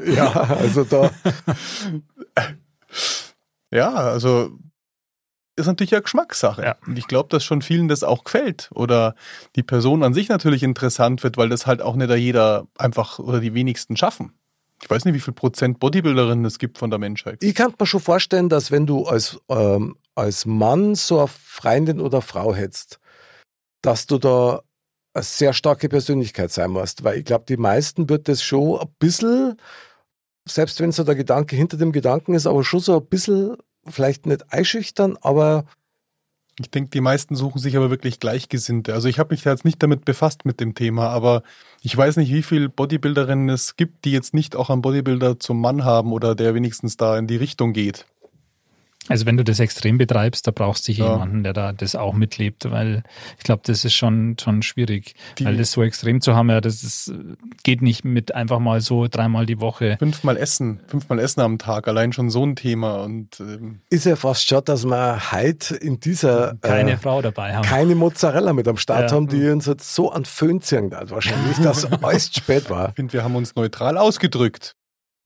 Ja, 0.06 0.30
also 0.32 0.84
da. 0.84 1.10
ja, 3.70 3.92
also 3.94 4.50
ist 5.56 5.66
natürlich 5.66 5.92
eine 5.94 6.02
Geschmackssache. 6.02 6.62
Ja. 6.62 6.76
Und 6.86 6.98
ich 6.98 7.06
glaube, 7.06 7.28
dass 7.28 7.44
schon 7.44 7.62
vielen 7.62 7.86
das 7.88 8.02
auch 8.02 8.24
gefällt 8.24 8.70
oder 8.74 9.14
die 9.56 9.62
Person 9.62 10.02
an 10.02 10.12
sich 10.14 10.28
natürlich 10.28 10.62
interessant 10.64 11.22
wird, 11.22 11.36
weil 11.36 11.48
das 11.48 11.66
halt 11.66 11.80
auch 11.80 11.94
nicht 11.94 12.10
jeder 12.10 12.66
einfach 12.76 13.18
oder 13.20 13.38
die 13.40 13.54
wenigsten 13.54 13.96
schaffen. 13.96 14.32
Ich 14.84 14.90
weiß 14.90 15.06
nicht, 15.06 15.14
wie 15.14 15.20
viel 15.20 15.32
Prozent 15.32 15.80
Bodybuilderinnen 15.80 16.44
es 16.44 16.58
gibt 16.58 16.76
von 16.76 16.90
der 16.90 16.98
Menschheit. 16.98 17.42
Ich 17.42 17.54
kann 17.54 17.72
mir 17.80 17.86
schon 17.86 18.00
vorstellen, 18.00 18.50
dass 18.50 18.70
wenn 18.70 18.84
du 18.84 19.06
als, 19.06 19.40
ähm, 19.48 19.96
als 20.14 20.44
Mann 20.44 20.94
so 20.94 21.20
eine 21.20 21.28
Freundin 21.28 22.02
oder 22.02 22.20
Frau 22.20 22.54
hättest, 22.54 23.00
dass 23.80 24.06
du 24.06 24.18
da 24.18 24.60
eine 25.14 25.24
sehr 25.24 25.54
starke 25.54 25.88
Persönlichkeit 25.88 26.52
sein 26.52 26.70
musst, 26.70 27.02
weil 27.02 27.16
ich 27.16 27.24
glaube, 27.24 27.46
die 27.48 27.56
meisten 27.56 28.10
wird 28.10 28.28
das 28.28 28.42
schon 28.42 28.78
ein 28.78 28.94
bisschen, 28.98 29.58
selbst 30.46 30.78
wenn 30.80 30.92
so 30.92 31.02
der 31.02 31.14
Gedanke 31.14 31.56
hinter 31.56 31.78
dem 31.78 31.90
Gedanken 31.90 32.34
ist, 32.34 32.46
aber 32.46 32.62
schon 32.62 32.80
so 32.80 32.98
ein 32.98 33.06
bisschen, 33.06 33.56
vielleicht 33.86 34.26
nicht 34.26 34.52
einschüchtern, 34.52 35.16
aber 35.22 35.64
Ich 36.60 36.70
denke, 36.70 36.90
die 36.90 37.00
meisten 37.00 37.34
suchen 37.34 37.58
sich 37.58 37.76
aber 37.76 37.90
wirklich 37.90 38.20
Gleichgesinnte. 38.20 38.94
Also 38.94 39.08
ich 39.08 39.18
habe 39.18 39.34
mich 39.34 39.42
da 39.42 39.50
jetzt 39.50 39.64
nicht 39.64 39.82
damit 39.82 40.04
befasst 40.04 40.44
mit 40.44 40.60
dem 40.60 40.74
Thema, 40.74 41.08
aber 41.08 41.42
ich 41.82 41.96
weiß 41.96 42.16
nicht, 42.16 42.32
wie 42.32 42.42
viele 42.42 42.68
Bodybuilderinnen 42.68 43.48
es 43.48 43.76
gibt, 43.76 44.04
die 44.04 44.12
jetzt 44.12 44.34
nicht 44.34 44.54
auch 44.54 44.70
einen 44.70 44.82
Bodybuilder 44.82 45.40
zum 45.40 45.60
Mann 45.60 45.84
haben 45.84 46.12
oder 46.12 46.34
der 46.34 46.54
wenigstens 46.54 46.96
da 46.96 47.18
in 47.18 47.26
die 47.26 47.36
Richtung 47.36 47.72
geht. 47.72 48.06
Also 49.08 49.26
wenn 49.26 49.36
du 49.36 49.44
das 49.44 49.60
extrem 49.60 49.98
betreibst, 49.98 50.46
da 50.46 50.50
brauchst 50.50 50.88
du 50.88 50.92
Ja. 50.92 51.12
jemanden, 51.12 51.42
der 51.42 51.52
da 51.52 51.72
das 51.72 51.94
auch 51.94 52.14
mitlebt, 52.14 52.70
weil 52.70 53.02
ich 53.36 53.44
glaube, 53.44 53.62
das 53.66 53.84
ist 53.84 53.94
schon 53.94 54.36
schon 54.40 54.62
schwierig, 54.62 55.14
Die- 55.38 55.44
weil 55.44 55.56
das 55.58 55.72
so 55.72 55.82
extrem 55.82 56.20
zu 56.22 56.34
haben, 56.34 56.48
ja, 56.50 56.60
das 56.60 56.82
ist, 56.82 57.12
geht 57.62 57.82
nicht 57.82 58.04
mit 58.04 58.34
einfach 58.34 58.58
mal 58.60 58.80
so 58.80 59.06
dreimal 59.06 59.44
die 59.46 59.60
Woche. 59.60 59.96
Fünfmal 59.98 60.36
Essen, 60.36 60.80
fünfmal 60.86 61.18
Essen 61.18 61.40
am 61.40 61.58
Tag, 61.58 61.86
allein 61.88 62.12
schon 62.12 62.30
so 62.30 62.44
ein 62.46 62.56
Thema. 62.56 63.02
Und 63.02 63.40
ähm, 63.40 63.80
ist 63.90 64.06
ja 64.06 64.16
fast 64.16 64.48
schon, 64.48 64.64
dass 64.64 64.84
wir 64.86 65.32
heute 65.32 65.76
in 65.76 66.00
dieser 66.00 66.54
Keine 66.62 66.92
äh, 66.92 66.96
Frau 66.96 67.20
dabei 67.20 67.54
haben. 67.54 67.64
keine 67.64 67.94
Mozzarella 67.94 68.52
mit 68.54 68.66
am 68.68 68.76
Start 68.78 69.10
Ja. 69.10 69.16
haben, 69.16 69.28
die 69.28 69.48
uns 69.50 69.66
jetzt 69.66 69.94
so 69.94 70.10
an 70.12 70.24
Föhn 70.24 70.60
ziehen 70.62 70.94
hat. 70.94 71.10
Wahrscheinlich, 71.10 71.58
dass 71.58 71.84
alles 72.02 72.30
zu 72.30 72.40
spät 72.40 72.70
war. 72.70 72.88
ich 72.90 72.94
finde, 72.96 73.12
wir 73.12 73.22
haben 73.24 73.36
uns 73.36 73.54
neutral 73.54 73.98
ausgedrückt. 73.98 74.76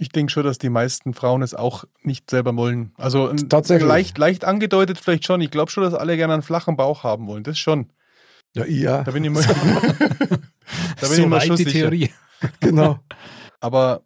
Ich 0.00 0.10
denke 0.10 0.32
schon, 0.32 0.44
dass 0.44 0.58
die 0.58 0.68
meisten 0.68 1.12
Frauen 1.12 1.42
es 1.42 1.54
auch 1.54 1.84
nicht 2.02 2.30
selber 2.30 2.56
wollen. 2.56 2.92
Also 2.96 3.32
Tatsächlich. 3.32 3.88
leicht, 3.88 4.16
leicht 4.16 4.44
angedeutet 4.44 4.98
vielleicht 4.98 5.24
schon. 5.26 5.40
Ich 5.40 5.50
glaube 5.50 5.72
schon, 5.72 5.82
dass 5.82 5.92
alle 5.92 6.16
gerne 6.16 6.34
einen 6.34 6.42
flachen 6.42 6.76
Bauch 6.76 7.02
haben 7.02 7.26
wollen. 7.26 7.42
Das 7.42 7.58
schon. 7.58 7.90
Ja, 8.54 8.64
ich 8.64 8.80
ja. 8.80 9.02
Da 9.02 9.10
bin 9.10 9.24
ich 9.24 9.30
mal, 9.30 9.42
da 9.42 9.56
bin 9.56 10.38
ich 11.00 11.08
so 11.08 11.26
mal 11.26 11.40
weit 11.40 11.46
schon 11.48 11.56
die 11.56 11.64
sicher. 11.64 11.90
Theorie. 11.90 12.10
Genau. 12.60 13.00
Aber, 13.58 14.02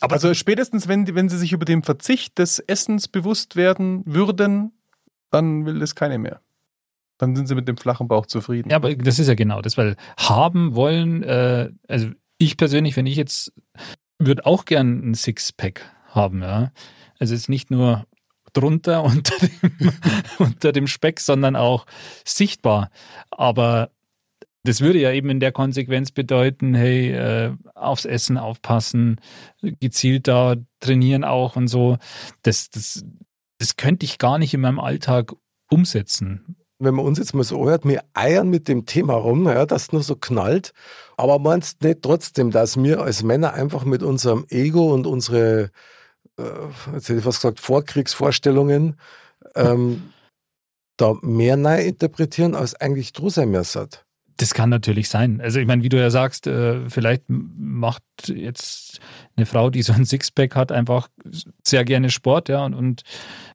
also 0.00 0.34
spätestens, 0.34 0.88
wenn, 0.88 1.14
wenn 1.14 1.28
sie 1.28 1.38
sich 1.38 1.52
über 1.52 1.64
den 1.64 1.84
Verzicht 1.84 2.36
des 2.38 2.58
Essens 2.58 3.06
bewusst 3.06 3.54
werden 3.54 4.02
würden, 4.04 4.72
dann 5.30 5.64
will 5.64 5.78
das 5.78 5.94
keine 5.94 6.18
mehr. 6.18 6.40
Dann 7.18 7.36
sind 7.36 7.46
sie 7.46 7.54
mit 7.54 7.68
dem 7.68 7.76
flachen 7.76 8.08
Bauch 8.08 8.26
zufrieden. 8.26 8.70
Ja, 8.70 8.76
aber 8.76 8.92
das 8.96 9.20
ist 9.20 9.28
ja 9.28 9.34
genau 9.34 9.62
das, 9.62 9.78
weil 9.78 9.94
haben 10.18 10.74
wollen, 10.74 11.22
äh, 11.22 11.70
also 11.86 12.10
ich 12.38 12.56
persönlich, 12.56 12.96
wenn 12.96 13.06
ich 13.06 13.14
jetzt, 13.14 13.52
würde 14.26 14.46
auch 14.46 14.64
gern 14.64 15.10
ein 15.10 15.14
Sixpack 15.14 15.90
haben, 16.08 16.42
ja. 16.42 16.72
Also 17.18 17.34
jetzt 17.34 17.48
nicht 17.48 17.70
nur 17.70 18.06
drunter 18.52 19.02
unter 19.04 19.34
dem, 19.38 19.92
unter 20.38 20.72
dem 20.72 20.86
Speck, 20.86 21.20
sondern 21.20 21.56
auch 21.56 21.86
sichtbar. 22.24 22.90
Aber 23.30 23.90
das 24.64 24.80
würde 24.80 25.00
ja 25.00 25.12
eben 25.12 25.30
in 25.30 25.40
der 25.40 25.52
Konsequenz 25.52 26.12
bedeuten, 26.12 26.74
hey, 26.74 27.10
äh, 27.12 27.52
aufs 27.74 28.04
Essen 28.04 28.38
aufpassen, 28.38 29.20
gezielt 29.60 30.28
da 30.28 30.56
trainieren 30.80 31.24
auch 31.24 31.56
und 31.56 31.68
so. 31.68 31.98
Das, 32.42 32.70
das, 32.70 33.04
das 33.58 33.76
könnte 33.76 34.04
ich 34.04 34.18
gar 34.18 34.38
nicht 34.38 34.54
in 34.54 34.60
meinem 34.60 34.78
Alltag 34.78 35.32
umsetzen. 35.68 36.56
Wenn 36.84 36.94
man 36.94 37.04
uns 37.04 37.18
jetzt 37.18 37.32
mal 37.32 37.44
so 37.44 37.68
hört, 37.68 37.84
wir 37.84 38.02
eiern 38.12 38.48
mit 38.48 38.66
dem 38.66 38.86
Thema 38.86 39.14
rum, 39.14 39.46
ja, 39.46 39.66
das 39.66 39.92
nur 39.92 40.02
so 40.02 40.16
knallt. 40.16 40.72
Aber 41.16 41.38
meinst 41.38 41.82
nicht 41.82 42.02
trotzdem, 42.02 42.50
dass 42.50 42.76
wir 42.82 43.00
als 43.02 43.22
Männer 43.22 43.54
einfach 43.54 43.84
mit 43.84 44.02
unserem 44.02 44.46
Ego 44.48 44.92
und 44.92 45.06
unsere, 45.06 45.70
äh, 46.38 46.42
jetzt 46.92 47.08
hätte 47.08 47.18
ich 47.18 47.24
fast 47.24 47.40
gesagt, 47.42 47.60
Vorkriegsvorstellungen 47.60 48.98
ähm, 49.54 50.12
da 50.96 51.14
mehr 51.22 51.56
neu 51.56 51.82
interpretieren, 51.82 52.56
als 52.56 52.74
eigentlich 52.74 53.12
drüber 53.12 53.64
sein? 53.64 53.88
Das 54.36 54.54
kann 54.54 54.70
natürlich 54.70 55.08
sein. 55.08 55.40
Also 55.40 55.60
ich 55.60 55.66
meine, 55.66 55.82
wie 55.82 55.88
du 55.88 55.98
ja 55.98 56.10
sagst, 56.10 56.46
äh, 56.46 56.88
vielleicht 56.88 57.24
macht 57.28 58.02
jetzt 58.26 59.00
eine 59.36 59.46
Frau, 59.46 59.70
die 59.70 59.82
so 59.82 59.92
ein 59.92 60.04
Sixpack 60.04 60.56
hat, 60.56 60.72
einfach 60.72 61.08
sehr 61.62 61.84
gerne 61.84 62.10
Sport, 62.10 62.48
ja, 62.48 62.64
und, 62.64 62.74
und 62.74 63.02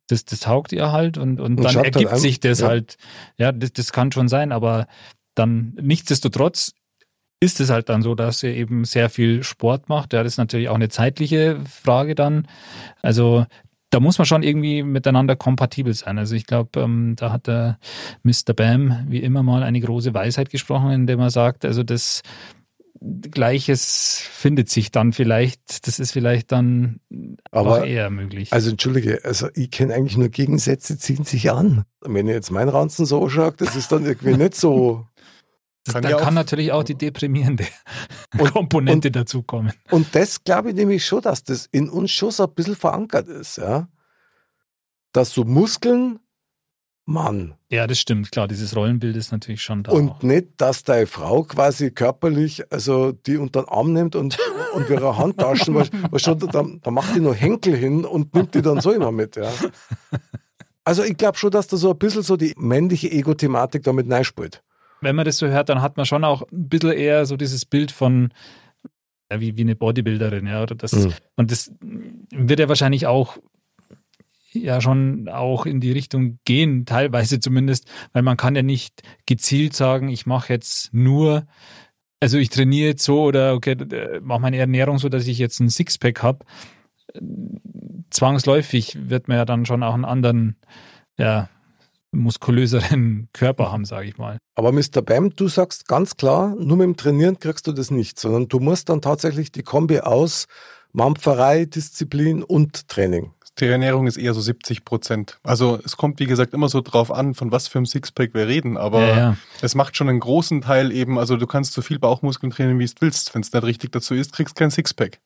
das, 0.07 0.25
das 0.25 0.41
taugt 0.41 0.71
ihr 0.71 0.91
halt 0.91 1.17
und, 1.17 1.39
und 1.39 1.57
Und 1.57 1.63
dann 1.63 1.75
halt 1.75 1.95
ergibt 1.95 2.13
an, 2.13 2.19
sich 2.19 2.39
das 2.39 2.59
ja. 2.59 2.67
halt, 2.67 2.97
ja, 3.37 3.51
das, 3.51 3.73
das 3.73 3.91
kann 3.91 4.11
schon 4.11 4.27
sein, 4.27 4.51
aber 4.51 4.87
dann 5.35 5.73
nichtsdestotrotz 5.81 6.73
ist 7.39 7.59
es 7.59 7.69
halt 7.69 7.89
dann 7.89 8.01
so, 8.01 8.15
dass 8.15 8.41
er 8.41 8.55
eben 8.55 8.83
sehr 8.83 9.09
viel 9.09 9.43
Sport 9.43 9.89
macht. 9.89 10.13
Ja, 10.13 10.23
das 10.23 10.33
ist 10.33 10.37
natürlich 10.37 10.69
auch 10.69 10.75
eine 10.75 10.89
zeitliche 10.89 11.59
Frage 11.69 12.15
dann. 12.15 12.47
Also 13.01 13.45
da 13.97 14.01
muss 14.01 14.19
man 14.19 14.27
schon 14.27 14.43
irgendwie 14.43 14.83
miteinander 14.83 15.35
kompatibel 15.35 15.91
sein. 15.91 16.19
Also 16.19 16.35
ich 16.35 16.45
glaube, 16.45 16.81
ähm, 16.81 17.15
da 17.17 17.31
hat 17.31 17.47
der 17.47 17.79
Mr. 18.21 18.53
Bam 18.55 19.07
wie 19.09 19.17
immer 19.23 19.41
mal 19.41 19.63
eine 19.63 19.79
große 19.81 20.13
Weisheit 20.13 20.51
gesprochen, 20.51 20.91
indem 20.91 21.19
er 21.19 21.31
sagt, 21.31 21.65
also 21.65 21.81
das 21.81 22.21
Gleiches 23.01 24.21
findet 24.31 24.69
sich 24.69 24.91
dann 24.91 25.13
vielleicht, 25.13 25.87
das 25.87 25.97
ist 25.97 26.11
vielleicht 26.11 26.51
dann 26.51 26.99
Aber- 27.49 27.79
auch 27.81 27.85
eher 27.85 28.11
möglich. 28.11 28.53
Also 28.53 28.69
entschuldige, 28.69 29.21
also 29.25 29.47
ich 29.55 29.71
kenne 29.71 29.95
eigentlich 29.95 30.17
nur 30.17 30.29
Gegensätze 30.29 30.99
ziehen 30.99 31.23
sich 31.23 31.49
an. 31.49 31.83
Wenn 32.01 32.27
ich 32.27 32.35
jetzt 32.35 32.51
meinen 32.51 32.69
Ranzen 32.69 33.07
so 33.07 33.23
anschaue, 33.23 33.53
das 33.57 33.75
ist 33.75 33.91
dann 33.91 34.05
irgendwie 34.05 34.37
nicht 34.37 34.53
so. 34.53 35.07
Das, 35.87 35.93
kann 35.93 36.03
da 36.03 36.09
ja 36.09 36.15
auch- 36.17 36.21
kann 36.21 36.33
natürlich 36.33 36.71
auch 36.71 36.83
die 36.83 36.95
deprimierende 36.95 37.65
Und- 38.37 38.53
Komponente 38.53 39.11
dazukommen. 39.11 39.73
Und 39.91 40.13
das 40.15 40.43
glaube 40.43 40.69
ich 40.69 40.75
nämlich 40.75 41.05
schon, 41.05 41.21
dass 41.21 41.43
das 41.43 41.65
in 41.71 41.89
uns 41.89 42.11
schon 42.11 42.31
so 42.31 42.43
ein 42.45 42.53
bisschen 42.53 42.75
verankert 42.75 43.27
ist, 43.27 43.57
ja. 43.57 43.87
Dass 45.13 45.31
so 45.31 45.43
Muskeln, 45.43 46.19
Mann. 47.09 47.55
Ja, 47.71 47.87
das 47.87 47.99
stimmt, 47.99 48.31
klar, 48.33 48.49
dieses 48.49 48.75
Rollenbild 48.75 49.15
ist 49.15 49.31
natürlich 49.31 49.63
schon 49.63 49.81
da. 49.83 49.93
Und 49.93 50.09
auch. 50.09 50.21
nicht, 50.23 50.47
dass 50.57 50.83
deine 50.83 51.07
Frau 51.07 51.43
quasi 51.43 51.89
körperlich, 51.91 52.69
also 52.71 53.13
die 53.13 53.37
unter 53.37 53.61
den 53.63 53.69
Arm 53.69 53.93
nimmt 53.93 54.15
und, 54.17 54.37
und 54.73 54.89
ihre 54.89 55.17
Handtaschen, 55.17 55.81
schon, 56.17 56.39
da, 56.39 56.65
da 56.81 56.91
macht 56.91 57.15
die 57.15 57.21
noch 57.21 57.33
Henkel 57.33 57.77
hin 57.77 58.03
und 58.03 58.33
nimmt 58.35 58.53
die 58.55 58.61
dann 58.61 58.81
so 58.81 58.91
immer 58.91 59.13
mit, 59.13 59.37
ja. 59.37 59.49
Also 60.83 61.03
ich 61.03 61.15
glaube 61.17 61.37
schon, 61.37 61.51
dass 61.51 61.67
da 61.67 61.77
so 61.77 61.91
ein 61.91 61.97
bisschen 61.97 62.23
so 62.23 62.35
die 62.37 62.53
männliche 62.57 63.09
Ego-Thematik 63.11 63.83
damit 63.83 64.11
reinspielt. 64.11 64.61
Wenn 65.01 65.15
man 65.15 65.25
das 65.25 65.37
so 65.37 65.47
hört, 65.47 65.69
dann 65.69 65.81
hat 65.81 65.97
man 65.97 66.05
schon 66.05 66.23
auch 66.23 66.41
ein 66.51 66.69
bisschen 66.69 66.91
eher 66.91 67.25
so 67.25 67.37
dieses 67.37 67.65
Bild 67.65 67.91
von 67.91 68.33
ja, 69.31 69.39
wie, 69.41 69.57
wie 69.57 69.61
eine 69.61 69.75
Bodybuilderin, 69.75 70.47
ja. 70.47 70.63
Oder 70.63 70.75
das, 70.75 70.93
Mhm. 70.93 71.13
Und 71.35 71.51
das 71.51 71.71
wird 71.81 72.59
ja 72.59 72.69
wahrscheinlich 72.69 73.07
auch 73.07 73.37
ja 74.53 74.81
schon 74.81 75.27
auch 75.29 75.65
in 75.65 75.79
die 75.79 75.91
Richtung 75.91 76.39
gehen, 76.45 76.85
teilweise 76.85 77.39
zumindest, 77.39 77.87
weil 78.13 78.23
man 78.23 78.37
kann 78.37 78.55
ja 78.55 78.63
nicht 78.63 79.03
gezielt 79.25 79.75
sagen, 79.75 80.09
ich 80.09 80.25
mache 80.25 80.53
jetzt 80.53 80.93
nur, 80.93 81.45
also 82.19 82.37
ich 82.37 82.49
trainiere 82.49 82.89
jetzt 82.89 83.03
so 83.03 83.21
oder 83.23 83.53
okay, 83.53 83.73
äh, 83.73 84.19
mache 84.21 84.39
meine 84.39 84.57
Ernährung 84.57 84.97
so, 84.97 85.09
dass 85.09 85.27
ich 85.27 85.37
jetzt 85.37 85.59
ein 85.59 85.69
Sixpack 85.69 86.23
habe. 86.23 86.45
Zwangsläufig 88.09 88.97
wird 89.09 89.27
man 89.27 89.37
ja 89.37 89.45
dann 89.45 89.65
schon 89.65 89.83
auch 89.83 89.93
einen 89.93 90.05
anderen, 90.05 90.55
ja, 91.17 91.49
muskulöseren 92.17 93.29
Körper 93.33 93.71
haben, 93.71 93.85
sage 93.85 94.07
ich 94.07 94.17
mal. 94.17 94.37
Aber 94.55 94.71
Mr. 94.71 95.01
Bam, 95.03 95.29
du 95.35 95.47
sagst 95.47 95.87
ganz 95.87 96.17
klar, 96.17 96.55
nur 96.59 96.77
mit 96.77 96.85
dem 96.85 96.97
Trainieren 96.97 97.39
kriegst 97.39 97.67
du 97.67 97.71
das 97.71 97.91
nicht, 97.91 98.19
sondern 98.19 98.47
du 98.47 98.59
musst 98.59 98.89
dann 98.89 99.01
tatsächlich 99.01 99.51
die 99.51 99.63
Kombi 99.63 99.99
aus 99.99 100.47
Mampferei, 100.93 101.65
Disziplin 101.65 102.43
und 102.43 102.87
Training. 102.87 103.31
Die 103.59 103.65
Ernährung 103.65 104.05
ist 104.05 104.17
eher 104.17 104.33
so 104.35 104.41
70 104.41 104.85
Prozent. 104.85 105.39
Also 105.43 105.79
es 105.83 105.97
kommt, 105.97 106.19
wie 106.19 106.27
gesagt, 106.27 106.53
immer 106.53 106.69
so 106.69 106.81
drauf 106.81 107.11
an, 107.11 107.33
von 107.33 107.51
was 107.51 107.67
für 107.67 107.79
einem 107.79 107.87
Sixpack 107.87 108.33
wir 108.35 108.47
reden. 108.47 108.77
Aber 108.77 109.01
Ja, 109.01 109.17
ja. 109.17 109.37
es 109.61 109.73
macht 109.73 109.97
schon 109.97 110.09
einen 110.09 110.19
großen 110.19 110.61
Teil 110.61 110.91
eben, 110.91 111.17
also 111.17 111.37
du 111.37 111.47
kannst 111.47 111.73
so 111.73 111.81
viel 111.81 111.97
Bauchmuskeln 111.97 112.51
trainieren, 112.51 112.77
wie 112.77 112.85
du 112.85 112.93
willst. 112.99 113.33
Wenn 113.33 113.41
es 113.41 113.51
nicht 113.51 113.63
richtig 113.63 113.91
dazu 113.91 114.13
ist, 114.13 114.33
kriegst 114.33 114.57
du 114.57 114.59
kein 114.59 114.69
Sixpack. 114.69 115.19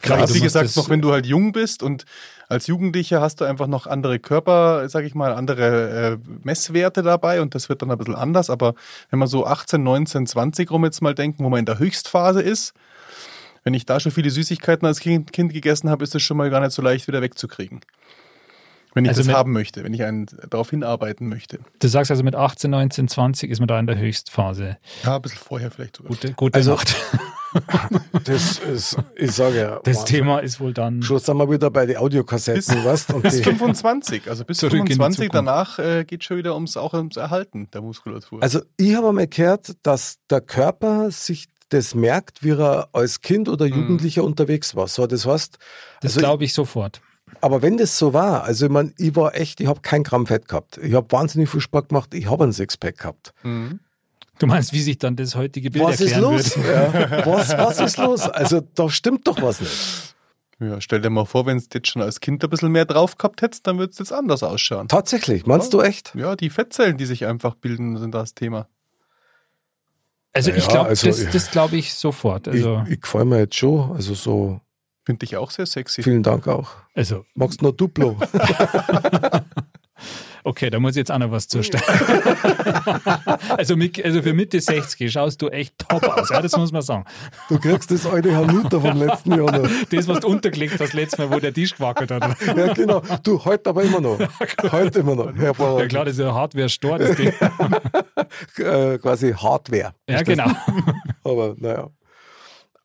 Klar, 0.00 0.32
wie 0.32 0.40
gesagt, 0.40 0.76
noch 0.76 0.88
wenn 0.88 1.00
du 1.00 1.12
halt 1.12 1.26
jung 1.26 1.52
bist 1.52 1.82
und 1.82 2.04
als 2.48 2.66
Jugendlicher 2.66 3.20
hast 3.20 3.40
du 3.40 3.44
einfach 3.44 3.66
noch 3.66 3.86
andere 3.86 4.18
Körper, 4.18 4.88
sag 4.88 5.04
ich 5.04 5.14
mal, 5.14 5.32
andere 5.34 6.18
äh, 6.24 6.30
Messwerte 6.44 7.02
dabei 7.02 7.40
und 7.42 7.54
das 7.54 7.68
wird 7.68 7.82
dann 7.82 7.90
ein 7.90 7.98
bisschen 7.98 8.14
anders. 8.14 8.48
Aber 8.50 8.74
wenn 9.10 9.18
man 9.18 9.28
so 9.28 9.46
18, 9.46 9.82
19, 9.82 10.26
20 10.26 10.70
rum 10.70 10.84
jetzt 10.84 11.02
mal 11.02 11.14
denken, 11.14 11.44
wo 11.44 11.48
man 11.50 11.58
in 11.60 11.66
der 11.66 11.78
Höchstphase 11.78 12.40
ist, 12.40 12.72
wenn 13.64 13.74
ich 13.74 13.84
da 13.84 14.00
schon 14.00 14.12
viele 14.12 14.30
Süßigkeiten 14.30 14.86
als 14.86 15.00
Kind, 15.00 15.32
kind 15.32 15.52
gegessen 15.52 15.90
habe, 15.90 16.02
ist 16.04 16.14
das 16.14 16.22
schon 16.22 16.36
mal 16.38 16.48
gar 16.48 16.60
nicht 16.60 16.72
so 16.72 16.80
leicht 16.80 17.06
wieder 17.06 17.20
wegzukriegen. 17.20 17.80
Wenn 18.94 19.04
ich 19.04 19.10
Also 19.10 19.20
das 19.20 19.26
mit- 19.26 19.36
haben 19.36 19.52
möchte, 19.52 19.84
wenn 19.84 19.92
ich 19.92 20.02
einen 20.02 20.26
darauf 20.48 20.70
hinarbeiten 20.70 21.28
möchte. 21.28 21.58
Du 21.78 21.88
sagst 21.88 22.10
also 22.10 22.22
mit 22.22 22.34
18, 22.34 22.70
19, 22.70 23.08
20 23.08 23.50
ist 23.50 23.58
man 23.58 23.68
da 23.68 23.78
in 23.78 23.86
der 23.86 23.98
Höchstphase. 23.98 24.78
Ja, 25.04 25.16
ein 25.16 25.22
bisschen 25.22 25.38
vorher 25.38 25.70
vielleicht 25.70 25.96
sogar. 25.98 26.08
Gute, 26.10 26.32
gute 26.32 26.56
Also- 26.56 26.72
Nacht. 26.76 26.96
Das 28.24 28.58
ist, 28.58 28.96
ich 29.16 29.32
sage 29.32 29.58
ja, 29.58 29.80
Das 29.84 29.98
Mann, 29.98 30.06
Thema 30.06 30.38
ist 30.40 30.60
wohl 30.60 30.72
dann. 30.74 31.02
schon 31.02 31.18
sind 31.18 31.36
wir 31.36 31.50
wieder 31.50 31.70
bei 31.70 31.86
den 31.86 31.94
Bis- 31.94 32.02
Audiokassetten, 32.02 32.84
weißt 32.84 33.14
und 33.14 33.22
Bis 33.22 33.36
die, 33.36 33.42
25, 33.44 34.28
also 34.28 34.44
bis 34.44 34.58
Zurück 34.58 34.74
in 34.80 34.84
die 34.86 34.92
25, 34.94 35.16
Zukunft. 35.30 35.34
danach 35.34 35.78
äh, 35.78 36.04
geht 36.04 36.24
schon 36.24 36.36
wieder 36.36 36.54
ums 36.54 36.76
auch 36.76 36.92
ums 36.94 37.16
Erhalten 37.16 37.68
der 37.72 37.80
Muskulatur. 37.80 38.42
Also 38.42 38.60
ich 38.76 38.94
habe 38.94 39.08
einmal 39.08 39.26
gehört, 39.26 39.72
dass 39.82 40.18
der 40.30 40.40
Körper 40.40 41.10
sich 41.10 41.46
das 41.70 41.94
merkt, 41.94 42.42
wie 42.42 42.50
er 42.52 42.88
als 42.92 43.20
Kind 43.20 43.48
oder 43.48 43.66
Jugendlicher 43.66 44.24
unterwegs 44.24 44.74
war. 44.74 44.88
So, 44.88 45.06
das 45.06 45.26
heißt, 45.26 45.58
Das 46.00 46.12
also 46.12 46.20
glaube 46.20 46.44
ich 46.44 46.54
sofort. 46.54 47.00
Aber 47.42 47.60
wenn 47.60 47.76
das 47.76 47.98
so 47.98 48.14
war, 48.14 48.44
also 48.44 48.66
ich 48.66 48.72
meine, 48.72 48.92
ich 48.96 49.14
war 49.14 49.34
echt, 49.34 49.60
ich 49.60 49.66
habe 49.66 49.80
kein 49.82 50.02
Gramm 50.02 50.26
Fett 50.26 50.48
gehabt. 50.48 50.78
Ich 50.78 50.94
habe 50.94 51.12
wahnsinnig 51.12 51.50
viel 51.50 51.60
Sport 51.60 51.90
gemacht, 51.90 52.14
ich 52.14 52.28
habe 52.30 52.44
einen 52.44 52.52
Sixpack 52.54 52.98
gehabt. 52.98 53.32
Mhm. 53.42 53.80
Du 54.38 54.46
meinst, 54.46 54.72
wie 54.72 54.80
sich 54.80 54.98
dann 54.98 55.16
das 55.16 55.34
heutige 55.34 55.70
Bild 55.70 55.84
Was 55.84 56.00
ist 56.00 56.12
erklären 56.12 56.34
los? 56.34 56.56
wird? 56.56 56.66
Ja. 56.66 57.26
Was, 57.26 57.48
was 57.56 57.80
ist 57.80 57.96
los? 57.98 58.20
Also 58.22 58.60
da 58.60 58.88
stimmt 58.88 59.26
doch 59.26 59.40
was 59.42 59.60
nicht. 59.60 60.14
Ja, 60.60 60.80
stell 60.80 61.00
dir 61.00 61.10
mal 61.10 61.24
vor, 61.24 61.46
wenn 61.46 61.58
du 61.58 61.64
jetzt 61.72 61.88
schon 61.88 62.02
als 62.02 62.20
Kind 62.20 62.42
ein 62.42 62.50
bisschen 62.50 62.70
mehr 62.72 62.84
drauf 62.84 63.16
gehabt 63.16 63.42
hättest, 63.42 63.66
dann 63.66 63.78
würde 63.78 63.92
es 63.92 63.98
jetzt 63.98 64.12
anders 64.12 64.42
ausschauen. 64.42 64.88
Tatsächlich, 64.88 65.46
meinst 65.46 65.72
du 65.72 65.80
echt? 65.80 66.14
Ja, 66.16 66.34
die 66.36 66.50
Fettzellen, 66.50 66.96
die 66.98 67.06
sich 67.06 67.26
einfach 67.26 67.54
bilden, 67.54 67.96
sind 67.96 68.12
das 68.12 68.34
Thema. 68.34 68.68
Also 70.32 70.50
ich 70.52 70.64
Ja, 70.66 70.70
glaube, 70.70 70.88
also, 70.90 71.06
das, 71.08 71.22
ja. 71.22 71.30
das 71.30 71.50
glaube 71.50 71.76
ich 71.76 71.94
sofort. 71.94 72.48
Also, 72.48 72.82
Ich, 72.86 72.92
ich 72.94 73.00
gefall 73.00 73.24
mir 73.24 73.38
jetzt 73.38 73.56
schon. 73.56 73.92
Also 73.92 74.14
so, 74.14 74.60
Finde 75.04 75.24
ich 75.24 75.36
auch 75.36 75.50
sehr 75.50 75.66
sexy. 75.66 76.02
vielen 76.02 76.22
Dank 76.22 76.46
auch. 76.48 76.70
also 76.94 77.24
Magst 77.34 77.60
du 77.60 77.66
noch 77.66 77.72
Duplo? 77.72 78.16
okay, 80.44 80.70
da 80.70 80.80
muss 80.80 80.92
ich 80.92 80.98
jetzt 80.98 81.10
auch 81.10 81.18
noch 81.18 81.30
was 81.30 81.48
zustellen. 81.48 81.82
also, 83.56 83.76
mit, 83.76 84.02
also 84.04 84.22
für 84.22 84.32
Mitte 84.32 84.60
60 84.60 85.10
schaust 85.12 85.42
du 85.42 85.48
echt 85.48 85.74
top 85.78 86.02
aus, 86.04 86.30
ja, 86.30 86.40
das 86.40 86.56
muss 86.56 86.72
man 86.72 86.82
sagen. 86.82 87.04
Du 87.48 87.58
kriegst 87.58 87.90
das 87.90 88.06
alte 88.06 88.34
Hanuta 88.34 88.80
vom 88.80 88.98
letzten 88.98 89.32
Jahr 89.32 89.50
noch. 89.50 89.68
Das, 89.90 90.08
was 90.08 90.20
du 90.20 90.28
untergelegt 90.28 90.80
hast 90.80 90.92
letztes 90.94 91.18
Mal, 91.18 91.30
wo 91.30 91.38
der 91.38 91.52
Tisch 91.52 91.74
gewackelt 91.74 92.10
hat. 92.10 92.36
Ja, 92.46 92.72
genau. 92.72 93.02
Du, 93.22 93.44
heute 93.44 93.70
aber 93.70 93.82
immer 93.82 94.00
noch. 94.00 94.18
Heute 94.72 95.00
immer 95.00 95.14
noch. 95.14 95.34
Ja 95.34 95.42
Hervorragend. 95.42 95.90
klar, 95.90 96.04
das 96.04 96.14
ist 96.14 96.20
ja 96.20 96.34
Hardware-Store, 96.34 96.98
das 96.98 97.16
Ding. 97.16 97.32
Äh, 98.58 98.98
quasi 98.98 99.32
Hardware. 99.32 99.94
Ja, 100.08 100.22
genau. 100.22 100.50
Aber 101.24 101.54
naja. 101.56 101.88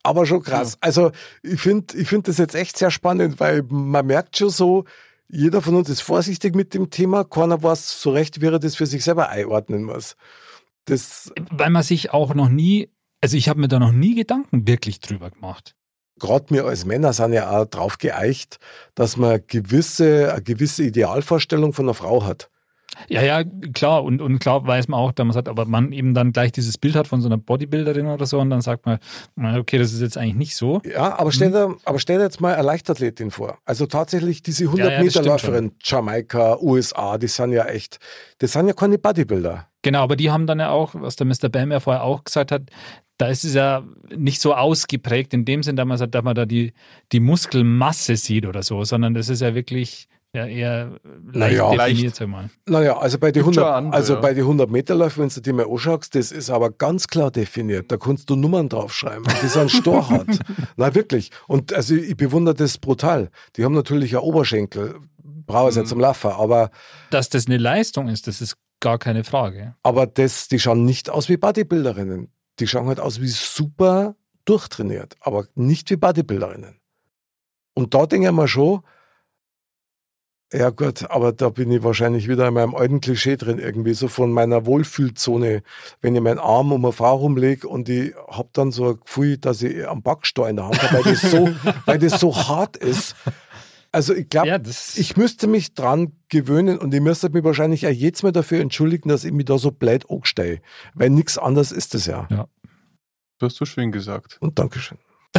Aber 0.02 0.26
schon 0.26 0.42
krass. 0.42 0.78
Also 0.80 1.10
ich 1.42 1.60
finde 1.60 1.96
ich 1.96 2.08
find 2.08 2.28
das 2.28 2.38
jetzt 2.38 2.54
echt 2.54 2.76
sehr 2.76 2.90
spannend, 2.90 3.40
weil 3.40 3.62
man 3.68 4.06
merkt 4.06 4.36
schon 4.36 4.50
so, 4.50 4.84
jeder 5.28 5.62
von 5.62 5.74
uns 5.74 5.88
ist 5.88 6.00
vorsichtig 6.00 6.54
mit 6.54 6.74
dem 6.74 6.90
Thema. 6.90 7.24
Keiner 7.24 7.62
weiß 7.62 8.00
so 8.00 8.10
recht, 8.10 8.40
wie 8.40 8.46
er 8.46 8.58
das 8.58 8.76
für 8.76 8.86
sich 8.86 9.04
selber 9.04 9.28
einordnen 9.28 9.84
muss. 9.84 10.16
Das 10.84 11.32
Weil 11.50 11.70
man 11.70 11.82
sich 11.82 12.12
auch 12.12 12.34
noch 12.34 12.48
nie, 12.48 12.90
also 13.20 13.36
ich 13.36 13.48
habe 13.48 13.60
mir 13.60 13.68
da 13.68 13.78
noch 13.78 13.92
nie 13.92 14.14
Gedanken 14.14 14.66
wirklich 14.66 15.00
drüber 15.00 15.30
gemacht. 15.30 15.74
gerade 16.20 16.50
wir 16.50 16.66
als 16.66 16.84
Männer 16.84 17.12
sind 17.12 17.32
ja 17.32 17.50
auch 17.50 17.66
drauf 17.66 17.98
geeicht, 17.98 18.58
dass 18.94 19.16
man 19.16 19.40
gewisse, 19.46 20.32
eine 20.32 20.42
gewisse 20.42 20.84
Idealvorstellung 20.84 21.72
von 21.72 21.86
einer 21.86 21.94
Frau 21.94 22.24
hat. 22.24 22.50
Ja, 23.08 23.22
ja, 23.22 23.44
klar. 23.72 24.04
Und, 24.04 24.20
und 24.20 24.38
klar 24.38 24.66
weiß 24.66 24.88
man 24.88 25.00
auch, 25.00 25.12
dass 25.12 25.24
man 25.24 25.32
sagt, 25.32 25.48
aber 25.48 25.64
man 25.66 25.92
eben 25.92 26.14
dann 26.14 26.32
gleich 26.32 26.52
dieses 26.52 26.78
Bild 26.78 26.94
hat 26.94 27.06
von 27.06 27.20
so 27.20 27.28
einer 27.28 27.38
Bodybuilderin 27.38 28.06
oder 28.06 28.26
so 28.26 28.40
und 28.40 28.50
dann 28.50 28.60
sagt 28.60 28.86
man, 28.86 28.98
okay, 29.56 29.78
das 29.78 29.92
ist 29.92 30.00
jetzt 30.00 30.16
eigentlich 30.16 30.34
nicht 30.34 30.56
so. 30.56 30.80
Ja, 30.84 31.18
aber 31.18 31.32
stell 31.32 31.50
dir, 31.50 31.76
aber 31.84 31.98
stell 31.98 32.18
dir 32.18 32.24
jetzt 32.24 32.40
mal 32.40 32.54
eine 32.54 32.62
Leichtathletin 32.62 33.30
vor. 33.30 33.58
Also 33.64 33.86
tatsächlich 33.86 34.42
diese 34.42 34.64
100 34.64 35.14
Ja, 35.14 35.22
ja, 35.22 35.70
Jamaika, 35.82 36.58
USA, 36.60 37.18
die 37.18 37.28
sind 37.28 37.52
ja 37.52 37.64
echt, 37.66 37.98
das 38.38 38.52
sind 38.52 38.66
ja 38.66 38.72
keine 38.72 38.98
Bodybuilder. 38.98 39.68
Genau, 39.82 40.02
aber 40.02 40.16
die 40.16 40.30
haben 40.30 40.46
dann 40.46 40.60
ja 40.60 40.70
auch, 40.70 40.94
was 40.94 41.16
der 41.16 41.26
Mr. 41.26 41.50
Bam 41.50 41.70
ja 41.70 41.78
vorher 41.78 42.04
auch 42.04 42.24
gesagt 42.24 42.52
hat, 42.52 42.62
da 43.18 43.28
ist 43.28 43.44
es 43.44 43.54
ja 43.54 43.84
nicht 44.16 44.40
so 44.40 44.54
ausgeprägt 44.54 45.34
in 45.34 45.44
dem 45.44 45.62
Sinn, 45.62 45.76
dass 45.76 45.86
man, 45.86 45.98
sagt, 45.98 46.14
dass 46.14 46.24
man 46.24 46.34
da 46.34 46.46
die, 46.46 46.72
die 47.12 47.20
Muskelmasse 47.20 48.16
sieht 48.16 48.46
oder 48.46 48.62
so, 48.62 48.84
sondern 48.84 49.14
das 49.14 49.28
ist 49.28 49.40
ja 49.40 49.54
wirklich 49.54 50.08
ja, 50.34 50.46
eher 50.46 50.90
leicht 51.32 51.56
Naja, 51.56 51.70
definiert, 51.70 52.02
leicht. 52.02 52.16
sag 52.16 52.28
mal. 52.28 52.50
Naja, 52.66 52.98
also 52.98 53.18
bei 53.18 53.32
den 53.32 53.44
Gibt 53.44 53.54
schon 53.54 53.64
100, 53.64 53.76
andere, 53.78 53.94
also 53.94 54.14
ja. 54.14 54.20
bei 54.20 54.34
den 54.34 54.42
100 54.42 54.70
Meter 54.70 54.94
Läufen, 54.94 55.22
wenn 55.22 55.28
du 55.30 55.40
dir 55.40 55.52
mal 55.54 55.66
anschaust, 55.66 56.14
das 56.14 56.32
ist 56.32 56.50
aber 56.50 56.70
ganz 56.70 57.06
klar 57.06 57.30
definiert. 57.30 57.90
Da 57.90 57.96
kannst 57.96 58.28
du 58.28 58.36
Nummern 58.36 58.68
draufschreiben. 58.68 59.24
Die 59.42 59.46
sind 59.46 59.70
storhart. 59.70 60.38
Na 60.76 60.94
wirklich. 60.94 61.30
Und 61.46 61.72
also 61.72 61.94
ich 61.94 62.16
bewundere 62.16 62.54
das 62.54 62.76
brutal. 62.78 63.30
Die 63.56 63.64
haben 63.64 63.74
natürlich 63.74 64.10
ja 64.10 64.18
Oberschenkel. 64.20 64.96
Brauche 65.46 65.68
es 65.70 65.76
ja 65.76 65.82
Mhm. 65.82 65.86
zum 65.86 66.00
Laufen. 66.00 66.30
Aber, 66.32 66.70
Dass 67.10 67.28
das 67.28 67.46
eine 67.46 67.58
Leistung 67.58 68.08
ist, 68.08 68.26
das 68.26 68.40
ist 68.40 68.56
gar 68.80 68.98
keine 68.98 69.24
Frage. 69.24 69.74
aber 69.82 70.06
das, 70.06 70.48
die 70.48 70.58
schauen 70.58 70.84
nicht 70.84 71.08
aus 71.10 71.28
wie 71.28 71.36
Bodybuilderinnen. 71.36 72.28
Die 72.58 72.66
schauen 72.66 72.86
halt 72.88 73.00
aus 73.00 73.20
wie 73.20 73.28
super 73.28 74.14
durchtrainiert, 74.46 75.16
aber 75.20 75.46
nicht 75.54 75.90
wie 75.90 75.96
Bodybuilderinnen. 75.96 76.80
Und 77.74 77.94
da 77.94 78.06
denke 78.06 78.28
ich 78.28 78.32
mir 78.32 78.46
schon, 78.48 78.80
ja 80.56 80.70
gut, 80.70 81.10
aber 81.10 81.32
da 81.32 81.48
bin 81.48 81.70
ich 81.72 81.82
wahrscheinlich 81.82 82.28
wieder 82.28 82.46
in 82.48 82.54
meinem 82.54 82.74
alten 82.74 83.00
Klischee 83.00 83.36
drin, 83.36 83.58
irgendwie 83.58 83.94
so 83.94 84.08
von 84.08 84.30
meiner 84.32 84.66
Wohlfühlzone, 84.66 85.62
wenn 86.00 86.14
ich 86.14 86.20
meinen 86.22 86.38
Arm 86.38 86.70
um 86.72 86.84
eine 86.84 86.92
Frau 86.92 87.16
rumlege 87.16 87.66
und 87.68 87.88
ich 87.88 88.14
hab 88.28 88.52
dann 88.52 88.70
so 88.70 88.90
ein 88.90 89.00
Gefühl, 89.00 89.38
dass 89.38 89.62
ich 89.62 89.86
am 89.88 90.02
Backstein 90.02 90.50
in 90.50 90.56
der 90.56 90.66
Hand 90.66 90.82
habe, 90.82 91.04
weil 91.04 91.12
das 91.12 91.22
so, 91.22 91.48
weil 91.86 91.98
das 91.98 92.20
so 92.20 92.34
hart 92.36 92.76
ist. 92.76 93.16
Also 93.92 94.12
ich 94.14 94.28
glaube, 94.28 94.48
Ja, 94.48 94.58
das- 94.58 94.96
ich 94.98 95.16
müsste 95.16 95.46
mich 95.46 95.74
dran 95.74 96.12
gewöhnen 96.28 96.78
und 96.78 96.92
ich 96.94 97.00
müsste 97.00 97.30
mich 97.30 97.44
wahrscheinlich 97.44 97.86
auch 97.86 97.90
jetzt 97.90 98.22
mal 98.22 98.32
dafür 98.32 98.60
entschuldigen, 98.60 99.08
dass 99.08 99.24
ich 99.24 99.32
mich 99.32 99.44
da 99.46 99.56
so 99.58 99.70
blöd 99.70 100.10
angstehe. 100.10 100.60
Weil 100.94 101.10
nichts 101.10 101.38
anderes 101.38 101.70
ist 101.72 101.94
es 101.94 102.06
ja. 102.06 102.26
Ja. 102.30 102.48
Du 103.38 103.46
hast 103.46 103.56
so 103.56 103.64
schön 103.64 103.92
gesagt. 103.92 104.36
Und 104.40 104.58
Dankeschön. 104.58 104.98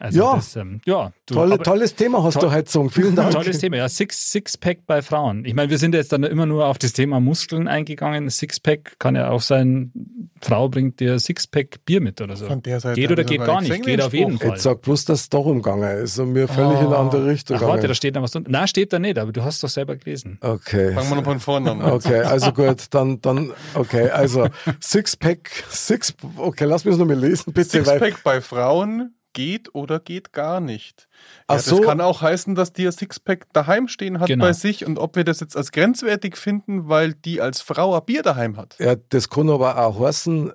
Also 0.00 0.18
Ja. 0.18 0.34
das, 0.36 0.56
ähm, 0.56 0.80
ja 0.86 1.12
du, 1.26 1.34
Tolle, 1.34 1.54
aber- 1.54 1.62
tolles 1.62 1.94
Thema 1.94 2.22
hast 2.24 2.34
toll- 2.34 2.48
du 2.48 2.52
heute 2.52 2.64
gesungen. 2.64 2.90
Vielen 2.90 3.14
Dank. 3.14 3.32
Tolles 3.32 3.58
Thema, 3.58 3.76
ja. 3.76 3.88
Six, 3.88 4.30
Sixpack 4.32 4.86
bei 4.86 5.02
Frauen. 5.02 5.44
Ich 5.44 5.54
meine, 5.54 5.68
wir 5.70 5.76
sind 5.78 5.94
jetzt 5.94 6.10
dann 6.12 6.24
immer 6.24 6.46
nur 6.46 6.66
auf 6.66 6.78
das 6.78 6.94
Thema 6.94 7.20
Muskeln 7.20 7.68
eingegangen. 7.68 8.30
Sixpack 8.30 8.98
kann 8.98 9.14
ja 9.14 9.30
auch 9.30 9.42
sein, 9.42 9.92
Frau 10.40 10.68
bringt 10.70 11.00
dir 11.00 11.18
Sixpack 11.18 11.84
Bier 11.84 12.00
mit 12.00 12.20
oder 12.22 12.34
so. 12.36 12.46
Von 12.46 12.62
der 12.62 12.80
Seite 12.80 12.98
Geht 12.98 13.10
oder 13.12 13.24
geht 13.24 13.40
noch 13.40 13.46
gar 13.46 13.60
nicht 13.60 13.82
Geht 13.84 14.00
auf 14.00 14.14
jeden. 14.14 14.38
Fall. 14.38 14.48
Jetzt 14.50 14.62
sag 14.62 14.80
bloß, 14.80 15.04
dass 15.04 15.20
es 15.20 15.28
darum 15.28 15.62
gegangen 15.62 15.98
ist 16.02 16.18
und 16.18 16.32
mir 16.32 16.48
völlig 16.48 16.80
in 16.80 16.86
eine 16.86 16.96
andere 16.96 17.26
Richtung 17.26 17.58
Ach, 17.58 17.62
warte, 17.62 17.86
da 17.86 17.94
steht 17.94 18.16
da 18.16 18.22
was 18.22 18.30
drunter. 18.32 18.50
Nein, 18.50 18.66
steht 18.68 18.92
da 18.94 18.98
nicht, 18.98 19.18
aber 19.18 19.32
du 19.32 19.44
hast 19.44 19.62
doch 19.62 19.68
selber 19.68 19.96
gelesen. 19.96 20.38
Okay. 20.40 20.94
Fangen 20.94 21.10
wir 21.10 21.16
noch 21.16 21.24
von 21.24 21.40
vorne 21.40 21.70
an. 21.72 21.82
Okay, 21.82 22.20
also 22.22 22.52
gut, 22.54 22.86
dann, 22.90 23.20
dann, 23.20 23.52
okay, 23.74 24.08
also 24.08 24.48
Sixpack, 24.80 25.50
Six, 25.68 26.14
okay, 26.36 26.64
lass 26.64 26.84
mich 26.84 26.92
es 26.94 26.98
nochmal 26.98 27.18
lesen, 27.18 27.52
bitte, 27.52 27.68
Sixpack 27.84 28.22
bei 28.24 28.40
Frauen 28.40 29.14
geht 29.40 29.74
oder 29.74 30.00
geht 30.00 30.32
gar 30.34 30.60
nicht. 30.60 31.08
Ach 31.46 31.54
Ja, 31.54 31.60
so. 31.60 31.78
Das 31.78 31.86
kann 31.86 32.00
auch 32.02 32.20
heißen, 32.20 32.54
dass 32.54 32.72
die 32.74 32.86
ein 32.86 32.92
Sixpack 32.92 33.46
daheim 33.54 33.88
stehen 33.88 34.20
hat 34.20 34.28
Genau. 34.28 34.44
bei 34.44 34.52
sich 34.52 34.84
und 34.84 34.98
ob 34.98 35.16
wir 35.16 35.24
das 35.24 35.40
jetzt 35.40 35.56
als 35.56 35.72
grenzwertig 35.72 36.36
finden, 36.36 36.88
weil 36.88 37.14
die 37.14 37.40
als 37.40 37.62
Frau 37.62 37.94
ein 37.98 38.04
Bier 38.04 38.22
daheim 38.22 38.56
hat. 38.58 38.76
ja, 38.78 38.96
das 39.08 39.30
kann 39.30 39.48
aber 39.48 39.78
auch 39.78 39.98
heißen, 40.00 40.52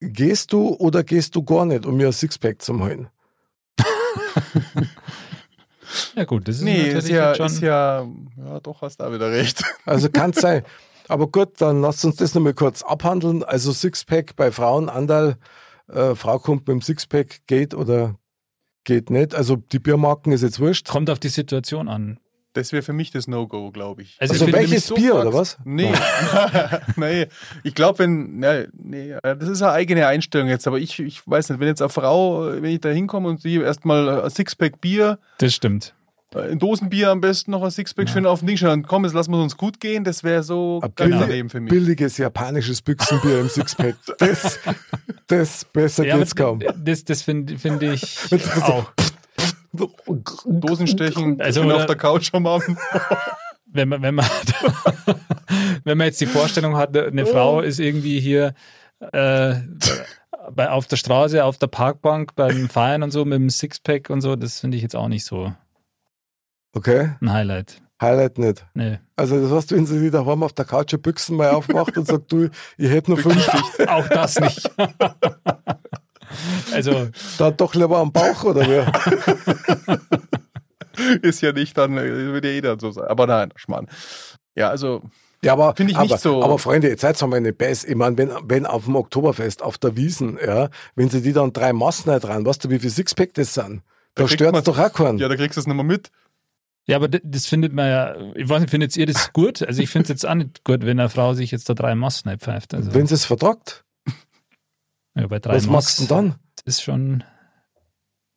gehst 0.00 0.52
du 0.52 0.68
oder 0.76 1.04
gehst 1.04 1.34
du 1.36 1.42
gar 1.42 1.66
nicht, 1.66 1.84
um 1.84 1.96
mir 1.98 2.06
ein 2.06 2.12
Sixpack 2.12 2.62
zu 2.62 2.78
holen? 2.80 3.08
Ja 6.14 6.24
gut, 6.24 6.48
das 6.48 6.56
ist 6.56 6.62
Nee, 6.62 6.78
natürlich 6.78 7.04
ist 7.04 7.08
ja, 7.10 7.34
schon... 7.34 7.46
ist 7.46 7.60
ja, 7.60 8.06
ja, 8.44 8.60
doch, 8.60 8.82
hast 8.82 8.96
da 8.98 9.12
wieder 9.12 9.30
recht. 9.30 9.62
Also 9.84 10.08
kann 10.08 10.32
sein. 10.32 10.62
Aber 11.08 11.28
gut, 11.28 11.60
dann 11.60 11.80
lasst 11.82 12.04
uns 12.04 12.16
das 12.16 12.34
nochmal 12.34 12.54
kurz 12.54 12.82
abhandeln. 12.82 13.44
Also 13.44 13.72
Sixpack 13.72 14.34
bei 14.36 14.50
Frauen, 14.50 14.88
Andal, 14.88 15.36
äh, 15.88 16.14
Frau 16.14 16.38
kommt 16.38 16.66
mit 16.68 16.74
dem 16.74 16.80
Sixpack, 16.82 17.46
geht 17.46 17.74
oder 17.74 18.16
geht 18.84 19.10
nicht. 19.10 19.34
Also 19.34 19.56
die 19.56 19.78
Biermarken 19.78 20.32
ist 20.32 20.42
jetzt 20.42 20.60
wurscht. 20.60 20.88
kommt 20.88 21.10
auf 21.10 21.18
die 21.18 21.28
Situation 21.28 21.88
an. 21.88 22.18
Das 22.52 22.72
wäre 22.72 22.82
für 22.82 22.94
mich 22.94 23.10
das 23.10 23.28
No-Go, 23.28 23.70
glaube 23.70 24.00
ich. 24.00 24.16
Also, 24.18 24.32
Also 24.32 24.50
welches 24.50 24.88
mich 24.90 24.98
Bier, 24.98 25.14
oder 25.16 25.30
fragst- 25.30 25.58
was? 25.58 25.58
Nee. 25.66 25.92
nee. 26.96 27.26
Ich 27.64 27.74
glaube, 27.74 27.98
wenn, 27.98 28.38
ne, 28.38 28.68
nee, 28.72 29.14
das 29.22 29.48
ist 29.48 29.60
eine 29.60 29.72
eigene 29.72 30.06
Einstellung 30.06 30.48
jetzt, 30.48 30.66
aber 30.66 30.78
ich, 30.78 30.98
ich 31.00 31.20
weiß 31.28 31.50
nicht, 31.50 31.60
wenn 31.60 31.68
jetzt 31.68 31.82
eine 31.82 31.90
Frau, 31.90 32.46
wenn 32.46 32.64
ich 32.64 32.80
da 32.80 32.88
hinkomme 32.88 33.28
und 33.28 33.42
sie 33.42 33.56
erstmal 33.56 34.22
ein 34.22 34.30
Sixpack 34.30 34.80
Bier, 34.80 35.18
Das 35.38 35.54
stimmt. 35.54 35.94
Ein 36.34 36.58
Dosenbier 36.58 37.10
am 37.10 37.20
besten 37.20 37.52
noch 37.52 37.62
ein 37.62 37.70
Sixpack 37.70 38.08
schön 38.08 38.26
auf 38.26 38.40
den 38.40 38.48
Ding 38.48 38.56
schauen, 38.56 38.82
komm, 38.82 39.04
jetzt 39.04 39.14
lassen 39.14 39.30
wir 39.32 39.40
uns 39.40 39.56
gut 39.56 39.80
gehen, 39.80 40.04
das 40.04 40.24
wäre 40.24 40.42
so 40.42 40.80
Ein 40.82 40.92
ganz 40.96 41.14
daneben 41.20 41.48
für 41.48 41.60
mich. 41.60 41.70
billiges 41.70 42.18
japanisches 42.18 42.82
Büchsenbier 42.82 43.40
im 43.40 43.48
Sixpack. 43.48 43.94
Das, 44.18 44.58
das 45.28 45.64
besser 45.66 46.04
Ja, 46.04 46.16
geht's 46.18 46.34
kaum. 46.34 46.60
Das, 46.76 47.04
das 47.04 47.22
finde 47.22 47.58
find 47.58 47.82
ich 47.82 48.18
auch. 48.62 48.90
Dosenstechen 50.46 51.40
Also, 51.40 51.62
oder- 51.62 51.76
auf 51.76 51.86
der 51.86 51.96
Couch 51.96 52.30
am 52.32 52.46
Abend. 52.46 52.76
wenn 53.66 53.88
man, 53.88 54.02
wenn 54.02 54.14
man, 54.14 54.26
wenn 55.84 55.98
man 55.98 56.06
jetzt 56.06 56.20
die 56.20 56.26
Vorstellung 56.26 56.76
hat, 56.76 56.96
eine 56.96 57.26
Frau 57.26 57.60
ist 57.60 57.78
irgendwie 57.78 58.20
hier 58.20 58.54
äh, 59.12 59.56
bei, 60.54 60.70
auf 60.70 60.86
der 60.86 60.96
Straße, 60.96 61.44
auf 61.44 61.58
der 61.58 61.66
Parkbank 61.66 62.34
beim 62.34 62.68
Feiern 62.68 63.02
und 63.02 63.10
so 63.10 63.24
mit 63.24 63.34
dem 63.38 63.50
Sixpack 63.50 64.08
und 64.10 64.20
so, 64.22 64.36
das 64.36 64.60
finde 64.60 64.76
ich 64.76 64.82
jetzt 64.82 64.96
auch 64.96 65.08
nicht 65.08 65.24
so 65.24 65.52
Okay, 66.76 67.12
ein 67.22 67.32
Highlight. 67.32 67.80
Highlight 68.02 68.36
nicht. 68.36 68.66
Nee. 68.74 68.98
Also 69.16 69.40
das 69.40 69.50
heißt, 69.50 69.72
wenn 69.72 69.86
sie 69.86 69.98
die 69.98 70.10
daheim 70.10 70.42
auf 70.42 70.52
der 70.52 70.66
Couch 70.66 70.92
ein 70.92 71.00
Büchsen 71.00 71.38
mal 71.38 71.48
aufmacht 71.52 71.96
und 71.96 72.06
sagt, 72.06 72.30
du, 72.30 72.50
ich 72.76 72.90
hätte 72.90 73.12
nur 73.12 73.18
fünf, 73.18 73.48
Auch 73.88 74.06
das 74.08 74.38
nicht. 74.38 74.70
also, 76.72 77.08
dann 77.38 77.56
doch 77.56 77.74
lieber 77.74 77.96
am 77.96 78.12
Bauch 78.12 78.44
oder 78.44 78.60
wie? 78.68 78.84
ist 81.26 81.40
ja 81.40 81.52
nicht 81.52 81.78
dann, 81.78 81.96
würde 81.96 82.48
ja 82.48 82.54
jeder 82.54 82.78
so 82.78 82.90
sein. 82.90 83.06
Aber 83.08 83.26
nein, 83.26 83.50
Schmarrn. 83.56 83.86
Ja, 84.54 84.68
also, 84.68 85.00
Ja, 85.42 85.54
aber, 85.54 85.74
Finde 85.76 85.92
ich 85.92 85.98
nicht 85.98 86.10
aber, 86.12 86.18
so- 86.18 86.42
aber 86.42 86.58
Freunde, 86.58 86.88
jetzt 86.88 87.00
seid 87.00 87.20
mal 87.22 87.36
eine 87.36 87.54
Bass. 87.54 87.84
Ich 87.84 87.94
meine, 87.96 88.18
wenn, 88.18 88.30
wenn 88.44 88.66
auf 88.66 88.84
dem 88.84 88.96
Oktoberfest, 88.96 89.62
auf 89.62 89.78
der 89.78 89.96
Wiesen, 89.96 90.38
ja, 90.44 90.68
wenn 90.94 91.08
sie 91.08 91.22
die 91.22 91.32
dann 91.32 91.52
drei 91.54 91.72
Massen 91.72 92.10
dran, 92.20 92.44
weißt 92.44 92.64
du, 92.64 92.70
wie 92.70 92.78
viel 92.78 92.90
Sixpack 92.90 93.32
das 93.34 93.54
sind? 93.54 93.80
Da 94.14 94.28
stört's 94.28 94.52
man- 94.52 94.64
doch 94.64 94.78
auch 94.78 94.92
keinen. 94.92 95.16
ja, 95.18 95.28
da 95.28 95.36
kriegst 95.36 95.56
du 95.56 95.60
es 95.60 95.66
nicht 95.66 95.76
mehr 95.76 95.84
mit. 95.84 96.10
Ja, 96.88 96.96
aber 96.96 97.08
das 97.08 97.46
findet 97.46 97.72
man 97.72 97.88
ja, 97.88 98.16
ich 98.36 98.48
weiß 98.48 98.60
nicht, 98.60 98.70
findet 98.70 98.96
ihr 98.96 99.06
das 99.06 99.32
gut? 99.32 99.60
Also 99.62 99.82
ich 99.82 99.90
finde 99.90 100.04
es 100.04 100.08
jetzt 100.10 100.26
auch 100.26 100.34
nicht 100.34 100.62
gut, 100.62 100.82
wenn 100.86 101.00
eine 101.00 101.08
Frau 101.08 101.34
sich 101.34 101.50
jetzt 101.50 101.68
da 101.68 101.74
drei 101.74 101.94
Mass 101.96 102.22
pfeift. 102.38 102.74
Also, 102.74 102.94
Wenn 102.94 103.06
sie 103.08 103.14
es 103.14 103.24
vertragt, 103.24 103.84
ja, 105.16 105.26
bei 105.26 105.40
drei 105.40 105.56
was 105.56 105.66
Mass 105.66 105.72
machst 105.72 105.98
du 105.98 106.02
denn 106.02 106.08
dann? 106.28 106.34
ist 106.64 106.82
schon, 106.82 107.24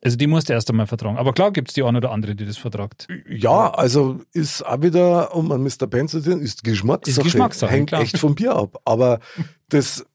also 0.01 0.17
die 0.17 0.27
musst 0.27 0.49
du 0.49 0.53
erst 0.53 0.69
einmal 0.69 0.87
vertragen. 0.87 1.17
Aber 1.17 1.33
klar 1.33 1.51
gibt 1.51 1.67
es 1.69 1.73
die 1.75 1.83
eine 1.83 1.97
oder 1.99 2.11
andere, 2.11 2.35
die 2.35 2.45
das 2.45 2.57
vertragt. 2.57 3.07
Ja, 3.27 3.69
also 3.71 4.21
ist 4.33 4.65
auch 4.65 4.81
wieder, 4.81 5.35
um 5.35 5.51
an 5.51 5.61
Mr. 5.61 5.87
Penn 5.87 6.07
zu 6.07 6.19
sagen, 6.19 6.41
ist 6.41 6.63
Geschmackssache. 6.63 7.19
Ist 7.19 7.23
Geschmackssache, 7.23 7.71
Hängt 7.71 7.89
klar. 7.89 8.01
echt 8.01 8.17
vom 8.17 8.33
Bier 8.33 8.55
ab. 8.55 8.81
Aber 8.85 9.19
das, 9.67 10.05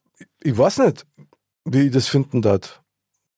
ich 0.43 0.57
weiß 0.57 0.79
nicht, 0.79 1.07
wie 1.65 1.83
ich 1.83 1.93
das 1.93 2.09
finden 2.09 2.43
darf. 2.43 2.83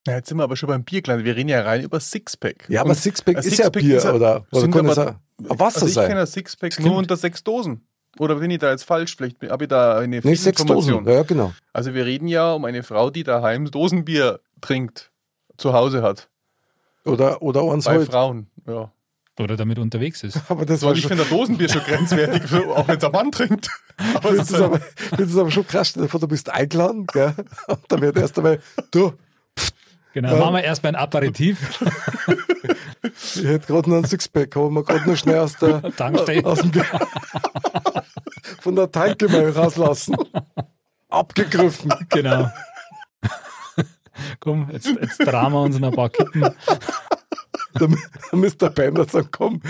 Ja, 0.06 0.14
jetzt 0.16 0.28
sind 0.28 0.38
wir 0.38 0.44
aber 0.44 0.56
schon 0.56 0.68
beim 0.68 0.84
Bier 0.84 1.02
gelandet. 1.02 1.26
Wir 1.26 1.36
reden 1.36 1.48
ja 1.48 1.60
rein 1.62 1.82
über 1.82 2.00
Sixpack. 2.00 2.64
Ja, 2.68 2.80
aber 2.80 2.90
Und 2.90 2.96
Sixpack 2.96 3.36
ein 3.36 3.40
ist 3.40 3.50
ja 3.58 3.64
Sixpack 3.66 3.82
Bier, 3.82 3.96
ist 3.98 4.04
ja- 4.04 4.14
oder? 4.14 4.46
Oder 4.52 4.68
kann 4.68 4.86
es 4.86 4.98
aber- 4.98 5.10
auch 5.46 5.50
ein 5.50 5.58
Wasser 5.60 5.82
also 5.82 5.86
ich 5.88 5.94
kenne 5.94 6.06
sein? 6.08 6.16
das 6.16 6.32
Sixpack 6.32 6.72
Stimmt. 6.72 6.88
nur 6.88 6.96
unter 6.96 7.16
sechs 7.16 7.44
Dosen. 7.44 7.86
Oder 8.18 8.36
bin 8.36 8.50
ich 8.50 8.58
da 8.58 8.70
jetzt 8.70 8.84
falsch? 8.84 9.14
Vielleicht 9.16 9.42
habe 9.50 9.64
ich 9.64 9.68
da 9.68 9.98
eine 9.98 10.20
Nee, 10.24 10.34
sechs. 10.36 10.64
Dosen. 10.64 11.04
Ja, 11.06 11.22
genau. 11.24 11.52
Also 11.74 11.92
wir 11.92 12.06
reden 12.06 12.28
ja 12.28 12.52
um 12.54 12.64
eine 12.64 12.82
Frau, 12.82 13.10
die 13.10 13.24
daheim 13.24 13.70
Dosenbier 13.70 14.40
trinkt, 14.62 15.10
zu 15.58 15.74
Hause 15.74 16.02
hat. 16.02 16.28
Oder, 17.04 17.42
oder 17.42 17.62
eins 17.72 17.84
Bei 17.84 17.92
halt. 17.98 18.08
Frauen, 18.08 18.46
ja. 18.66 18.90
Oder 19.38 19.56
damit 19.58 19.78
unterwegs 19.78 20.22
ist. 20.22 20.40
Aber 20.48 20.64
das 20.64 20.80
So, 20.80 20.86
war 20.86 20.94
ich 20.94 21.06
finde 21.06 21.24
der 21.24 21.36
Dosenbier 21.36 21.68
schon 21.68 21.82
grenzwertig, 21.82 22.44
für- 22.44 22.66
auch 22.76 22.88
wenn 22.88 22.96
es 22.96 23.04
ein 23.04 23.12
Mann 23.12 23.30
trinkt. 23.30 23.68
Aber 24.14 24.30
das 24.34 24.46
es 24.50 24.50
ist 24.56 24.60
aber, 24.62 24.80
das 25.16 25.36
aber 25.36 25.50
schon 25.50 25.66
krass. 25.66 25.92
Du 25.92 26.08
bist 26.28 26.48
eingeladen, 26.50 27.06
gell? 27.06 27.34
Und 27.68 27.80
dann 27.88 28.00
wird 28.00 28.16
erst 28.16 28.38
einmal, 28.38 28.60
du, 28.90 29.12
Genau, 30.16 30.34
machen 30.38 30.54
wir 30.54 30.64
erstmal 30.64 30.94
ein 30.94 30.96
Aperitif. 30.96 31.78
ich 33.34 33.44
hätte 33.44 33.66
gerade 33.66 33.90
noch 33.90 33.96
einen 33.98 34.06
Sixpack, 34.06 34.56
haben 34.56 34.72
wir 34.72 34.82
gerade 34.82 35.06
noch 35.10 35.16
schnell 35.18 35.40
aus 35.40 35.58
der, 35.58 35.82
Tankstelle. 35.96 36.42
aus 36.46 36.60
dem, 36.62 36.72
von 38.60 38.76
der 38.76 38.90
Tanke 38.90 39.28
mal 39.28 39.50
rauslassen. 39.50 40.16
Abgegriffen. 41.10 41.92
genau. 42.08 42.50
Komm, 44.40 44.70
jetzt, 44.72 44.86
jetzt 44.86 45.18
drehen 45.18 45.52
wir 45.52 45.60
uns 45.60 45.78
noch 45.78 45.88
ein 45.90 45.94
paar 45.94 46.08
Kippen. 46.08 46.48
Der 47.78 47.88
Mr. 48.32 48.70
Bender 48.70 49.04
sagt, 49.04 49.32
komm, 49.32 49.60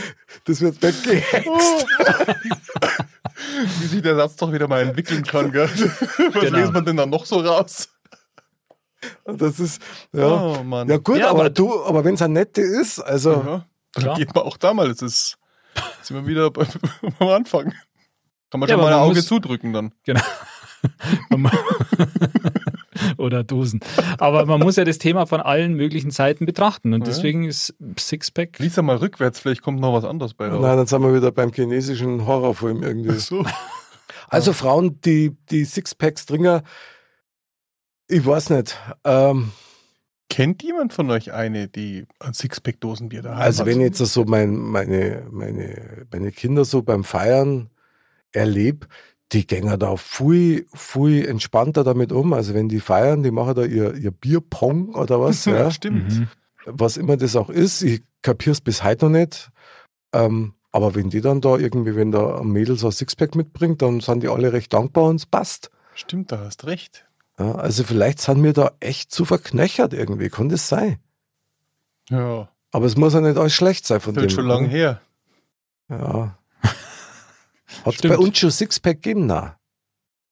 das 0.45 0.61
wird 0.61 0.81
weggehext. 0.81 1.49
wie 3.81 3.87
sich 3.89 4.01
der 4.01 4.15
Satz 4.15 4.37
doch 4.37 4.53
wieder 4.53 4.69
mal 4.69 4.83
entwickeln 4.83 5.25
kann, 5.25 5.51
gell? 5.51 5.69
Was 5.69 6.41
Genau. 6.45 6.57
lesen 6.59 6.73
wir 6.75 6.83
denn 6.83 6.97
dann 6.99 7.11
noch 7.11 7.27
so 7.27 7.41
raus? 7.41 7.89
Das 9.25 9.59
ist, 9.61 9.81
ja. 10.13 10.27
Oh, 10.59 10.63
Mann. 10.65 10.89
Ja 10.89 10.97
gut, 10.99 11.19
Ja, 11.19 11.31
aber, 11.31 11.41
aber- 11.41 11.51
du, 11.51 11.85
aber 11.85 12.05
wenn 12.05 12.15
es 12.15 12.23
ein 12.23 12.33
nette 12.33 12.61
ist, 12.63 13.01
also 13.01 13.33
Ja, 13.33 13.65
dann 13.95 14.17
geht 14.17 14.35
man 14.35 14.45
auch 14.45 14.57
da 14.57 14.73
mal. 14.75 14.89
Das 14.89 15.03
ist, 15.03 15.39
sind 16.03 16.17
wir 16.17 16.27
wieder 16.27 16.51
beim, 16.51 16.67
beim 17.19 17.29
Anfang. 17.29 17.73
Kann 18.51 18.61
man 18.61 18.69
Ja, 18.69 18.75
schon 18.77 18.85
mal 18.85 18.93
ein 18.93 18.99
Auge 19.01 19.17
muss- 19.17 19.27
zudrücken 19.27 19.73
dann. 19.73 19.93
Genau. 20.05 20.21
Oder 23.19 23.45
Dosen. 23.45 23.81
Aber 24.19 24.47
man 24.47 24.61
muss 24.61 24.77
ja 24.77 24.85
das 24.85 24.99
Thema 24.99 25.27
von 25.27 25.41
allen 25.41 25.75
möglichen 25.75 26.11
Seiten 26.11 26.47
betrachten. 26.47 26.95
Und 26.95 27.07
deswegen 27.07 27.45
ist 27.45 27.75
Sixpack. 27.99 28.59
Lies 28.59 28.77
mal 28.77 28.97
rückwärts, 28.97 29.41
vielleicht 29.41 29.63
kommt 29.63 29.81
noch 29.81 29.93
was 29.93 30.05
anderes 30.05 30.35
bei 30.35 30.49
raus. 30.49 30.61
nein, 30.63 30.77
dann 30.77 30.87
sind 30.87 31.03
wir 31.03 31.15
wieder 31.15 31.33
beim 31.33 31.53
chinesischen 31.53 32.27
Horrorfilm 32.27 32.83
irgendwie. 32.83 33.19
So. 33.19 33.45
Also 34.29 34.53
Frauen, 34.53 35.01
die, 35.03 35.37
die 35.51 35.65
Sixpacks 35.65 36.27
trinken, 36.27 36.63
ich 38.09 38.25
weiß 38.25 38.51
nicht. 38.51 38.79
Ähm, 39.05 39.53
Kennt 40.29 40.63
jemand 40.63 40.93
von 40.93 41.11
euch 41.11 41.33
eine, 41.33 41.69
die 41.69 42.07
ein 42.19 42.35
Sixpack-Dosenbier 42.35 43.23
da 43.23 43.35
also 43.35 43.61
hat? 43.61 43.67
wenn 43.67 43.81
ich 43.81 43.87
jetzt 43.87 43.99
so 43.99 44.25
mein, 44.25 44.57
meine, 44.57 45.27
meine, 45.31 46.07
meine 46.11 46.33
Kinder 46.33 46.65
so 46.65 46.83
beim 46.83 47.05
Feiern 47.05 47.71
erlebe, 48.33 48.89
die 49.33 49.47
gehen 49.47 49.79
da 49.79 49.97
viel, 49.97 50.67
viel 50.75 51.27
entspannter 51.27 51.85
damit 51.85 52.13
um. 52.13 52.33
Also 52.33 52.55
wenn 52.55 52.69
die 52.69 52.81
feiern, 52.81 53.23
die 53.23 53.31
machen 53.31 53.55
da 53.55 53.65
ihr, 53.65 53.95
ihr 53.95 54.11
Bierpong 54.11 54.95
oder 54.95 55.21
was. 55.21 55.45
ja, 55.47 55.71
stimmt. 55.71 56.13
Mhm. 56.13 56.29
was 56.67 56.97
immer 56.97 57.17
das 57.17 57.37
auch 57.37 57.51
ist, 57.51 57.83
ich 57.83 58.03
kapier's 58.23 58.61
bis 58.61 58.83
heute 58.83 59.07
noch 59.07 59.13
nicht. 59.13 59.51
Ähm, 60.13 60.55
aber 60.73 60.95
wenn 60.95 61.11
die 61.11 61.21
dann 61.21 61.41
da 61.41 61.57
irgendwie, 61.57 61.97
wenn 61.97 62.13
da 62.13 62.41
ein 62.41 62.49
Mädel 62.49 62.77
so 62.77 62.89
ein 62.89 62.93
Sixpack 62.93 63.35
mitbringt, 63.35 63.81
dann 63.81 64.01
sind 64.01 64.23
die 64.23 64.29
alle 64.29 64.53
recht 64.53 64.73
dankbar 64.73 65.05
und 65.05 65.17
es 65.17 65.27
passt. 65.27 65.71
Stimmt, 65.95 66.31
da 66.31 66.41
hast 66.41 66.67
recht. 66.67 67.06
Ja, 67.39 67.53
also 67.57 67.85
vielleicht 67.85 68.21
sind 68.21 68.43
wir 68.43 68.53
da 68.53 68.73
echt 68.81 69.13
zu 69.13 69.25
verknöchert 69.25 69.93
irgendwie, 69.93 70.29
kann 70.31 70.49
das 70.49 70.69
sein. 70.69 70.99
Ja, 72.09 72.49
Aber 72.73 72.87
es 72.87 72.97
muss 72.97 73.15
ja 73.15 73.21
nicht 73.21 73.37
alles 73.37 73.53
schlecht 73.53 73.87
sein 73.87 74.01
von 74.01 74.15
das 74.15 74.23
dem. 74.23 74.29
ist 74.29 74.35
schon 74.35 74.47
lange 74.47 74.69
her. 74.69 75.01
Ja. 75.89 76.39
Hat 77.85 77.95
es 77.95 78.01
bei 78.03 78.17
uns 78.17 78.39
schon 78.39 78.51
Sixpack 78.51 79.03
gegeben? 79.03 79.27
Nein. 79.27 79.53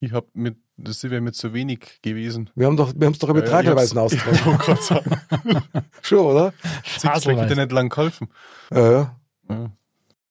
Ich 0.00 0.12
habe 0.12 0.26
mit, 0.34 0.56
das 0.76 1.02
wäre 1.04 1.20
mit 1.20 1.34
zu 1.36 1.52
wenig 1.52 2.00
gewesen. 2.02 2.50
Wir 2.54 2.66
haben 2.66 2.76
doch, 2.76 2.92
wir 2.96 3.06
haben 3.06 3.12
es 3.12 3.18
doch 3.18 3.28
über 3.28 3.44
Ja, 3.44 3.64
wollte 4.46 4.64
gerade 4.64 4.82
sagen. 4.82 5.22
Schon, 6.02 6.18
oder? 6.18 6.52
Sixpack 6.84 7.36
hätte 7.38 7.56
nicht 7.56 7.72
lang 7.72 7.88
geholfen. 7.88 8.28
Ja, 8.72 8.90
ja. 8.92 9.16
Ja, 9.48 9.72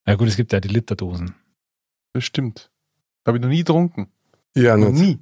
Ja 0.08 0.16
gut, 0.16 0.28
es 0.28 0.36
gibt 0.36 0.54
ja 0.54 0.60
die 0.60 0.68
Literdosen. 0.70 1.36
das 2.14 2.24
stimmt. 2.24 2.72
Habe 3.26 3.38
ich 3.38 3.42
noch 3.42 3.50
nie 3.50 3.60
getrunken. 3.60 4.12
Ja, 4.56 4.76
Noch 4.78 4.90
nicht. 4.90 5.02
nie. 5.02 5.20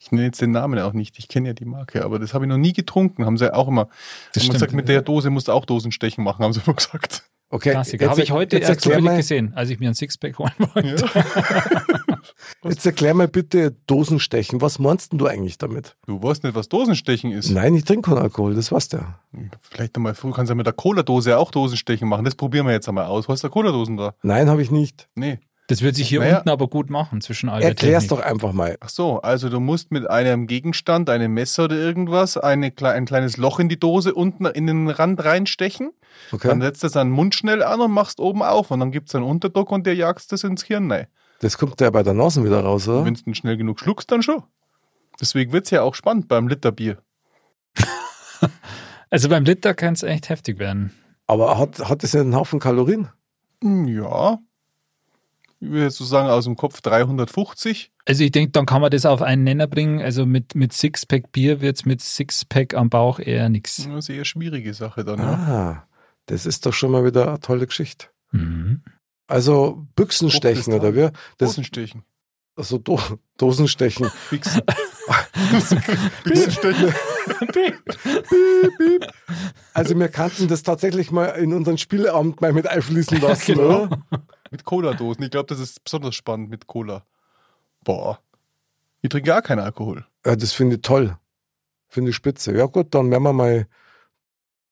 Ich 0.00 0.10
nenne 0.12 0.24
jetzt 0.24 0.40
den 0.40 0.50
Namen 0.50 0.78
auch 0.78 0.94
nicht. 0.94 1.18
Ich 1.18 1.28
kenne 1.28 1.48
ja 1.48 1.54
die 1.54 1.66
Marke, 1.66 2.04
aber 2.04 2.18
das 2.18 2.32
habe 2.32 2.46
ich 2.46 2.48
noch 2.48 2.56
nie 2.56 2.72
getrunken. 2.72 3.26
Haben 3.26 3.36
sie 3.36 3.52
auch 3.52 3.68
immer. 3.68 3.84
Das 3.84 3.94
haben 3.94 4.40
stimmt. 4.42 4.52
gesagt, 4.54 4.72
mit 4.72 4.88
der 4.88 5.02
Dose 5.02 5.28
musst 5.28 5.48
du 5.48 5.52
auch 5.52 5.66
Dosenstechen 5.66 6.24
machen, 6.24 6.42
haben 6.42 6.54
sie 6.54 6.62
immer 6.64 6.74
gesagt. 6.74 7.24
Okay, 7.52 7.72
Klassiker. 7.72 8.08
Habe 8.08 8.22
ich 8.22 8.30
heute 8.30 8.56
jetzt 8.56 8.68
erst 8.68 8.86
erklär, 8.86 8.98
zufällig 8.98 9.04
mal, 9.04 9.16
gesehen, 9.16 9.52
als 9.54 9.70
ich 9.70 9.80
mir 9.80 9.88
ein 9.88 9.94
Sixpack 9.94 10.38
holen 10.38 10.52
wollte. 10.58 11.04
jetzt 12.64 12.86
erklär 12.86 13.12
mal 13.12 13.26
bitte 13.26 13.72
Dosenstechen. 13.88 14.60
Was 14.60 14.78
meinst 14.78 15.12
du 15.12 15.26
eigentlich 15.26 15.58
damit? 15.58 15.96
Du 16.06 16.22
weißt 16.22 16.44
nicht, 16.44 16.54
was 16.54 16.68
Dosenstechen 16.68 17.32
ist. 17.32 17.50
Nein, 17.50 17.74
ich 17.74 17.84
trinke 17.84 18.10
keinen 18.10 18.22
Alkohol, 18.22 18.54
das 18.54 18.70
weißt 18.70 18.92
du 18.92 18.96
ja. 18.98 19.18
Vielleicht 19.62 19.96
einmal 19.96 20.14
früh 20.14 20.30
kannst 20.30 20.48
du 20.48 20.52
ja 20.52 20.56
mit 20.56 20.66
der 20.66 20.74
Cola-Dose 20.74 21.36
auch 21.38 21.50
Dosenstechen 21.50 22.08
machen. 22.08 22.24
Das 22.24 22.36
probieren 22.36 22.66
wir 22.66 22.72
jetzt 22.72 22.88
einmal 22.88 23.06
aus. 23.06 23.26
Hast 23.26 23.42
du 23.42 23.50
Cola-Dosen 23.50 23.96
da? 23.96 24.14
Nein, 24.22 24.48
habe 24.48 24.62
ich 24.62 24.70
nicht. 24.70 25.08
Nee. 25.16 25.40
Das 25.70 25.82
wird 25.82 25.94
sich 25.94 26.08
hier 26.08 26.20
Naja. 26.20 26.38
unten 26.38 26.48
aber 26.50 26.66
gut 26.68 26.90
machen 26.90 27.20
zwischen 27.20 27.48
all 27.48 27.60
der 27.60 27.68
Erklär's 27.70 28.04
Technik. 28.04 28.18
doch 28.20 28.26
einfach 28.30 28.52
mal. 28.52 28.76
Ach 28.80 28.88
so, 28.88 29.20
also 29.22 29.48
du 29.48 29.60
musst 29.60 29.92
mit 29.92 30.10
einem 30.10 30.46
Gegenstand, 30.46 31.08
einem 31.08 31.32
Messer 31.32 31.64
oder 31.64 31.76
irgendwas, 31.76 32.36
eine, 32.36 32.72
ein 32.82 33.04
kleines 33.06 33.36
Loch 33.36 33.60
in 33.60 33.68
die 33.68 33.78
Dose 33.78 34.12
unten 34.12 34.46
in 34.46 34.66
den 34.66 34.88
Rand 34.90 35.24
reinstechen. 35.24 35.92
Dann 36.32 36.40
Okay? 36.50 36.60
setzt 36.60 36.82
du 36.82 36.88
deinen 36.88 37.10
Mund 37.12 37.34
schnell 37.36 37.62
an 37.62 37.80
und 37.80 37.92
machst 37.92 38.18
oben 38.20 38.42
auf. 38.42 38.70
Und 38.72 38.80
dann 38.80 38.90
gibt 38.90 39.08
es 39.08 39.14
einen 39.14 39.24
Unterdruck 39.24 39.70
und 39.70 39.86
der 39.86 39.94
jagst 39.94 40.32
das 40.32 40.42
ins 40.44 40.64
Hirn 40.64 40.90
rein. 40.90 41.06
Das 41.40 41.56
kommt 41.56 41.80
ja 41.80 41.88
bei 41.90 42.02
der 42.02 42.14
Nase 42.14 42.44
wieder 42.44 42.60
raus, 42.62 42.86
oder? 42.88 43.04
Wenn 43.04 43.14
du 43.14 43.34
schnell 43.34 43.56
genug 43.56 43.78
schluckst, 43.80 44.10
dann 44.10 44.22
schon. 44.22 44.42
Deswegen 45.20 45.52
wird 45.52 45.66
es 45.66 45.70
ja 45.70 45.82
auch 45.82 45.94
spannend 45.94 46.26
beim 46.28 46.48
Literbier. 46.48 46.98
Also 49.10 49.28
beim 49.28 49.44
Liter 49.44 49.74
kann 49.74 49.94
es 49.94 50.02
echt 50.04 50.28
heftig 50.28 50.58
werden. 50.60 50.92
Aber 51.26 51.58
hat, 51.58 51.80
hat 51.88 52.02
das 52.04 52.12
nicht 52.12 52.20
einen 52.22 52.36
Haufen 52.36 52.60
Kalorien? 52.60 53.08
Hm, 53.62 53.86
Ja. 53.88 54.38
Ich 55.62 55.68
würde 55.68 55.84
jetzt 55.84 55.96
so 55.98 56.04
sagen, 56.04 56.28
aus 56.30 56.44
dem 56.44 56.56
Kopf 56.56 56.80
350. 56.80 57.92
Also 58.06 58.24
ich 58.24 58.32
denke, 58.32 58.50
dann 58.52 58.64
kann 58.64 58.80
man 58.80 58.90
das 58.90 59.04
auf 59.04 59.20
einen 59.20 59.44
Nenner 59.44 59.66
bringen. 59.66 60.00
Also 60.00 60.24
mit, 60.24 60.54
mit 60.54 60.72
Sixpack 60.72 61.32
Bier 61.32 61.60
wird 61.60 61.76
es 61.76 61.84
mit 61.84 62.00
Sixpack 62.00 62.74
am 62.74 62.88
Bauch 62.88 63.18
eher 63.20 63.48
nichts. 63.50 63.84
Eine 63.84 64.00
sehr 64.00 64.24
schwierige 64.24 64.72
Sache 64.72 65.04
dann, 65.04 65.18
ja. 65.18 65.24
Ah, 65.34 65.86
das 66.26 66.46
ist 66.46 66.64
doch 66.64 66.72
schon 66.72 66.90
mal 66.90 67.04
wieder 67.04 67.28
eine 67.28 67.40
tolle 67.40 67.66
Geschichte. 67.66 68.06
Mhm. 68.32 68.80
Also 69.26 69.86
Büchsenstechen 69.96 70.72
oder 70.72 70.94
wir? 70.94 71.12
Das, 71.38 71.50
Dosenstechen. 71.50 72.04
also 72.56 72.78
Do 72.78 72.98
Dosenstechen. 73.36 74.10
Wichsen. 74.30 74.62
Dosenstechen. 76.24 76.94
Also 79.72 79.98
wir 79.98 80.08
kannten 80.08 80.48
das 80.48 80.62
tatsächlich 80.62 81.10
mal 81.10 81.26
in 81.26 81.52
unseren 81.54 81.78
Spieleabend 81.78 82.40
mal 82.40 82.52
mit 82.52 82.66
einfließen 82.66 83.20
lassen, 83.20 83.54
Genau. 83.54 83.84
oder? 83.84 84.02
Mit 84.50 84.64
Cola-Dosen. 84.64 85.22
Ich 85.22 85.30
glaube, 85.30 85.46
das 85.46 85.60
ist 85.60 85.84
besonders 85.84 86.16
spannend 86.16 86.50
mit 86.50 86.66
Cola. 86.66 87.04
Boah. 87.84 88.18
Ich 89.00 89.08
trinke 89.08 89.28
gar 89.28 89.42
keinen 89.42 89.60
Alkohol. 89.60 90.04
Ja, 90.26 90.34
das 90.36 90.52
finde 90.52 90.76
ich 90.76 90.82
toll. 90.82 91.16
Finde 91.88 92.10
ich 92.10 92.16
spitze. 92.16 92.54
Ja 92.56 92.66
gut, 92.66 92.94
dann 92.94 93.10
werden 93.10 93.22
wir 93.22 93.32
mal 93.32 93.66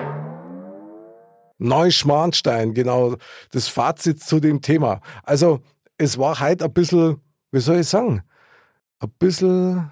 Neuschmarnstein, 1.59 2.73
genau. 2.73 3.15
Das 3.51 3.67
Fazit 3.67 4.23
zu 4.23 4.39
dem 4.39 4.61
Thema. 4.61 5.01
Also, 5.23 5.61
es 5.97 6.17
war 6.17 6.39
heute 6.39 6.65
ein 6.65 6.73
bisschen, 6.73 7.17
wie 7.51 7.59
soll 7.59 7.79
ich 7.79 7.87
sagen, 7.87 8.21
ein 8.99 9.09
bisschen 9.19 9.91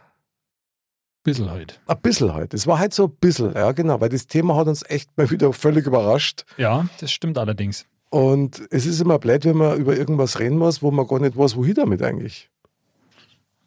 Bisschen 1.24 1.49
halt. 1.49 1.82
ein 1.88 2.01
bisschen 2.01 2.34
halt. 2.34 2.53
Es 2.53 2.68
war 2.68 2.78
halt 2.78 2.93
so 2.93 3.06
ein 3.06 3.16
bisschen, 3.20 3.53
ja 3.56 3.72
genau, 3.72 3.99
weil 3.99 4.10
das 4.10 4.28
Thema 4.28 4.56
hat 4.56 4.68
uns 4.68 4.84
echt 4.88 5.10
mal 5.18 5.30
wieder 5.32 5.51
völlig 5.53 5.88
überrascht. 5.88 6.45
Ja, 6.58 6.88
das 6.99 7.12
stimmt 7.12 7.39
allerdings. 7.39 7.88
Und 8.12 8.62
es 8.70 8.86
ist 8.86 9.01
immer 9.01 9.18
blöd, 9.18 9.43
wenn 9.45 9.58
man 9.58 9.80
über 9.80 9.97
irgendwas 9.97 10.39
reden 10.39 10.58
muss, 10.60 10.84
wo 10.84 10.91
man 10.91 11.08
gar 11.08 11.20
nicht 11.20 11.36
weiß, 11.36 11.56
wohin 11.56 11.74
damit 11.74 12.03
eigentlich. 12.03 12.51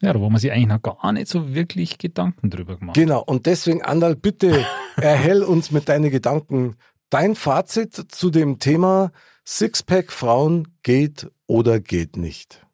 Ja, 0.01 0.13
da 0.13 0.21
wo 0.21 0.29
man 0.29 0.39
sich 0.39 0.51
eigentlich 0.53 0.67
noch 0.67 0.81
gar 0.81 1.11
nicht 1.11 1.27
so 1.27 1.53
wirklich 1.53 1.97
Gedanken 1.97 2.49
drüber 2.49 2.77
gemacht. 2.77 2.95
Genau, 2.95 3.21
und 3.21 3.45
deswegen, 3.45 3.81
Andal, 3.83 4.15
bitte 4.15 4.65
erhell 4.95 5.43
uns 5.43 5.71
mit 5.71 5.89
deinen 5.89 6.09
Gedanken 6.09 6.77
dein 7.09 7.35
Fazit 7.35 7.93
zu 7.93 8.29
dem 8.29 8.59
Thema 8.59 9.11
Sixpack 9.51 10.11
Frauen 10.11 10.67
geht 10.83 11.27
oder 11.47 11.79
geht 11.79 12.17
nicht. 12.17 12.67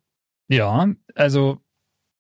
Ja, 0.50 0.90
also 1.16 1.60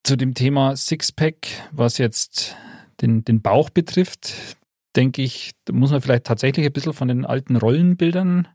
zu 0.06 0.16
dem 0.16 0.34
Thema 0.34 0.78
Sixpack, 0.78 1.48
was 1.74 1.98
jetzt 1.98 2.56
den, 3.02 3.26
den 3.26 3.42
Bauch 3.42 3.70
betrifft, 3.70 4.56
denke 4.96 5.24
ich, 5.24 5.52
da 5.66 5.74
muss 5.74 5.92
man 5.92 6.00
vielleicht 6.00 6.24
tatsächlich 6.24 6.66
ein 6.66 6.72
bisschen 6.72 6.94
von 6.94 7.10
den 7.10 7.26
alten 7.26 7.58
Rollenbildern 7.58 8.48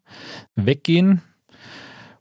weggehen. 0.55 1.21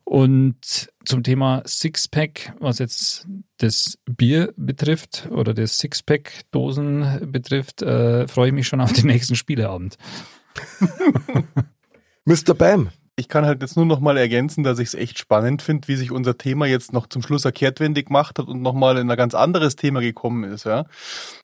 Und 0.03 0.89
zum 1.05 1.23
Thema 1.23 1.63
Sixpack, 1.65 2.55
was 2.59 2.79
jetzt 2.79 3.27
das 3.59 3.97
Bier 4.05 4.53
betrifft 4.57 5.29
oder 5.31 5.53
das 5.53 5.79
Sixpack-Dosen 5.79 7.31
betrifft, 7.31 7.81
äh, 7.81 8.27
freue 8.27 8.49
ich 8.49 8.53
mich 8.53 8.67
schon 8.67 8.81
auf 8.81 8.91
den 8.91 9.05
nächsten 9.05 9.37
Spieleabend. 9.37 9.97
Mr. 12.25 12.53
Bam. 12.53 12.89
Ich 13.19 13.27
kann 13.27 13.45
halt 13.45 13.61
jetzt 13.61 13.75
nur 13.75 13.85
noch 13.85 13.99
mal 13.99 14.15
ergänzen, 14.15 14.63
dass 14.63 14.79
ich 14.79 14.87
es 14.87 14.93
echt 14.93 15.19
spannend 15.19 15.61
finde, 15.61 15.89
wie 15.89 15.97
sich 15.97 16.09
unser 16.09 16.37
Thema 16.37 16.67
jetzt 16.67 16.93
noch 16.93 17.05
zum 17.05 17.21
Schluss 17.21 17.43
erkehrtwendig 17.43 18.07
gemacht 18.07 18.39
hat 18.39 18.47
und 18.47 18.61
nochmal 18.61 18.97
in 18.97 19.11
ein 19.11 19.17
ganz 19.17 19.35
anderes 19.35 19.75
Thema 19.75 19.99
gekommen 19.99 20.45
ist. 20.45 20.63
Ja. 20.63 20.85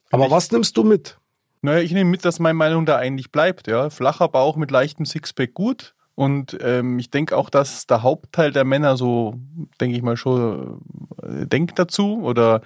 Aber 0.10 0.32
was 0.32 0.50
nimmst 0.52 0.78
du 0.78 0.86
mit? 0.86 1.18
Naja, 1.62 1.80
ich 1.80 1.92
nehme 1.92 2.10
mit, 2.10 2.24
dass 2.24 2.40
meine 2.40 2.54
Meinung 2.54 2.86
da 2.86 2.96
eigentlich 2.96 3.30
bleibt. 3.30 3.68
Ja. 3.68 3.90
Flacher 3.90 4.30
Bauch 4.30 4.56
mit 4.56 4.72
leichtem 4.72 5.06
Sixpack 5.06 5.54
gut. 5.54 5.95
Und 6.16 6.58
ähm, 6.62 6.98
ich 6.98 7.10
denke 7.10 7.36
auch, 7.36 7.50
dass 7.50 7.88
der 7.88 8.02
Hauptteil 8.02 8.54
der 8.54 8.64
Männer 8.64 8.96
so, 8.96 9.36
denke 9.82 9.98
ich 9.98 10.02
mal, 10.02 10.16
schon 10.16 10.82
äh, 11.22 11.46
denkt 11.46 11.78
dazu. 11.78 12.22
Oder 12.24 12.62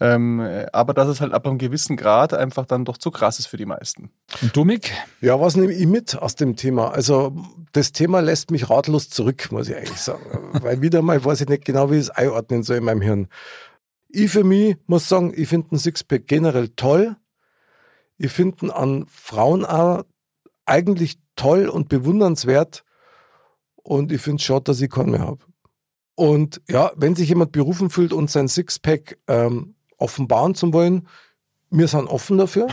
ähm, 0.00 0.40
aber 0.72 0.94
dass 0.94 1.08
es 1.08 1.20
halt 1.20 1.34
ab 1.34 1.46
einem 1.46 1.58
gewissen 1.58 1.98
Grad 1.98 2.32
einfach 2.32 2.64
dann 2.64 2.86
doch 2.86 2.96
zu 2.96 3.10
krass 3.10 3.38
ist 3.38 3.48
für 3.48 3.58
die 3.58 3.66
meisten. 3.66 4.10
Und 4.40 4.56
du, 4.56 4.64
Mick? 4.64 4.92
Ja, 5.20 5.38
was 5.38 5.56
nehme 5.56 5.74
ich 5.74 5.86
mit 5.86 6.16
aus 6.16 6.36
dem 6.36 6.56
Thema? 6.56 6.88
Also 6.90 7.36
das 7.72 7.92
Thema 7.92 8.20
lässt 8.20 8.50
mich 8.50 8.70
ratlos 8.70 9.10
zurück, 9.10 9.52
muss 9.52 9.68
ich 9.68 9.76
eigentlich 9.76 10.00
sagen. 10.00 10.24
Weil 10.62 10.80
wieder 10.80 11.02
mal 11.02 11.22
weiß 11.22 11.42
ich 11.42 11.48
nicht 11.48 11.66
genau, 11.66 11.90
wie 11.90 11.96
ich 11.96 12.02
es 12.02 12.10
einordnen 12.10 12.62
soll 12.62 12.78
in 12.78 12.84
meinem 12.84 13.02
Hirn. 13.02 13.28
Ich 14.08 14.30
für 14.30 14.44
mich 14.44 14.76
muss 14.86 15.06
sagen, 15.06 15.34
ich 15.36 15.48
finde 15.48 15.68
den 15.68 15.78
Sixpack 15.78 16.26
generell 16.26 16.70
toll. 16.70 17.16
Ich 18.16 18.32
finde 18.32 18.74
an 18.74 19.04
Frauen 19.10 19.66
auch 19.66 20.04
eigentlich 20.64 21.18
toll 21.36 21.68
und 21.68 21.90
bewundernswert. 21.90 22.85
Und 23.86 24.10
ich 24.10 24.20
finde 24.20 24.40
es 24.40 24.42
schade, 24.42 24.64
dass 24.64 24.80
ich 24.80 24.90
keinen 24.90 25.10
mehr 25.10 25.20
habe. 25.20 25.44
Und 26.16 26.60
ja, 26.68 26.90
wenn 26.96 27.14
sich 27.14 27.28
jemand 27.28 27.52
berufen 27.52 27.88
fühlt 27.88 28.12
und 28.12 28.28
sein 28.28 28.48
Sixpack 28.48 29.16
ähm, 29.28 29.76
offenbaren 29.96 30.56
zu 30.56 30.72
wollen, 30.72 31.06
wir 31.70 31.86
sind 31.86 32.08
offen 32.08 32.36
dafür. 32.36 32.66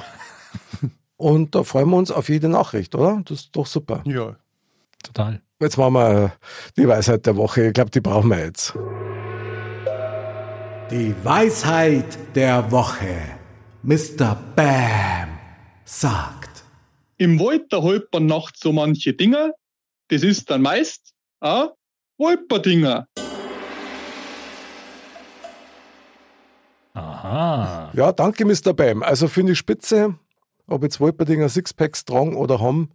und 1.17 1.53
da 1.53 1.63
freuen 1.63 1.89
wir 1.91 1.97
uns 1.97 2.09
auf 2.09 2.29
jede 2.29 2.49
Nachricht, 2.49 2.95
oder? 2.95 3.21
Das 3.25 3.41
ist 3.41 3.55
doch 3.55 3.67
super. 3.67 4.01
Ja. 4.07 4.37
Total. 5.03 5.39
Jetzt 5.59 5.77
machen 5.77 5.93
wir 5.93 6.33
die 6.77 6.87
Weisheit 6.87 7.27
der 7.27 7.37
Woche. 7.37 7.67
Ich 7.67 7.73
glaube, 7.73 7.91
die 7.91 8.01
brauchen 8.01 8.31
wir 8.31 8.39
jetzt. 8.39 8.73
Die 10.89 11.13
Weisheit 11.23 12.17
der 12.33 12.71
Woche. 12.71 13.17
Mr. 13.83 14.35
Bam 14.55 15.29
sagt. 15.85 16.63
Im 17.17 17.39
Wald, 17.39 17.71
da 17.71 17.83
holt 17.83 18.11
man 18.11 18.25
nachts 18.25 18.61
so 18.61 18.71
manche 18.71 19.13
Dinger. 19.13 19.51
Das 20.09 20.23
ist 20.23 20.49
dann 20.49 20.61
meist 20.61 21.13
ein 21.39 21.69
Wolperdinger. 22.17 23.07
Aha. 26.93 27.91
Ja, 27.93 28.11
danke, 28.11 28.45
Mr. 28.45 28.73
Bam. 28.73 29.01
Also 29.01 29.27
finde 29.27 29.53
ich 29.53 29.57
spitze. 29.57 30.15
Ob 30.67 30.83
jetzt 30.83 30.99
Wolperdinger 30.99 31.49
Sixpacks 31.49 32.05
tragen 32.05 32.35
oder 32.35 32.61
haben, 32.61 32.91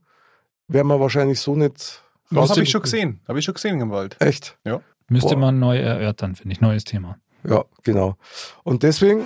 werden 0.68 0.88
wir 0.88 1.00
wahrscheinlich 1.00 1.40
so 1.40 1.54
nicht 1.54 2.02
Das 2.30 2.50
habe 2.50 2.62
ich 2.62 2.70
schon 2.70 2.82
gesehen. 2.82 3.20
Habe 3.26 3.38
ich 3.38 3.44
schon 3.44 3.54
gesehen 3.54 3.80
im 3.80 3.90
Wald. 3.90 4.16
Echt? 4.20 4.59
Ja. 4.64 4.80
Müsste 5.09 5.34
Boah. 5.34 5.40
man 5.40 5.59
neu 5.59 5.78
erörtern, 5.78 6.36
finde 6.36 6.52
ich. 6.52 6.61
Neues 6.61 6.84
Thema. 6.84 7.18
Ja, 7.44 7.64
genau. 7.82 8.16
Und 8.62 8.82
deswegen 8.82 9.24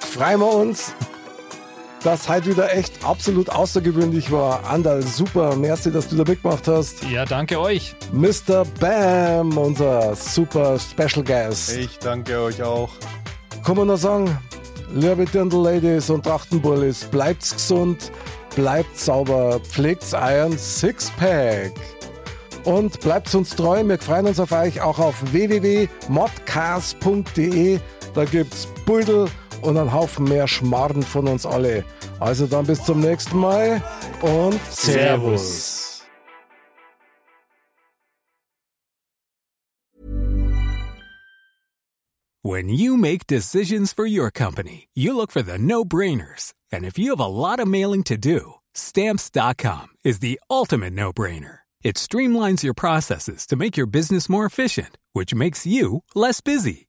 freuen 0.00 0.40
wir 0.40 0.52
uns, 0.52 0.94
dass 2.04 2.28
heute 2.28 2.50
wieder 2.50 2.74
echt 2.74 3.04
absolut 3.04 3.48
außergewöhnlich 3.50 4.32
war. 4.32 4.64
Andal, 4.64 5.02
super. 5.02 5.54
Merci, 5.56 5.92
dass 5.92 6.08
du 6.08 6.16
da 6.16 6.24
mitgemacht 6.24 6.66
hast. 6.68 7.04
Ja, 7.04 7.24
danke 7.24 7.58
euch. 7.60 7.94
Mr. 8.12 8.64
Bam, 8.80 9.56
unser 9.56 10.14
super 10.16 10.78
Special 10.78 11.24
Guest. 11.24 11.76
Ich 11.76 11.98
danke 11.98 12.38
euch 12.40 12.62
auch. 12.62 12.90
Kann 13.64 13.76
man 13.76 13.86
noch 13.88 13.96
sagen, 13.96 14.38
liebe 14.92 15.24
Dirndl-Ladies 15.24 16.10
und 16.10 16.24
Trachtenbullis, 16.24 17.04
bleibt's 17.04 17.54
gesund, 17.54 18.12
bleibt 18.56 18.98
sauber, 18.98 19.60
pflegt's 19.60 20.12
euren 20.14 20.58
Sixpack. 20.58 21.70
Und 22.64 23.00
bleibt 23.00 23.32
uns 23.34 23.56
treu, 23.56 23.82
wir 23.84 23.98
freuen 23.98 24.26
uns 24.26 24.38
auf 24.38 24.52
euch 24.52 24.80
auch 24.80 25.00
auf 25.00 25.16
www.modcast.de. 25.32 27.80
Da 28.14 28.24
gibt's 28.24 28.68
Beutel 28.86 29.26
und 29.62 29.76
einen 29.76 29.92
Haufen 29.92 30.24
mehr 30.24 30.48
Schmarrn 30.48 31.02
von 31.02 31.28
uns 31.28 31.46
alle. 31.46 31.84
Also 32.20 32.46
dann 32.46 32.66
bis 32.66 32.84
zum 32.84 33.00
nächsten 33.00 33.38
Mal 33.38 33.82
und 34.22 34.60
Servus. 34.70 35.82
When 42.44 42.68
you 42.68 42.96
make 42.96 43.28
decisions 43.28 43.92
for 43.92 44.04
your 44.04 44.32
company, 44.32 44.88
you 44.94 45.14
look 45.14 45.30
for 45.30 45.42
the 45.42 45.58
no 45.58 45.84
brainers. 45.84 46.54
And 46.72 46.84
if 46.84 46.98
you 46.98 47.10
have 47.10 47.20
a 47.20 47.26
lot 47.26 47.60
of 47.60 47.68
mailing 47.68 48.02
to 48.04 48.16
do, 48.16 48.54
stamps.com 48.74 49.90
is 50.04 50.18
the 50.18 50.40
ultimate 50.50 50.92
no 50.92 51.12
brainer. 51.12 51.58
It 51.84 51.94
streamlines 51.96 52.64
your 52.64 52.74
processes 52.74 53.46
to 53.46 53.56
make 53.56 53.76
your 53.76 53.86
business 53.86 54.28
more 54.28 54.44
efficient, 54.44 54.98
which 55.12 55.34
makes 55.34 55.66
you 55.66 56.02
less 56.16 56.40
busy. 56.40 56.88